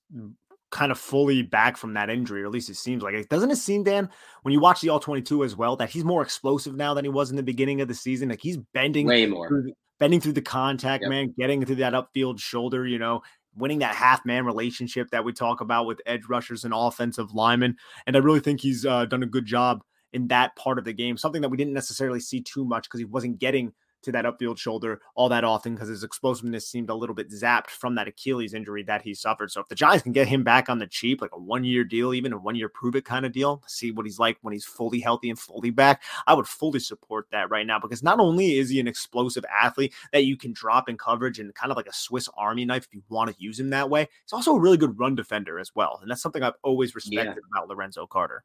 kind 0.70 0.92
of 0.92 1.00
fully 1.00 1.42
back 1.42 1.78
from 1.78 1.94
that 1.94 2.10
injury, 2.10 2.44
or 2.44 2.46
at 2.46 2.52
least 2.52 2.70
it 2.70 2.76
seems 2.76 3.02
like 3.02 3.14
it. 3.14 3.30
Doesn't 3.30 3.52
it 3.52 3.58
seem, 3.58 3.84
Dan, 3.84 4.10
when 4.44 4.54
you 4.54 4.60
watch 4.60 4.82
the 4.82 4.90
All 4.90 5.00
22 5.00 5.44
as 5.44 5.56
well, 5.56 5.76
that 5.78 5.90
he's 5.90 6.04
more 6.04 6.22
explosive 6.22 6.76
now 6.76 6.94
than 6.94 7.06
he 7.06 7.10
was 7.10 7.30
in 7.30 7.36
the 7.36 7.44
beginning 7.44 7.82
of 7.82 7.88
the 7.88 7.94
season? 7.94 8.30
Like 8.30 8.42
he's 8.42 8.58
bending 8.74 9.08
way 9.08 9.26
more, 9.26 9.48
through, 9.48 9.74
bending 10.00 10.20
through 10.20 10.34
the 10.34 10.42
contact, 10.42 11.04
yep. 11.04 11.10
man, 11.10 11.34
getting 11.38 11.66
through 11.66 11.76
that 11.76 11.94
upfield 11.94 12.40
shoulder, 12.40 12.86
you 12.86 13.00
know, 13.00 13.22
winning 13.56 13.80
that 13.80 13.96
half 13.96 14.26
man 14.26 14.46
relationship 14.46 15.10
that 15.12 15.24
we 15.24 15.34
talk 15.34 15.62
about 15.62 15.88
with 15.88 16.02
edge 16.06 16.26
rushers 16.30 16.64
and 16.64 16.74
offensive 16.76 17.34
linemen. 17.34 17.76
And 18.06 18.16
I 18.16 18.20
really 18.20 18.40
think 18.40 18.62
he's 18.62 18.86
uh, 18.86 19.06
done 19.06 19.24
a 19.24 19.28
good 19.28 19.46
job 19.46 19.82
in 20.14 20.28
that 20.28 20.56
part 20.56 20.78
of 20.78 20.86
the 20.86 20.94
game, 20.94 21.18
something 21.18 21.42
that 21.42 21.50
we 21.50 21.58
didn't 21.58 21.74
necessarily 21.74 22.20
see 22.20 22.42
too 22.42 22.66
much 22.66 22.84
because 22.84 23.00
he 23.00 23.06
wasn't 23.06 23.40
getting 23.40 23.74
to 24.04 24.12
that 24.12 24.26
upfield 24.26 24.58
shoulder 24.58 25.02
all 25.16 25.30
that 25.30 25.44
often 25.44 25.74
because 25.74 25.90
his 25.90 26.04
explosiveness 26.04 26.68
seemed 26.68 26.90
a 26.90 26.96
little 26.96 27.16
bit 27.16 27.32
zapped 27.32 27.70
from 27.70 27.96
that 27.96 28.08
Achilles 28.08 28.54
injury 28.54 28.84
that 28.84 29.02
he 29.02 29.14
suffered. 29.14 29.52
So 29.52 29.62
if 29.62 29.68
the 29.68 29.76
Giants 29.76 30.04
can 30.04 30.12
get 30.12 30.28
him 30.28 30.44
back 30.44 30.70
on 30.70 30.80
the 30.80 30.88
cheap, 30.88 31.22
like 31.22 31.32
a 31.34 31.40
one 31.40 31.64
year 31.64 31.84
deal, 31.84 32.14
even 32.14 32.34
a 32.34 32.38
one 32.38 32.56
year 32.56 32.70
prove 32.70 32.96
it 32.96 33.06
kind 33.06 33.26
of 33.26 33.32
deal, 33.32 33.62
see 33.68 33.92
what 33.92 34.06
he's 34.06 34.20
like 34.20 34.38
when 34.42 34.54
he's 34.54 34.66
fully 34.66 35.00
healthy 35.00 35.30
and 35.30 35.40
fully 35.40 35.70
back, 35.70 36.04
I 36.26 36.34
would 36.34 36.48
fully 36.48 36.80
support 36.80 37.28
that 37.32 37.50
right 37.50 37.66
now 37.66 37.80
because 37.80 38.04
not 38.04 38.20
only 38.20 38.58
is 38.58 38.70
he 38.70 38.80
an 38.80 38.88
explosive 38.88 39.46
athlete 39.46 39.94
that 40.14 40.26
you 40.26 40.38
can 40.38 40.54
drop 40.54 40.90
in 40.90 40.98
coverage 40.98 41.40
and 41.40 41.54
kind 41.56 41.72
of 41.72 41.78
like 41.78 41.88
a 41.88 41.94
Swiss 41.94 42.30
Army 42.38 42.66
knife 42.66 42.86
if 42.86 42.94
you 42.94 43.04
want 43.10 43.30
to 43.30 43.36
use 43.42 43.60
him 43.60 43.70
that 43.72 43.90
way, 43.90 44.02
he's 44.02 44.34
also 44.34 44.56
a 44.56 44.60
really 44.60 44.78
good 44.78 44.98
run 45.00 45.16
defender 45.16 45.60
as 45.60 45.72
well. 45.76 46.00
And 46.02 46.10
that's 46.10 46.22
something 46.22 46.44
I've 46.44 46.54
always 46.64 46.96
respected 46.96 47.36
yeah. 47.36 47.58
about 47.58 47.70
Lorenzo 47.70 48.06
Carter. 48.08 48.44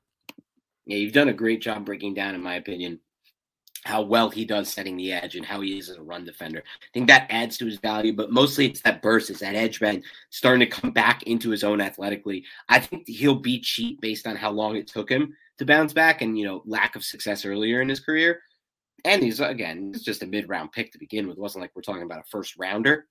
Yeah, 0.86 0.96
you've 0.96 1.12
done 1.12 1.28
a 1.28 1.32
great 1.32 1.60
job 1.60 1.84
breaking 1.84 2.14
down, 2.14 2.34
in 2.34 2.42
my 2.42 2.56
opinion, 2.56 2.98
how 3.84 4.02
well 4.02 4.30
he 4.30 4.44
does 4.44 4.68
setting 4.68 4.96
the 4.96 5.12
edge 5.12 5.34
and 5.34 5.44
how 5.44 5.60
he 5.60 5.78
is 5.78 5.88
as 5.88 5.96
a 5.96 6.02
run 6.02 6.24
defender. 6.24 6.62
I 6.66 6.86
think 6.94 7.08
that 7.08 7.26
adds 7.30 7.58
to 7.58 7.66
his 7.66 7.78
value, 7.78 8.12
but 8.12 8.30
mostly 8.30 8.66
it's 8.66 8.80
that 8.82 9.02
burst, 9.02 9.30
it's 9.30 9.40
that 9.40 9.56
edge 9.56 9.80
man 9.80 10.02
starting 10.30 10.60
to 10.60 10.66
come 10.66 10.92
back 10.92 11.24
into 11.24 11.50
his 11.50 11.64
own 11.64 11.80
athletically. 11.80 12.44
I 12.68 12.78
think 12.78 13.08
he'll 13.08 13.34
be 13.34 13.60
cheap 13.60 14.00
based 14.00 14.26
on 14.26 14.36
how 14.36 14.52
long 14.52 14.76
it 14.76 14.86
took 14.86 15.10
him 15.10 15.34
to 15.58 15.64
bounce 15.64 15.92
back 15.92 16.22
and 16.22 16.38
you 16.38 16.44
know 16.44 16.62
lack 16.64 16.94
of 16.96 17.04
success 17.04 17.44
earlier 17.44 17.80
in 17.80 17.88
his 17.88 18.00
career. 18.00 18.40
And 19.04 19.22
he's 19.22 19.40
again, 19.40 19.90
it's 19.94 20.04
just 20.04 20.22
a 20.22 20.26
mid 20.26 20.48
round 20.48 20.70
pick 20.70 20.92
to 20.92 20.98
begin 20.98 21.26
with. 21.26 21.36
It 21.36 21.40
wasn't 21.40 21.62
like 21.62 21.72
we're 21.74 21.82
talking 21.82 22.04
about 22.04 22.20
a 22.20 22.30
first 22.30 22.56
rounder. 22.56 23.06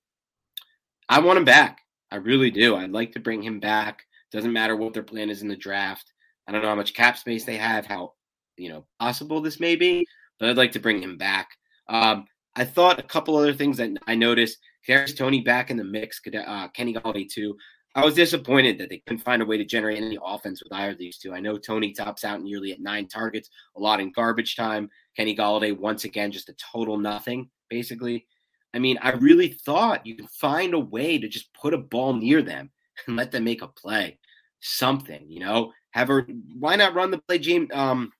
I 1.10 1.20
want 1.20 1.38
him 1.38 1.46
back. 1.46 1.80
I 2.12 2.16
really 2.16 2.52
do. 2.52 2.78
I'd 2.78 2.92
like 2.92 3.12
to 3.14 3.20
bring 3.20 3.42
him 3.42 3.60
back. 3.60 4.04
Doesn't 4.32 4.54
matter 4.54 4.78
what 4.78 4.94
their 4.94 5.04
plan 5.04 5.30
is 5.30 5.42
in 5.42 5.50
the 5.50 5.56
draft. 5.58 6.14
I 6.48 6.54
don't 6.54 6.62
know 6.62 6.70
how 6.70 6.76
much 6.76 6.94
cap 6.94 7.18
space 7.18 7.44
they 7.44 7.58
have, 7.58 7.86
how 7.86 8.14
you 8.56 8.70
know 8.70 8.86
possible 9.00 9.42
this 9.42 9.60
may 9.60 9.76
be 9.76 10.08
but 10.42 10.50
I'd 10.50 10.58
like 10.58 10.72
to 10.72 10.80
bring 10.80 11.02
him 11.02 11.18
back. 11.18 11.52
Um, 11.88 12.26
I 12.56 12.66
thought 12.66 13.00
a 13.00 13.04
couple 13.04 13.38
other 13.38 13.54
things 13.54 13.78
that 13.78 13.92
I 14.08 14.16
noticed. 14.16 14.58
There's 14.88 15.14
Toney 15.14 15.42
back 15.42 15.70
in 15.70 15.78
the 15.78 15.84
mix. 15.84 16.20
Uh, 16.36 16.68
Kenny 16.70 16.96
Golladay 16.96 17.32
too. 17.32 17.56
I 17.94 18.04
was 18.04 18.16
disappointed 18.16 18.80
that 18.80 18.90
they 18.90 19.04
couldn't 19.06 19.24
find 19.24 19.42
a 19.42 19.46
way 19.46 19.58
to 19.58 19.66
generate 19.66 20.00
any 20.00 20.18
offense 20.24 20.64
with 20.64 20.74
either 20.74 20.94
of 20.94 20.98
these 20.98 21.20
two. 21.20 21.34
I 21.34 21.42
know 21.42 21.60
Toney 21.60 21.94
tops 21.94 22.24
out 22.24 22.42
nearly 22.42 22.72
at 22.72 22.80
nine 22.80 23.08
targets, 23.08 23.50
a 23.78 23.80
lot 23.80 24.00
in 24.00 24.12
garbage 24.14 24.56
time. 24.56 24.90
Kenny 25.16 25.36
Golladay 25.36 25.78
once 25.78 26.06
again 26.06 26.32
just 26.32 26.50
a 26.50 26.56
total 26.74 26.98
nothing, 26.98 27.50
basically. 27.70 28.26
I 28.74 28.80
mean, 28.80 28.98
I 29.02 29.12
really 29.12 29.50
thought 29.50 30.08
you 30.08 30.16
could 30.16 30.30
find 30.30 30.74
a 30.74 30.80
way 30.80 31.20
to 31.20 31.28
just 31.28 31.54
put 31.54 31.76
a 31.76 31.78
ball 31.78 32.14
near 32.14 32.42
them 32.42 32.72
and 33.08 33.16
let 33.16 33.32
them 33.32 33.44
make 33.44 33.62
a 33.62 33.68
play. 33.68 34.18
something, 34.60 35.24
you 35.28 35.42
know, 35.42 35.72
have 35.92 36.08
her, 36.08 36.26
why 36.58 36.76
not 36.76 36.96
run 36.96 37.12
the 37.12 37.20
play, 37.20 37.38
James, 37.38 37.68
um, 37.74 38.12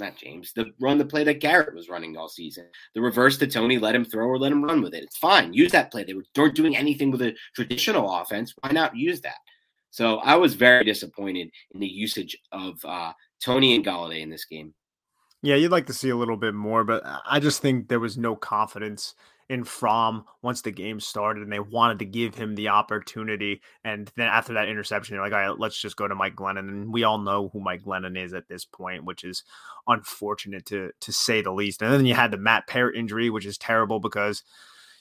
not 0.00 0.16
James, 0.16 0.52
the 0.52 0.72
run 0.80 0.98
the 0.98 1.04
play 1.04 1.24
that 1.24 1.40
Garrett 1.40 1.74
was 1.74 1.88
running 1.88 2.16
all 2.16 2.28
season. 2.28 2.66
The 2.94 3.00
reverse 3.00 3.38
to 3.38 3.46
Toney, 3.46 3.78
let 3.78 3.94
him 3.94 4.04
throw 4.04 4.26
or 4.26 4.38
let 4.38 4.52
him 4.52 4.64
run 4.64 4.82
with 4.82 4.94
it. 4.94 5.04
It's 5.04 5.18
fine. 5.18 5.52
Use 5.52 5.72
that 5.72 5.90
play. 5.92 6.04
They 6.04 6.14
were, 6.14 6.24
weren't 6.36 6.54
doing 6.54 6.76
anything 6.76 7.10
with 7.10 7.22
a 7.22 7.34
traditional 7.54 8.12
offense. 8.12 8.54
Why 8.60 8.72
not 8.72 8.96
use 8.96 9.20
that? 9.20 9.38
So 9.90 10.18
I 10.18 10.36
was 10.36 10.54
very 10.54 10.84
disappointed 10.84 11.50
in 11.72 11.80
the 11.80 11.86
usage 11.86 12.36
of 12.52 12.84
uh, 12.84 13.12
Toney 13.44 13.74
and 13.74 13.84
Golladay 13.84 14.22
in 14.22 14.30
this 14.30 14.44
game. 14.44 14.74
Yeah, 15.42 15.56
you'd 15.56 15.72
like 15.72 15.86
to 15.86 15.94
see 15.94 16.10
a 16.10 16.16
little 16.16 16.36
bit 16.36 16.54
more, 16.54 16.84
but 16.84 17.02
I 17.28 17.40
just 17.40 17.62
think 17.62 17.88
there 17.88 18.00
was 18.00 18.18
no 18.18 18.36
confidence 18.36 19.14
in 19.50 19.64
Fromm 19.64 20.24
once 20.42 20.62
the 20.62 20.70
game 20.70 21.00
started, 21.00 21.42
and 21.42 21.52
they 21.52 21.58
wanted 21.58 21.98
to 21.98 22.04
give 22.04 22.36
him 22.36 22.54
the 22.54 22.68
opportunity. 22.68 23.60
And 23.84 24.10
then 24.16 24.28
after 24.28 24.54
that 24.54 24.68
interception, 24.68 25.16
they're 25.16 25.24
like, 25.24 25.32
all 25.32 25.40
right, 25.40 25.58
let's 25.58 25.76
just 25.76 25.96
go 25.96 26.06
to 26.06 26.14
Mike 26.14 26.36
Glennon. 26.36 26.68
And 26.68 26.92
we 26.92 27.02
all 27.02 27.18
know 27.18 27.50
who 27.52 27.58
Mike 27.60 27.82
Glennon 27.82 28.16
is 28.16 28.32
at 28.32 28.46
this 28.46 28.64
point, 28.64 29.04
which 29.04 29.24
is 29.24 29.42
unfortunate 29.88 30.66
to 30.66 30.92
to 31.00 31.12
say 31.12 31.42
the 31.42 31.50
least. 31.50 31.82
And 31.82 31.92
then 31.92 32.06
you 32.06 32.14
had 32.14 32.30
the 32.30 32.38
Matt 32.38 32.68
Peart 32.68 32.94
injury, 32.96 33.28
which 33.28 33.44
is 33.44 33.58
terrible 33.58 33.98
because 33.98 34.44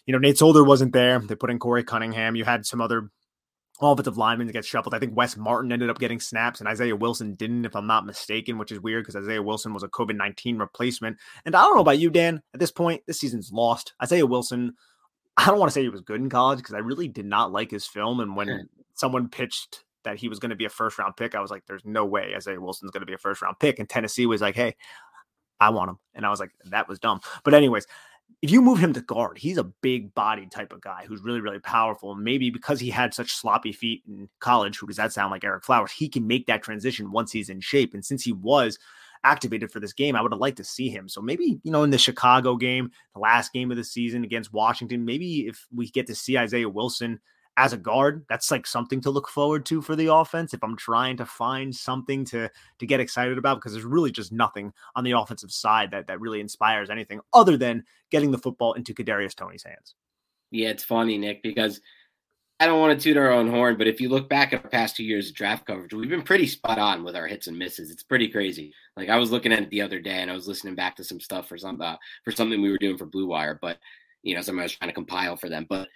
you 0.07 0.13
know 0.13 0.19
Nate 0.19 0.39
Solder 0.39 0.63
wasn't 0.63 0.93
there. 0.93 1.19
They 1.19 1.35
put 1.35 1.51
in 1.51 1.59
Korey 1.59 1.85
Cunningham. 1.85 2.35
You 2.35 2.43
had 2.43 2.65
some 2.65 2.81
other 2.81 3.11
offensive 3.81 4.17
linemen 4.17 4.47
get 4.47 4.65
shuffled. 4.65 4.93
I 4.93 4.99
think 4.99 5.15
Wes 5.15 5.37
Martin 5.37 5.71
ended 5.71 5.89
up 5.89 5.99
getting 5.99 6.19
snaps 6.19 6.59
and 6.59 6.67
Isaiah 6.67 6.95
Wilson 6.95 7.35
didn't, 7.35 7.65
if 7.65 7.75
I'm 7.75 7.87
not 7.87 8.05
mistaken, 8.05 8.57
which 8.57 8.71
is 8.71 8.79
weird 8.79 9.03
because 9.03 9.15
Isaiah 9.15 9.41
Wilson 9.41 9.73
was 9.73 9.83
a 9.83 9.87
COVID 9.87 10.15
19 10.15 10.57
replacement. 10.57 11.17
And 11.45 11.55
I 11.55 11.61
don't 11.61 11.75
know 11.75 11.81
about 11.81 11.99
you, 11.99 12.09
Dan. 12.09 12.41
At 12.53 12.59
this 12.59 12.71
point, 12.71 13.03
this 13.07 13.19
season's 13.19 13.51
lost. 13.51 13.93
Isaiah 14.01 14.25
Wilson, 14.25 14.73
I 15.37 15.45
don't 15.45 15.59
want 15.59 15.69
to 15.69 15.73
say 15.73 15.81
he 15.81 15.89
was 15.89 16.01
good 16.01 16.19
in 16.19 16.29
college 16.29 16.59
because 16.59 16.75
I 16.75 16.79
really 16.79 17.07
did 17.07 17.25
not 17.25 17.51
like 17.51 17.71
his 17.71 17.87
film. 17.87 18.19
And 18.19 18.35
when 18.35 18.47
sure. 18.47 18.63
someone 18.95 19.29
pitched 19.29 19.83
that 20.03 20.17
he 20.17 20.27
was 20.27 20.39
going 20.39 20.49
to 20.49 20.55
be 20.55 20.65
a 20.65 20.69
first 20.69 20.99
round 20.99 21.15
pick, 21.15 21.33
I 21.33 21.39
was 21.39 21.51
like, 21.51 21.63
there's 21.65 21.85
no 21.85 22.05
way 22.05 22.33
Isaiah 22.35 22.59
Wilson's 22.59 22.91
going 22.91 23.01
to 23.01 23.07
be 23.07 23.13
a 23.13 23.17
first 23.17 23.41
round 23.41 23.57
pick. 23.59 23.79
And 23.79 23.87
Tennessee 23.87 24.25
was 24.25 24.41
like, 24.41 24.55
hey, 24.55 24.75
I 25.59 25.69
want 25.69 25.89
him. 25.89 25.99
And 26.13 26.25
I 26.25 26.29
was 26.29 26.39
like, 26.39 26.51
that 26.65 26.87
was 26.89 26.99
dumb. 26.99 27.21
But, 27.43 27.53
anyways, 27.53 27.85
if 28.41 28.51
you 28.51 28.61
move 28.61 28.79
him 28.79 28.93
to 28.93 29.01
guard, 29.01 29.37
he's 29.37 29.57
a 29.57 29.63
big 29.63 30.13
body 30.15 30.47
type 30.47 30.71
of 30.71 30.81
guy 30.81 31.03
who's 31.07 31.21
really, 31.21 31.41
really 31.41 31.59
powerful. 31.59 32.13
And 32.13 32.23
maybe 32.23 32.49
because 32.49 32.79
he 32.79 32.89
had 32.89 33.13
such 33.13 33.33
sloppy 33.33 33.73
feet 33.73 34.03
in 34.07 34.29
college, 34.39 34.77
who 34.77 34.87
does 34.87 34.95
that 34.95 35.11
sound 35.11 35.31
like 35.31 35.41
Ereck 35.41 35.63
Flowers? 35.63 35.91
He 35.91 36.07
can 36.07 36.25
make 36.25 36.45
that 36.47 36.63
transition 36.63 37.11
once 37.11 37.31
he's 37.31 37.49
in 37.49 37.59
shape. 37.59 37.93
And 37.93 38.05
since 38.05 38.23
he 38.23 38.31
was 38.31 38.79
activated 39.25 39.71
for 39.71 39.81
this 39.81 39.91
game, 39.91 40.15
I 40.15 40.21
would 40.21 40.31
have 40.31 40.39
liked 40.39 40.57
to 40.57 40.63
see 40.63 40.89
him. 40.89 41.09
So 41.09 41.21
maybe, 41.21 41.59
you 41.63 41.71
know, 41.71 41.83
in 41.83 41.89
the 41.89 41.97
Chicago 41.97 42.55
game, 42.55 42.91
the 43.13 43.19
last 43.19 43.51
game 43.51 43.71
of 43.71 43.77
the 43.77 43.83
season 43.83 44.23
against 44.23 44.53
Washington, 44.53 45.03
maybe 45.03 45.47
if 45.47 45.67
we 45.75 45.89
get 45.89 46.07
to 46.07 46.15
see 46.15 46.37
Isaiah 46.37 46.69
Wilson 46.69 47.19
as 47.59 47.73
a 47.73 47.77
guard, 47.77 48.25
that's 48.29 48.49
like 48.51 48.65
something 48.65 49.01
to 49.01 49.09
look 49.09 49.27
forward 49.27 49.65
to 49.65 49.81
for 49.81 49.93
the 49.93 50.11
offense. 50.11 50.53
If 50.53 50.63
I'm 50.63 50.77
trying 50.77 51.17
to 51.17 51.25
find 51.25 51.75
something 51.75 52.23
to 52.25 52.49
to 52.79 52.85
get 52.85 53.01
excited 53.01 53.37
about, 53.37 53.55
because 53.55 53.73
there's 53.73 53.83
really 53.83 54.11
just 54.11 54.31
nothing 54.31 54.71
on 54.95 55.03
the 55.03 55.11
offensive 55.11 55.51
side 55.51 55.91
that 55.91 56.07
that 56.07 56.21
really 56.21 56.39
inspires 56.39 56.89
anything 56.89 57.19
other 57.33 57.57
than 57.57 57.83
getting 58.11 58.31
the 58.31 58.37
football 58.37 58.73
into 58.73 58.93
Kadarius 58.93 59.35
Toney's 59.35 59.63
hands. 59.63 59.93
Yeah, 60.51 60.69
it's 60.69 60.85
funny, 60.85 61.17
Nick, 61.17 61.43
because 61.43 61.81
I 62.61 62.65
don't 62.65 62.79
want 62.79 62.97
to 62.97 63.03
toot 63.03 63.17
our 63.17 63.29
own 63.29 63.49
horn, 63.49 63.77
but 63.77 63.87
if 63.87 63.99
you 63.99 64.07
look 64.07 64.29
back 64.29 64.53
at 64.53 64.63
the 64.63 64.69
past 64.69 64.95
two 64.95 65.03
years 65.03 65.29
of 65.29 65.35
draft 65.35 65.65
coverage, 65.65 65.93
we've 65.93 66.09
been 66.09 66.21
pretty 66.21 66.47
spot 66.47 66.79
on 66.79 67.03
with 67.03 67.15
our 67.17 67.27
hits 67.27 67.47
and 67.47 67.59
misses. 67.59 67.91
It's 67.91 68.03
pretty 68.03 68.29
crazy. 68.29 68.73
Like 68.95 69.09
I 69.09 69.17
was 69.17 69.31
looking 69.31 69.51
at 69.51 69.63
it 69.63 69.69
the 69.69 69.81
other 69.81 69.99
day, 69.99 70.21
and 70.21 70.31
I 70.31 70.33
was 70.33 70.47
listening 70.47 70.75
back 70.75 70.95
to 70.95 71.03
some 71.03 71.19
stuff 71.19 71.49
for 71.49 71.57
some 71.57 71.81
uh, 71.81 71.97
for 72.23 72.31
something 72.31 72.61
we 72.61 72.71
were 72.71 72.77
doing 72.77 72.97
for 72.97 73.05
Blue 73.05 73.27
Wire, 73.27 73.59
but 73.61 73.79
you 74.23 74.33
know, 74.33 74.41
something 74.41 74.61
I 74.61 74.63
was 74.63 74.77
trying 74.77 74.89
to 74.89 74.95
compile 74.95 75.35
for 75.35 75.49
them, 75.49 75.65
but 75.67 75.89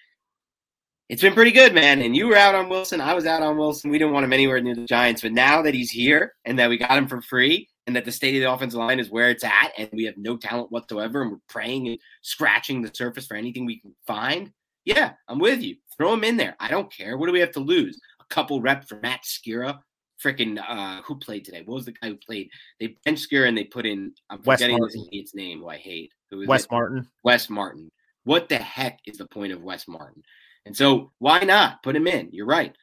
it's 1.13 1.21
been 1.21 1.35
pretty 1.35 1.51
good, 1.51 1.75
man. 1.75 2.01
And 2.01 2.17
you 2.17 2.27
were 2.27 2.35
out 2.35 2.55
on 2.55 2.69
Wilson. 2.69 2.99
I 2.99 3.13
was 3.13 3.27
out 3.27 3.43
on 3.43 3.55
Wilson. 3.55 3.91
We 3.91 3.99
didn't 3.99 4.13
want 4.13 4.23
him 4.23 4.33
anywhere 4.33 4.59
near 4.59 4.73
the 4.73 4.85
Giants. 4.85 5.21
But 5.21 5.31
now 5.31 5.61
that 5.61 5.75
he's 5.75 5.91
here 5.91 6.33
and 6.43 6.57
that 6.57 6.71
we 6.71 6.77
got 6.79 6.97
him 6.97 7.07
for 7.07 7.21
free 7.21 7.69
and 7.85 7.95
that 7.95 8.03
the 8.03 8.11
state 8.11 8.35
of 8.35 8.41
the 8.41 8.51
offensive 8.51 8.79
line 8.79 8.99
is 8.99 9.11
where 9.11 9.29
it's 9.29 9.43
at 9.43 9.73
and 9.77 9.89
we 9.93 10.05
have 10.05 10.17
no 10.17 10.37
talent 10.37 10.71
whatsoever 10.71 11.21
and 11.21 11.31
we're 11.33 11.37
praying 11.47 11.87
and 11.87 11.99
scratching 12.23 12.81
the 12.81 12.89
surface 12.91 13.27
for 13.27 13.37
anything 13.37 13.63
we 13.63 13.79
can 13.79 13.93
find, 14.07 14.51
yeah, 14.85 15.13
I'm 15.27 15.37
with 15.37 15.61
you. 15.61 15.75
Throw 15.95 16.15
him 16.15 16.23
in 16.23 16.35
there. 16.35 16.55
I 16.59 16.67
don't 16.67 16.91
care. 16.91 17.15
What 17.15 17.27
do 17.27 17.31
we 17.31 17.41
have 17.41 17.51
to 17.51 17.59
lose? 17.59 17.99
A 18.19 18.33
couple 18.33 18.59
reps 18.59 18.87
for 18.87 18.99
Matt 19.03 19.21
Skura. 19.21 19.77
Freaking 20.19 20.59
uh, 20.67 21.03
who 21.03 21.19
played 21.19 21.45
today? 21.45 21.61
What 21.63 21.75
was 21.75 21.85
the 21.85 21.91
guy 21.91 22.07
who 22.07 22.17
played? 22.25 22.49
They 22.79 22.95
bench 23.05 23.27
Skira 23.29 23.47
and 23.47 23.57
they 23.57 23.65
put 23.65 23.85
in. 23.85 24.13
I'm 24.31 24.41
forgetting 24.41 24.79
his 25.11 25.35
name. 25.35 25.59
Who 25.59 25.69
I 25.69 25.77
hate. 25.77 26.11
Who 26.31 26.41
is 26.41 26.47
Wes 26.47 26.63
it? 26.63 26.71
Martin. 26.71 27.07
Wes 27.23 27.51
Martin. 27.51 27.91
What 28.23 28.49
the 28.49 28.57
heck 28.57 28.97
is 29.05 29.17
the 29.17 29.27
point 29.27 29.53
of 29.53 29.61
Wes 29.61 29.87
Martin? 29.87 30.23
And 30.65 30.75
so 30.75 31.11
why 31.19 31.39
not 31.39 31.83
put 31.83 31.95
him 31.95 32.07
in? 32.07 32.29
You're 32.31 32.45
right. 32.45 32.75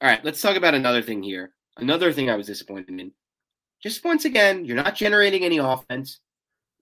All 0.00 0.08
right, 0.08 0.24
let's 0.24 0.40
talk 0.40 0.56
about 0.56 0.74
another 0.74 1.02
thing 1.02 1.22
here. 1.22 1.52
Another 1.76 2.12
thing 2.12 2.28
I 2.28 2.36
was 2.36 2.46
disappointed 2.46 3.00
in. 3.00 3.12
Just 3.82 4.04
once 4.04 4.24
again, 4.24 4.64
you're 4.64 4.76
not 4.76 4.94
generating 4.94 5.44
any 5.44 5.58
offense. 5.58 6.20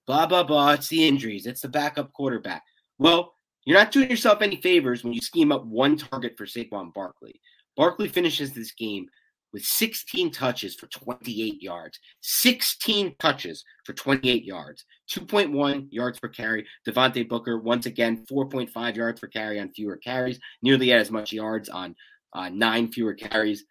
Blah, 0.07 0.25
blah, 0.25 0.43
blah. 0.43 0.73
It's 0.73 0.89
the 0.89 1.07
injuries. 1.07 1.45
It's 1.45 1.61
the 1.61 1.69
backup 1.69 2.11
quarterback. 2.13 2.63
Well, 2.99 3.33
you're 3.65 3.77
not 3.77 3.91
doing 3.91 4.09
yourself 4.09 4.41
any 4.41 4.57
favors 4.57 5.03
when 5.03 5.13
you 5.13 5.21
scheme 5.21 5.51
up 5.51 5.65
one 5.65 5.97
target 5.97 6.33
for 6.37 6.45
Saquon 6.45 6.93
Barkley. 6.93 7.39
Barkley 7.77 8.07
finishes 8.07 8.53
this 8.53 8.71
game 8.71 9.07
with 9.53 9.63
16 9.63 10.31
touches 10.31 10.75
for 10.75 10.87
28 10.87 11.61
yards. 11.61 11.99
16 12.21 13.15
touches 13.19 13.63
for 13.85 13.93
28 13.93 14.43
yards. 14.43 14.85
2.1 15.11 15.87
yards 15.91 16.19
per 16.19 16.29
carry. 16.29 16.65
Devontae 16.87 17.27
Booker, 17.27 17.59
once 17.59 17.85
again, 17.85 18.25
4.5 18.31 18.95
yards 18.95 19.19
per 19.19 19.27
carry 19.27 19.59
on 19.59 19.71
fewer 19.73 19.97
carries. 19.97 20.39
Nearly 20.61 20.93
as 20.93 21.11
much 21.11 21.33
yards 21.33 21.69
on 21.69 21.95
uh, 22.33 22.49
nine 22.49 22.91
fewer 22.91 23.13
carries. 23.13 23.65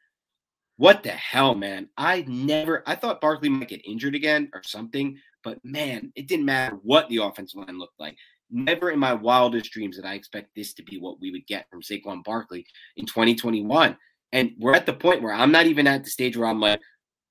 What 0.77 1.03
the 1.03 1.11
hell, 1.11 1.55
man? 1.55 1.89
I 1.97 2.25
never, 2.27 2.83
I 2.87 2.95
thought 2.95 3.21
Barkley 3.21 3.51
might 3.51 3.69
get 3.69 3.87
injured 3.87 4.15
again 4.15 4.51
or 4.55 4.63
something, 4.63 5.19
but 5.45 5.59
man, 5.63 6.13
it 6.17 6.27
didn't 6.27 6.47
matter 6.47 6.77
what 6.83 7.09
the 7.09 7.19
offensive 7.19 7.61
line 7.61 7.79
looked 7.79 8.01
like. 8.01 8.17
Never 8.51 8.91
in 8.91 8.99
my 8.99 9.13
wildest 9.13 9.71
dreams 9.71 9.97
did 9.97 10.05
I 10.05 10.15
expect 10.15 10.49
this 10.57 10.73
to 10.75 10.83
be 10.83 10.99
what 10.99 11.21
we 11.21 11.31
would 11.31 11.47
get 11.47 11.67
from 11.71 11.83
Saquon 11.83 12.25
Barkley 12.25 12.67
in 12.97 13.07
2021. 13.07 13.97
And 14.33 14.53
we're 14.59 14.75
at 14.75 14.87
the 14.87 14.93
point 14.93 15.23
where 15.23 15.33
I'm 15.33 15.53
not 15.53 15.67
even 15.67 15.87
at 15.87 16.05
the 16.05 16.11
stage 16.11 16.37
where 16.37 16.49
I'm 16.49 16.61
like, 16.61 16.81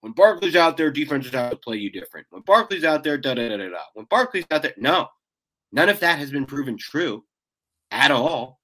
when 0.02 0.14
Barkley's 0.14 0.56
out 0.56 0.78
there, 0.78 0.92
defenses 0.92 1.34
have 1.34 1.52
to 1.52 1.58
play 1.58 1.78
you 1.78 1.92
different. 1.92 2.28
When 2.30 2.42
Barkley's 2.44 2.84
out 2.84 3.04
there, 3.04 3.18
da 3.18 3.34
da 3.34 3.50
da 3.50 3.58
da 3.58 3.70
da. 3.70 3.80
When 3.94 4.06
Barkley's 4.06 4.46
out 4.52 4.62
there, 4.62 4.74
no, 4.78 5.08
none 5.72 5.90
of 5.90 6.00
that 6.00 6.20
has 6.20 6.32
been 6.32 6.46
proven 6.46 6.78
true 6.78 7.24
at 7.92 8.12
all. 8.12 8.60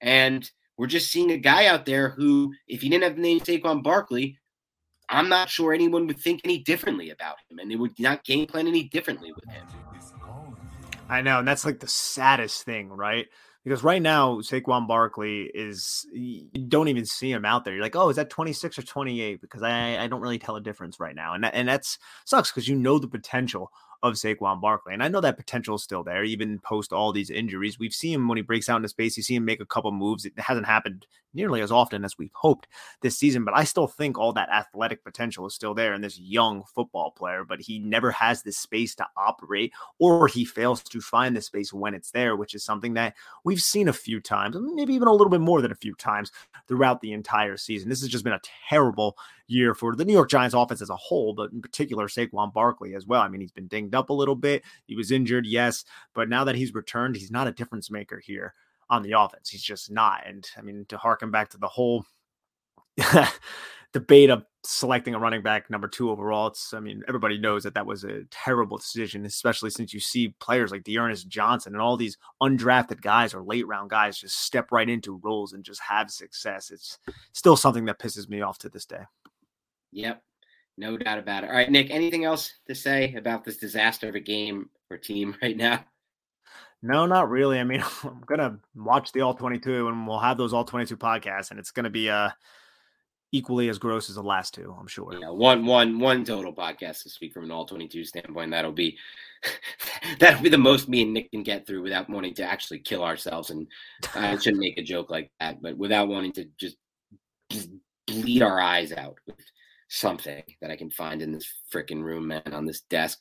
And 0.00 0.48
we're 0.76 0.86
just 0.86 1.12
seeing 1.12 1.30
a 1.30 1.36
guy 1.36 1.66
out 1.66 1.86
there 1.86 2.08
who, 2.10 2.52
if 2.66 2.80
he 2.82 2.88
didn't 2.88 3.04
have 3.04 3.16
the 3.16 3.22
name 3.22 3.40
Saquon 3.40 3.82
Barkley, 3.82 4.38
I'm 5.08 5.28
not 5.28 5.50
sure 5.50 5.72
anyone 5.72 6.06
would 6.06 6.18
think 6.18 6.40
any 6.44 6.58
differently 6.58 7.10
about 7.10 7.36
him, 7.48 7.58
and 7.58 7.70
they 7.70 7.76
would 7.76 7.98
not 7.98 8.24
game 8.24 8.46
plan 8.46 8.66
any 8.66 8.84
differently 8.84 9.32
with 9.32 9.44
him. 9.54 9.66
I 11.08 11.20
know, 11.20 11.40
and 11.40 11.46
that's 11.46 11.64
like 11.64 11.80
the 11.80 11.88
saddest 11.88 12.64
thing, 12.64 12.88
right? 12.88 13.26
Because 13.64 13.84
right 13.84 14.02
now, 14.02 14.38
Saquon 14.38 14.88
Barkley 14.88 15.50
is 15.54 16.04
you 16.12 16.48
don't 16.68 16.88
even 16.88 17.06
see 17.06 17.30
him 17.30 17.44
out 17.44 17.64
there. 17.64 17.74
You're 17.74 17.82
like, 17.82 17.94
oh, 17.94 18.08
is 18.08 18.16
that 18.16 18.28
26 18.28 18.78
or 18.78 18.82
28? 18.82 19.40
Because 19.40 19.62
I, 19.62 20.02
I 20.02 20.08
don't 20.08 20.20
really 20.20 20.38
tell 20.38 20.56
a 20.56 20.60
difference 20.60 20.98
right 20.98 21.14
now. 21.14 21.34
And 21.34 21.44
that, 21.44 21.54
and 21.54 21.68
that's 21.68 21.98
sucks 22.24 22.50
because 22.50 22.66
you 22.66 22.74
know 22.74 22.98
the 22.98 23.06
potential 23.06 23.70
of 24.02 24.14
Saquon 24.14 24.60
Barkley. 24.60 24.94
And 24.94 25.02
I 25.02 25.08
know 25.08 25.20
that 25.20 25.36
potential 25.36 25.76
is 25.76 25.82
still 25.82 26.02
there, 26.02 26.24
even 26.24 26.58
post 26.58 26.92
all 26.92 27.12
these 27.12 27.30
injuries. 27.30 27.78
We've 27.78 27.94
seen 27.94 28.14
him 28.14 28.28
when 28.28 28.36
he 28.36 28.42
breaks 28.42 28.68
out 28.68 28.76
into 28.76 28.88
space, 28.88 29.16
you 29.16 29.22
see 29.22 29.36
him 29.36 29.44
make 29.44 29.60
a 29.60 29.66
couple 29.66 29.92
moves. 29.92 30.24
It 30.24 30.32
hasn't 30.38 30.66
happened 30.66 31.06
nearly 31.34 31.62
as 31.62 31.72
often 31.72 32.04
as 32.04 32.18
we've 32.18 32.32
hoped 32.34 32.68
this 33.00 33.16
season, 33.16 33.44
but 33.44 33.56
I 33.56 33.64
still 33.64 33.86
think 33.86 34.18
all 34.18 34.32
that 34.34 34.50
athletic 34.50 35.02
potential 35.04 35.46
is 35.46 35.54
still 35.54 35.72
there 35.72 35.94
in 35.94 36.02
this 36.02 36.18
young 36.18 36.62
football 36.74 37.10
player, 37.12 37.44
but 37.44 37.60
he 37.60 37.78
never 37.78 38.10
has 38.10 38.42
the 38.42 38.52
space 38.52 38.94
to 38.96 39.06
operate 39.16 39.72
or 39.98 40.28
he 40.28 40.44
fails 40.44 40.82
to 40.82 41.00
find 41.00 41.36
the 41.36 41.40
space 41.40 41.72
when 41.72 41.94
it's 41.94 42.10
there, 42.10 42.36
which 42.36 42.54
is 42.54 42.64
something 42.64 42.94
that 42.94 43.14
we've 43.44 43.62
seen 43.62 43.88
a 43.88 43.92
few 43.92 44.20
times, 44.20 44.56
maybe 44.74 44.94
even 44.94 45.08
a 45.08 45.12
little 45.12 45.30
bit 45.30 45.40
more 45.40 45.62
than 45.62 45.72
a 45.72 45.76
few 45.76 45.94
times 45.94 46.32
throughout 46.68 47.00
the 47.00 47.12
entire 47.12 47.56
season. 47.56 47.88
This 47.88 48.00
has 48.00 48.10
just 48.10 48.24
been 48.24 48.32
a 48.32 48.40
terrible 48.68 49.16
year 49.46 49.74
for 49.74 49.94
the 49.94 50.04
New 50.04 50.12
York 50.12 50.30
Giants 50.30 50.54
offense 50.54 50.82
as 50.82 50.90
a 50.90 50.96
whole, 50.96 51.34
but 51.34 51.52
in 51.52 51.60
particular 51.60 52.08
Saquon 52.08 52.52
Barkley 52.52 52.94
as 52.94 53.06
well. 53.06 53.22
I 53.22 53.28
mean, 53.28 53.40
he's 53.40 53.52
been 53.52 53.68
dinged 53.68 53.94
up 53.94 54.10
a 54.10 54.14
little 54.14 54.36
bit. 54.36 54.62
He 54.86 54.96
was 54.96 55.10
injured, 55.10 55.46
yes, 55.46 55.84
but 56.14 56.28
now 56.28 56.44
that 56.44 56.54
he's 56.54 56.74
returned, 56.74 57.16
he's 57.16 57.30
not 57.30 57.48
a 57.48 57.52
difference 57.52 57.90
maker 57.90 58.18
here 58.18 58.54
on 58.92 59.02
the 59.02 59.12
offense. 59.12 59.48
He's 59.48 59.62
just 59.62 59.90
not. 59.90 60.26
And 60.26 60.46
I 60.56 60.62
mean, 60.62 60.84
to 60.88 60.98
harken 60.98 61.30
back 61.30 61.50
to 61.50 61.58
the 61.58 61.68
whole 61.68 62.04
debate 63.92 64.30
of 64.30 64.44
selecting 64.64 65.14
a 65.14 65.18
running 65.18 65.42
back 65.42 65.70
number 65.70 65.88
two 65.88 66.10
overall, 66.10 66.48
it's, 66.48 66.74
I 66.74 66.80
mean, 66.80 67.02
everybody 67.08 67.38
knows 67.38 67.62
that 67.64 67.74
that 67.74 67.86
was 67.86 68.04
a 68.04 68.24
terrible 68.30 68.76
decision, 68.76 69.24
especially 69.24 69.70
since 69.70 69.94
you 69.94 70.00
see 70.00 70.34
players 70.40 70.70
like 70.70 70.84
D'Ernest 70.84 71.26
Johnson 71.28 71.72
and 71.72 71.82
all 71.82 71.96
these 71.96 72.18
undrafted 72.42 73.00
guys 73.00 73.34
or 73.34 73.42
late 73.42 73.66
round 73.66 73.90
guys 73.90 74.18
just 74.18 74.40
step 74.40 74.70
right 74.70 74.88
into 74.88 75.20
roles 75.22 75.54
and 75.54 75.64
just 75.64 75.80
have 75.80 76.10
success. 76.10 76.70
It's 76.70 76.98
still 77.32 77.56
something 77.56 77.86
that 77.86 77.98
pisses 77.98 78.28
me 78.28 78.42
off 78.42 78.58
to 78.58 78.68
this 78.68 78.84
day. 78.84 79.04
Yep. 79.92 80.22
No 80.78 80.96
doubt 80.96 81.18
about 81.18 81.44
it. 81.44 81.50
All 81.50 81.56
right, 81.56 81.70
Nick, 81.70 81.90
anything 81.90 82.24
else 82.24 82.54
to 82.66 82.74
say 82.74 83.14
about 83.14 83.44
this 83.44 83.58
disaster 83.58 84.08
of 84.08 84.14
a 84.14 84.20
game 84.20 84.70
or 84.90 84.96
team 84.96 85.36
right 85.42 85.56
now? 85.56 85.84
No, 86.82 87.06
not 87.06 87.30
really. 87.30 87.60
I 87.60 87.64
mean, 87.64 87.84
I'm 88.04 88.22
gonna 88.26 88.58
watch 88.74 89.12
the 89.12 89.20
all 89.20 89.34
22 89.34 89.88
and 89.88 90.06
we'll 90.06 90.18
have 90.18 90.38
those 90.38 90.52
all 90.52 90.64
22 90.64 90.96
podcasts, 90.96 91.50
and 91.50 91.60
it's 91.60 91.70
gonna 91.70 91.90
be 91.90 92.10
uh 92.10 92.30
equally 93.34 93.70
as 93.70 93.78
gross 93.78 94.10
as 94.10 94.16
the 94.16 94.22
last 94.22 94.52
two, 94.52 94.76
I'm 94.78 94.86
sure. 94.86 95.16
Yeah, 95.18 95.30
one 95.30 95.64
one 95.64 95.98
one 95.98 96.24
total 96.24 96.52
podcast 96.52 97.04
this 97.04 97.18
week 97.20 97.32
from 97.32 97.44
an 97.44 97.50
all 97.50 97.64
22 97.64 98.04
standpoint. 98.04 98.50
That'll 98.50 98.72
be 98.72 98.98
that'll 100.18 100.42
be 100.42 100.50
the 100.50 100.58
most 100.58 100.88
me 100.88 101.02
and 101.02 101.14
Nick 101.14 101.30
can 101.30 101.42
get 101.42 101.66
through 101.66 101.82
without 101.82 102.10
wanting 102.10 102.34
to 102.34 102.44
actually 102.44 102.80
kill 102.80 103.02
ourselves. 103.02 103.50
And 103.50 103.66
I 104.14 104.36
shouldn't 104.36 104.60
make 104.60 104.78
a 104.78 104.82
joke 104.82 105.10
like 105.10 105.30
that, 105.40 105.62
but 105.62 105.76
without 105.76 106.08
wanting 106.08 106.32
to 106.32 106.46
just 106.58 106.76
bleed 108.06 108.42
our 108.42 108.60
eyes 108.60 108.92
out 108.92 109.16
with 109.26 109.36
something 109.92 110.42
that 110.62 110.70
I 110.70 110.76
can 110.76 110.90
find 110.90 111.20
in 111.20 111.32
this 111.32 111.52
freaking 111.72 112.02
room, 112.02 112.28
man, 112.28 112.42
on 112.52 112.64
this 112.64 112.80
desk. 112.82 113.18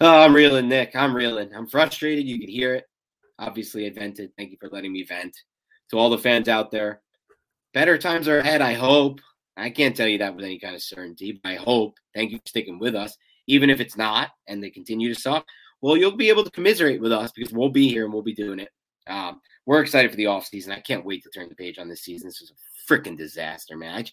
Oh, 0.00 0.22
I'm 0.22 0.34
reeling, 0.34 0.68
Nick. 0.68 0.94
I'm 0.94 1.14
reeling. 1.14 1.50
I'm 1.54 1.66
frustrated. 1.66 2.24
You 2.24 2.38
can 2.38 2.48
hear 2.48 2.74
it. 2.74 2.84
Obviously, 3.38 3.86
I 3.86 3.90
vented. 3.90 4.30
Thank 4.36 4.52
you 4.52 4.56
for 4.60 4.68
letting 4.68 4.92
me 4.92 5.02
vent. 5.02 5.36
To 5.90 5.98
all 5.98 6.08
the 6.08 6.18
fans 6.18 6.48
out 6.48 6.70
there, 6.70 7.02
better 7.74 7.98
times 7.98 8.28
are 8.28 8.38
ahead, 8.38 8.62
I 8.62 8.74
hope. 8.74 9.20
I 9.56 9.70
can't 9.70 9.94
tell 9.94 10.06
you 10.06 10.18
that 10.18 10.34
with 10.34 10.44
any 10.44 10.58
kind 10.58 10.74
of 10.74 10.82
certainty, 10.82 11.40
but 11.42 11.50
I 11.50 11.56
hope. 11.56 11.98
Thank 12.14 12.30
you 12.30 12.38
for 12.38 12.48
sticking 12.48 12.78
with 12.78 12.94
us. 12.94 13.16
Even 13.48 13.68
if 13.68 13.80
it's 13.80 13.96
not 13.96 14.30
and 14.46 14.62
they 14.62 14.70
continue 14.70 15.12
to 15.12 15.20
suck, 15.20 15.44
well, 15.82 15.96
you'll 15.96 16.16
be 16.16 16.28
able 16.28 16.44
to 16.44 16.50
commiserate 16.50 17.00
with 17.00 17.12
us 17.12 17.32
because 17.34 17.52
we'll 17.52 17.68
be 17.68 17.88
here 17.88 18.04
and 18.04 18.12
we'll 18.12 18.22
be 18.22 18.34
doing 18.34 18.60
it. 18.60 18.70
Um, 19.08 19.40
we're 19.66 19.82
excited 19.82 20.10
for 20.10 20.16
the 20.16 20.24
offseason. 20.24 20.70
I 20.70 20.80
can't 20.80 21.04
wait 21.04 21.24
to 21.24 21.30
turn 21.30 21.48
the 21.48 21.56
page 21.56 21.78
on 21.78 21.88
this 21.88 22.02
season. 22.02 22.28
This 22.28 22.40
was 22.40 22.52
a 22.52 22.92
freaking 22.92 23.18
disaster, 23.18 23.76
man. 23.76 23.96
I, 23.96 24.04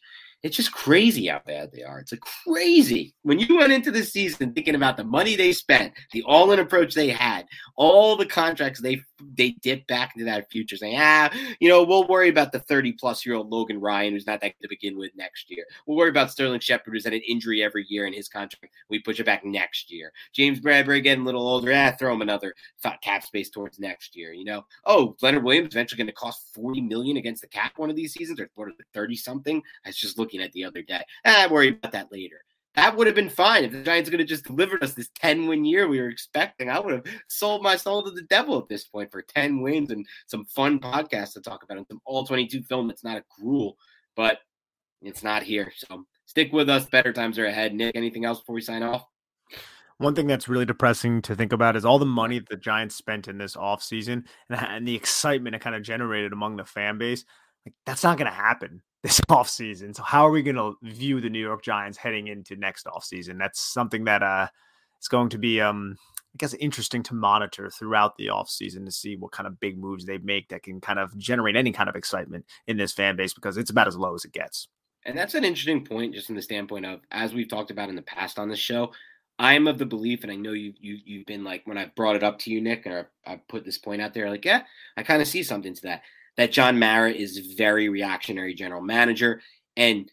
it's 0.41 0.55
just 0.55 0.71
crazy 0.71 1.27
how 1.27 1.41
bad 1.45 1.71
they 1.73 1.83
are. 1.83 1.99
It's 1.99 2.13
like 2.13 2.21
crazy. 2.21 3.13
When 3.23 3.39
you 3.39 3.57
went 3.57 3.73
into 3.73 3.91
the 3.91 4.03
season 4.03 4.53
thinking 4.53 4.75
about 4.75 4.95
the 4.95 5.03
money 5.03 5.35
they 5.35 5.51
spent, 5.51 5.93
the 6.13 6.23
all-in 6.23 6.59
approach 6.59 6.93
they 6.93 7.09
had, 7.09 7.45
all 7.75 8.15
the 8.15 8.25
contracts 8.25 8.79
they 8.81 9.01
they 9.35 9.51
dipped 9.61 9.87
back 9.87 10.13
into 10.15 10.23
that 10.25 10.49
future, 10.49 10.77
saying, 10.77 10.95
ah, 10.97 11.29
you 11.59 11.67
know, 11.67 11.83
we'll 11.83 12.07
worry 12.07 12.29
about 12.29 12.53
the 12.53 12.59
30-plus 12.61 13.25
year 13.25 13.35
old 13.35 13.49
Logan 13.49 13.81
Ryan, 13.81 14.13
who's 14.13 14.25
not 14.25 14.39
that 14.39 14.53
good 14.59 14.67
to 14.67 14.69
begin 14.69 14.97
with 14.97 15.11
next 15.13 15.51
year. 15.51 15.65
We'll 15.85 15.97
worry 15.97 16.09
about 16.09 16.31
Sterling 16.31 16.61
Shepard, 16.61 16.93
who's 16.93 17.03
had 17.03 17.13
an 17.13 17.21
injury 17.27 17.61
every 17.61 17.85
year 17.89 18.05
in 18.05 18.13
his 18.13 18.29
contract. 18.29 18.73
We 18.89 18.99
push 18.99 19.19
it 19.19 19.25
back 19.25 19.43
next 19.43 19.91
year. 19.91 20.13
James 20.33 20.61
Bradberry 20.61 21.03
getting 21.03 21.23
a 21.23 21.25
little 21.25 21.45
older, 21.45 21.73
ah, 21.73 21.91
throw 21.99 22.13
him 22.13 22.21
another 22.21 22.53
cap 23.01 23.23
space 23.23 23.49
towards 23.49 23.77
next 23.77 24.15
year. 24.15 24.31
You 24.31 24.45
know, 24.45 24.65
oh, 24.85 25.17
Leonard 25.21 25.43
Williams 25.43 25.73
eventually 25.73 25.97
going 25.97 26.07
to 26.07 26.13
cost 26.13 26.53
40 26.53 26.79
million 26.79 27.17
against 27.17 27.41
the 27.41 27.47
cap 27.47 27.73
one 27.75 27.89
of 27.89 27.97
these 27.97 28.13
seasons, 28.13 28.39
or 28.39 28.49
what 28.55 28.69
30 28.93 29.17
something. 29.17 29.61
I 29.85 29.89
was 29.89 29.97
just 29.97 30.17
looking 30.17 30.28
at 30.37 30.51
the 30.51 30.65
other 30.65 30.81
day. 30.81 31.01
Ah, 31.25 31.43
I 31.43 31.47
worry 31.47 31.69
about 31.69 31.91
that 31.93 32.11
later. 32.11 32.41
That 32.75 32.95
would 32.95 33.07
have 33.07 33.15
been 33.15 33.29
fine 33.29 33.63
if 33.63 33.71
the 33.71 33.83
Giants 33.83 34.09
could 34.09 34.19
have 34.19 34.29
just 34.29 34.45
delivered 34.45 34.83
us 34.83 34.93
this 34.93 35.09
10 35.15 35.47
win 35.47 35.65
year 35.65 35.87
we 35.87 35.99
were 35.99 36.09
expecting. 36.09 36.69
I 36.69 36.79
would 36.79 36.93
have 36.93 37.03
sold 37.27 37.63
my 37.63 37.75
soul 37.75 38.03
to 38.03 38.11
the 38.11 38.21
devil 38.23 38.57
at 38.57 38.69
this 38.69 38.85
point 38.85 39.11
for 39.11 39.21
10 39.21 39.61
wins 39.61 39.91
and 39.91 40.05
some 40.27 40.45
fun 40.45 40.79
podcasts 40.79 41.33
to 41.33 41.41
talk 41.41 41.63
about 41.63 41.77
and 41.77 41.87
some 41.87 41.99
all 42.05 42.25
22 42.25 42.63
film 42.63 42.87
that's 42.87 43.03
not 43.03 43.17
a 43.17 43.23
gruel, 43.37 43.75
but 44.15 44.39
it's 45.01 45.23
not 45.23 45.43
here. 45.43 45.73
So 45.75 46.05
stick 46.25 46.53
with 46.53 46.69
us. 46.69 46.85
Better 46.85 47.11
times 47.11 47.39
are 47.39 47.45
ahead. 47.45 47.73
Nick, 47.73 47.95
anything 47.95 48.23
else 48.23 48.39
before 48.39 48.55
we 48.55 48.61
sign 48.61 48.83
off? 48.83 49.03
One 49.97 50.15
thing 50.15 50.27
that's 50.27 50.47
really 50.47 50.65
depressing 50.65 51.21
to 51.23 51.35
think 51.35 51.51
about 51.51 51.75
is 51.75 51.83
all 51.83 51.99
the 51.99 52.05
money 52.05 52.39
that 52.39 52.47
the 52.47 52.55
Giants 52.55 52.95
spent 52.95 53.27
in 53.27 53.37
this 53.37 53.57
offseason 53.57 54.23
and, 54.49 54.59
and 54.61 54.87
the 54.87 54.95
excitement 54.95 55.55
it 55.55 55.61
kind 55.61 55.75
of 55.75 55.81
generated 55.81 56.31
among 56.31 56.55
the 56.55 56.65
fan 56.65 56.97
base. 56.97 57.25
Like 57.65 57.73
that's 57.85 58.03
not 58.03 58.17
going 58.17 58.29
to 58.29 58.37
happen 58.37 58.83
this 59.03 59.19
offseason. 59.29 59.95
So 59.95 60.03
how 60.03 60.25
are 60.27 60.31
we 60.31 60.41
going 60.41 60.55
to 60.55 60.75
view 60.83 61.21
the 61.21 61.29
New 61.29 61.39
York 61.39 61.63
Giants 61.63 61.97
heading 61.97 62.27
into 62.27 62.55
next 62.55 62.85
offseason? 62.85 63.37
That's 63.37 63.59
something 63.59 64.05
that 64.05 64.23
uh 64.23 64.47
it's 64.97 65.07
going 65.07 65.29
to 65.29 65.37
be 65.37 65.61
um 65.61 65.95
I 66.33 66.37
guess 66.37 66.53
interesting 66.55 67.01
to 67.03 67.15
monitor 67.15 67.69
throughout 67.69 68.15
the 68.17 68.27
offseason 68.27 68.85
to 68.85 68.91
see 68.91 69.15
what 69.15 69.31
kind 69.31 69.47
of 69.47 69.59
big 69.59 69.77
moves 69.77 70.05
they 70.05 70.19
make 70.19 70.49
that 70.49 70.63
can 70.63 70.79
kind 70.79 70.99
of 70.99 71.17
generate 71.17 71.55
any 71.55 71.71
kind 71.71 71.89
of 71.89 71.95
excitement 71.95 72.45
in 72.67 72.77
this 72.77 72.93
fan 72.93 73.15
base 73.15 73.33
because 73.33 73.57
it's 73.57 73.71
about 73.71 73.87
as 73.87 73.97
low 73.97 74.13
as 74.13 74.25
it 74.25 74.31
gets. 74.31 74.67
And 75.05 75.17
that's 75.17 75.33
an 75.33 75.45
interesting 75.45 75.83
point, 75.85 76.13
just 76.13 76.27
from 76.27 76.35
the 76.35 76.41
standpoint 76.41 76.85
of 76.85 76.99
as 77.11 77.33
we've 77.33 77.47
talked 77.47 77.71
about 77.71 77.89
in 77.89 77.95
the 77.95 78.01
past 78.01 78.37
on 78.37 78.49
this 78.49 78.59
show. 78.59 78.91
I'm 79.41 79.69
of 79.69 79.77
the 79.77 79.85
belief, 79.85 80.23
and 80.23 80.31
I 80.31 80.35
know 80.35 80.51
you 80.51 80.73
you 80.79 80.97
you've 81.05 81.25
been 81.25 81.45
like 81.45 81.65
when 81.65 81.77
I 81.77 81.89
brought 81.95 82.17
it 82.17 82.23
up 82.23 82.39
to 82.39 82.51
you, 82.51 82.59
Nick, 82.59 82.85
or 82.85 83.09
I 83.25 83.39
put 83.47 83.63
this 83.63 83.77
point 83.77 84.01
out 84.01 84.13
there, 84.13 84.29
like 84.29 84.43
yeah, 84.43 84.63
I 84.97 85.03
kind 85.03 85.21
of 85.21 85.29
see 85.29 85.43
something 85.43 85.73
to 85.73 85.81
that 85.83 86.01
that 86.39 86.53
John 86.53 86.79
Mara 86.79 87.11
is 87.11 87.53
very 87.57 87.89
reactionary 87.89 88.53
general 88.53 88.81
manager, 88.81 89.41
and 89.75 90.09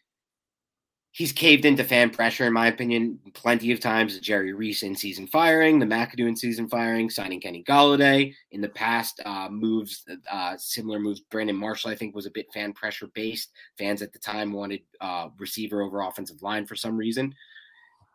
he's 1.13 1.31
caved 1.31 1.65
into 1.65 1.85
fan 1.85 2.11
pressure, 2.11 2.45
in 2.47 2.53
my 2.53 2.67
opinion, 2.67 3.21
plenty 3.33 3.71
of 3.71 3.79
times. 3.79 4.19
Jerry 4.19 4.53
Reese 4.53 4.83
in 4.83 4.97
season 4.97 5.29
firing, 5.29 5.79
the 5.79 5.87
McAdoo 5.87 6.27
in 6.27 6.35
season 6.35 6.69
firing, 6.69 7.11
signing 7.11 7.41
Kenny 7.41 7.63
Golladay 7.63 8.35
in 8.51 8.61
the 8.61 8.69
past 8.69 9.21
uh, 9.25 9.49
moves, 9.49 10.05
uh, 10.29 10.57
similar 10.57 10.99
moves. 10.99 11.21
Brandon 11.21 11.55
Marshall, 11.55 11.93
I 11.93 11.95
think, 11.95 12.13
was 12.13 12.27
a 12.27 12.33
bit 12.33 12.53
fan 12.53 12.73
pressure 12.73 13.07
based. 13.15 13.53
Fans 13.79 14.03
at 14.03 14.13
the 14.13 14.19
time 14.19 14.53
wanted 14.53 14.81
uh, 15.01 15.29
receiver 15.39 15.81
over 15.81 16.01
offensive 16.01 16.43
line 16.43 16.67
for 16.67 16.75
some 16.75 16.97
reason. 16.97 17.33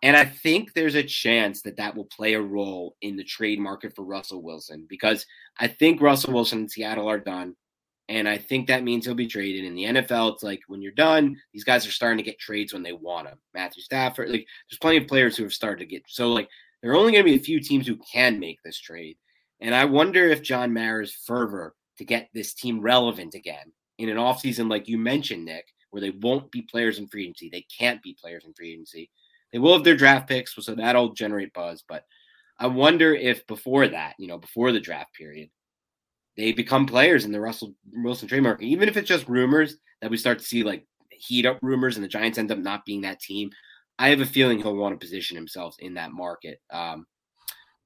And 0.04 0.18
I 0.18 0.26
think 0.26 0.74
there's 0.74 0.96
a 0.96 1.04
chance 1.04 1.62
that 1.62 1.78
that 1.78 1.96
will 1.96 2.06
play 2.06 2.34
a 2.34 2.42
role 2.42 2.98
in 3.00 3.16
the 3.16 3.24
trade 3.24 3.60
market 3.60 3.96
for 3.96 4.04
Russell 4.04 4.42
Wilson 4.42 4.86
because 4.90 5.26
I 5.60 5.68
think 5.68 6.02
Russell 6.02 6.34
Wilson 6.34 6.60
and 6.60 6.72
Seattle 6.72 7.08
are 7.08 7.20
done. 7.20 7.56
And 8.12 8.28
I 8.28 8.38
think 8.38 8.68
that 8.68 8.84
means 8.84 9.06
he'll 9.06 9.16
be 9.16 9.26
traded. 9.26 9.64
In 9.64 9.74
the 9.74 9.86
NFL, 9.86 10.34
it's 10.34 10.44
like 10.44 10.60
when 10.68 10.82
you're 10.82 10.92
done, 10.92 11.38
these 11.54 11.64
guys 11.64 11.88
are 11.88 11.92
starting 11.92 12.18
to 12.18 12.30
get 12.30 12.38
trades 12.38 12.74
when 12.74 12.84
they 12.84 12.92
want 12.92 13.26
them. 13.26 13.38
Matthew 13.54 13.82
Stafford, 13.82 14.30
like 14.30 14.46
there's 14.70 14.80
plenty 14.80 14.98
of 14.98 15.08
players 15.08 15.38
who 15.38 15.44
have 15.44 15.54
started 15.54 15.80
to 15.80 15.86
get. 15.86 16.04
So 16.08 16.28
like 16.28 16.50
there 16.82 16.92
are 16.92 16.98
only 16.98 17.14
going 17.14 17.24
to 17.24 17.32
be 17.32 17.38
a 17.38 17.40
few 17.40 17.62
teams 17.62 17.88
who 17.88 17.96
can 18.12 18.38
make 18.38 18.62
this 18.64 18.78
trade. 18.78 19.16
And 19.62 19.74
I 19.74 19.86
wonder 19.86 20.26
if 20.26 20.42
John 20.42 20.74
Mara's 20.74 21.14
fervor 21.26 21.74
to 22.00 22.04
get 22.04 22.28
this 22.34 22.54
team 22.54 22.82
relevant 22.82 23.34
again 23.34 23.72
in 23.98 24.10
an 24.10 24.18
offseason 24.18 24.70
like 24.70 24.90
you 24.90 24.98
mentioned, 24.98 25.46
Nick, 25.46 25.68
where 25.92 26.02
they 26.02 26.10
won't 26.10 26.52
be 26.52 26.64
players 26.64 27.00
in 27.00 27.08
free 27.08 27.24
agency. 27.24 27.48
They 27.50 27.66
can't 27.80 28.04
be 28.04 28.18
players 28.22 28.44
in 28.44 28.54
free 28.54 28.74
agency. 28.74 29.10
They 29.54 29.60
will 29.60 29.76
have 29.76 29.86
their 29.86 29.96
draft 29.96 30.28
picks, 30.28 30.54
so 30.54 30.76
that'll 30.76 31.14
generate 31.14 31.54
buzz. 31.54 31.82
But 31.88 32.04
I 32.60 32.68
wonder 32.68 33.16
if 33.16 33.48
before 33.48 33.88
that, 33.88 34.16
you 34.18 34.28
know, 34.28 34.38
before 34.38 34.74
the 34.74 34.82
draft 34.82 35.14
period, 35.14 35.50
they 36.42 36.52
become 36.52 36.88
players 36.88 37.24
in 37.24 37.32
the 37.32 37.40
Russell 37.40 37.76
Wilson 37.94 38.28
trade 38.28 38.42
market. 38.42 38.66
Even 38.66 38.90
if 38.90 38.98
it's 38.98 39.08
just 39.08 39.30
rumors 39.30 39.78
that 40.02 40.10
we 40.10 40.18
start 40.18 40.40
to 40.40 40.46
see 40.46 40.64
like 40.64 40.88
heat 41.12 41.46
up 41.46 41.60
rumors 41.62 41.98
and 41.98 42.04
the 42.04 42.10
Giants 42.10 42.40
end 42.40 42.52
up 42.52 42.58
not 42.58 42.84
being 42.84 43.02
that 43.02 43.20
team, 43.20 43.52
I 44.00 44.10
have 44.10 44.22
a 44.22 44.26
feeling 44.26 44.58
he'll 44.58 44.76
want 44.76 45.00
to 45.00 45.06
position 45.06 45.38
himself 45.38 45.76
in 45.78 45.94
that 45.94 46.14
market. 46.14 46.60
Um, 46.72 47.06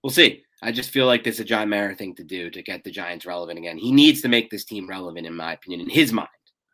we'll 0.01 0.11
see. 0.11 0.43
I 0.63 0.71
just 0.71 0.91
feel 0.91 1.05
like 1.05 1.25
this 1.25 1.35
is 1.35 1.41
a 1.41 1.43
John 1.43 1.67
Mara 1.67 1.95
thing 1.95 2.15
to 2.15 2.23
do 2.23 2.49
to 2.49 2.61
get 2.63 2.85
the 2.85 2.91
Giants 2.91 3.25
relevant 3.25 3.59
again. 3.59 3.77
He 3.77 3.91
needs 3.91 4.21
to 4.21 4.29
make 4.29 4.49
this 4.49 4.63
team 4.63 4.87
relevant, 4.87 5.27
in 5.27 5.35
my 5.35 5.51
opinion, 5.51 5.81
in 5.81 5.89
his 5.89 6.13
mind. 6.13 6.29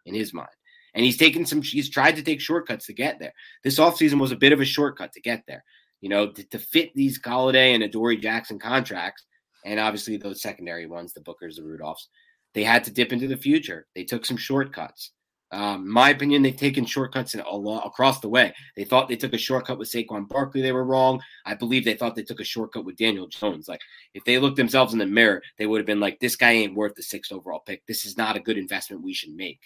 In 0.06 0.14
his 0.14 0.36
mind. 0.36 0.50
And 0.94 1.04
he's 1.04 1.18
taken 1.18 1.48
some, 1.48 1.64
he's 1.64 1.90
tried 1.90 2.16
to 2.18 2.22
take 2.22 2.42
shortcuts 2.42 2.86
to 2.86 2.94
get 2.94 3.18
there. 3.18 3.34
This 3.64 3.80
offseason 3.80 4.20
was 4.20 4.32
a 4.32 4.36
bit 4.36 4.54
of 4.54 4.62
a 4.62 4.66
shortcut 4.66 5.14
to 5.14 5.22
get 5.22 5.42
there. 5.48 5.64
You 6.00 6.10
know, 6.10 6.32
to, 6.32 6.44
to 6.50 6.60
fit 6.60 6.92
these 6.94 7.20
Golladay 7.20 7.74
and 7.74 7.82
Adoree 7.82 8.18
Jackson 8.18 8.60
contracts, 8.60 9.26
and 9.66 9.80
obviously 9.80 10.18
those 10.18 10.42
secondary 10.42 10.86
ones, 10.86 11.14
the 11.14 11.22
Bookers, 11.22 11.56
the 11.56 11.62
Rudolphs, 11.62 12.08
they 12.54 12.64
had 12.64 12.84
to 12.84 12.92
dip 12.92 13.14
into 13.14 13.28
the 13.28 13.38
future. 13.38 13.88
They 13.96 14.04
took 14.04 14.26
some 14.26 14.38
shortcuts. 14.38 15.12
Um, 15.54 15.90
my 15.90 16.12
opinion, 16.12 16.42
they've 16.42 16.56
taken 16.56 16.86
shortcuts 16.86 17.34
in 17.34 17.42
a 17.42 17.56
lot 17.56 17.86
across 17.86 18.22
the 18.22 18.30
way. 18.30 18.54
They 18.78 18.86
thought 18.86 19.10
they 19.10 19.18
took 19.18 19.34
a 19.34 19.38
shortcut 19.38 19.78
with 19.78 19.92
Saquon 19.92 20.28
Barkley. 20.30 20.62
They 20.62 20.72
were 20.72 20.86
wrong. 20.86 21.22
I 21.46 21.56
believe 21.56 21.84
they 21.84 21.96
thought 21.96 22.16
they 22.16 22.24
took 22.24 22.40
a 22.40 22.46
shortcut 22.46 22.86
with 22.86 22.96
Daniel 22.96 23.28
Jones. 23.28 23.68
Like, 23.68 23.82
if 24.14 24.24
they 24.24 24.40
looked 24.40 24.56
themselves 24.56 24.94
in 24.94 25.00
the 25.00 25.06
mirror, 25.06 25.42
they 25.58 25.66
would 25.66 25.80
have 25.80 25.86
been 25.86 26.00
like, 26.00 26.20
this 26.20 26.38
guy 26.38 26.52
ain't 26.52 26.76
worth 26.76 26.96
the 26.96 27.04
sixth 27.04 27.34
overall 27.34 27.60
pick. 27.66 27.86
This 27.86 28.06
is 28.06 28.18
not 28.18 28.38
a 28.38 28.42
good 28.42 28.58
investment 28.58 29.04
we 29.04 29.14
should 29.14 29.36
make. 29.36 29.60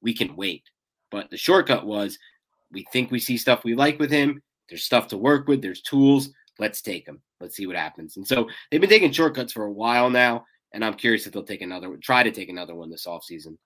We 0.00 0.14
can 0.14 0.36
wait. 0.36 0.62
But 1.10 1.30
the 1.30 1.36
shortcut 1.36 1.84
was 1.84 2.16
we 2.70 2.86
think 2.92 3.10
we 3.10 3.18
see 3.18 3.36
stuff 3.36 3.64
we 3.64 3.74
like 3.74 3.98
with 3.98 4.12
him. 4.12 4.40
There's 4.68 4.84
stuff 4.84 5.08
to 5.08 5.16
work 5.16 5.48
with, 5.48 5.62
there's 5.62 5.82
tools. 5.82 6.30
Let's 6.60 6.80
take 6.80 7.06
them. 7.06 7.20
Let's 7.44 7.56
see 7.56 7.66
what 7.66 7.76
happens. 7.76 8.16
And 8.16 8.26
so 8.26 8.48
they've 8.70 8.80
been 8.80 8.88
taking 8.88 9.12
shortcuts 9.12 9.52
for 9.52 9.64
a 9.64 9.70
while 9.70 10.08
now. 10.08 10.46
And 10.72 10.82
I'm 10.82 10.94
curious 10.94 11.26
if 11.26 11.34
they'll 11.34 11.42
take 11.42 11.60
another 11.60 11.94
try 11.98 12.22
to 12.22 12.30
take 12.30 12.48
another 12.48 12.74
one 12.74 12.90
this 12.90 13.06
offseason. 13.06 13.58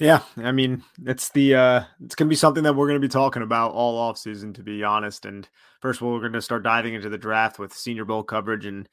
Yeah, 0.00 0.22
I 0.38 0.50
mean, 0.50 0.82
it's 1.04 1.28
the 1.30 1.54
uh 1.54 1.84
it's 2.04 2.16
gonna 2.16 2.28
be 2.28 2.34
something 2.34 2.64
that 2.64 2.74
we're 2.74 2.88
gonna 2.88 2.98
be 2.98 3.06
talking 3.06 3.42
about 3.42 3.72
all 3.72 4.12
offseason, 4.12 4.52
to 4.56 4.64
be 4.64 4.82
honest. 4.82 5.24
And 5.24 5.48
first 5.80 6.00
of 6.00 6.06
all, 6.06 6.14
we're 6.14 6.28
gonna 6.28 6.42
start 6.42 6.64
diving 6.64 6.94
into 6.94 7.08
the 7.08 7.16
draft 7.16 7.60
with 7.60 7.72
senior 7.72 8.04
bowl 8.04 8.24
coverage 8.24 8.66
and 8.66 8.88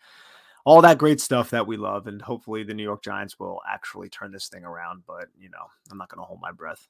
all 0.63 0.81
that 0.81 0.99
great 0.99 1.19
stuff 1.19 1.49
that 1.49 1.65
we 1.65 1.75
love. 1.75 2.05
And 2.05 2.21
hopefully 2.21 2.63
the 2.63 2.75
New 2.75 2.83
York 2.83 3.03
Giants 3.03 3.39
will 3.39 3.59
actually 3.67 4.09
turn 4.09 4.31
this 4.31 4.47
thing 4.47 4.63
around. 4.63 5.05
But 5.07 5.25
you 5.35 5.49
know, 5.49 5.65
I'm 5.91 5.97
not 5.97 6.09
gonna 6.09 6.23
hold 6.23 6.39
my 6.39 6.51
breath. 6.51 6.87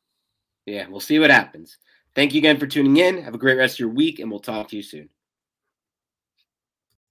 Yeah, 0.66 0.90
we'll 0.90 1.00
see 1.00 1.20
what 1.20 1.32
happens. 1.32 1.78
Thank 2.16 2.34
you 2.34 2.40
again 2.40 2.60
for 2.60 2.68
tuning 2.68 2.98
in. 2.98 3.24
Have 3.24 3.34
a 3.34 3.40
great 3.40 3.58
rest 3.58 3.76
of 3.76 3.80
your 3.80 3.90
week, 3.90 4.20
and 4.20 4.30
we'll 4.30 4.42
talk 4.42 4.70
to 4.70 4.76
you 4.76 4.84
soon. 4.84 5.10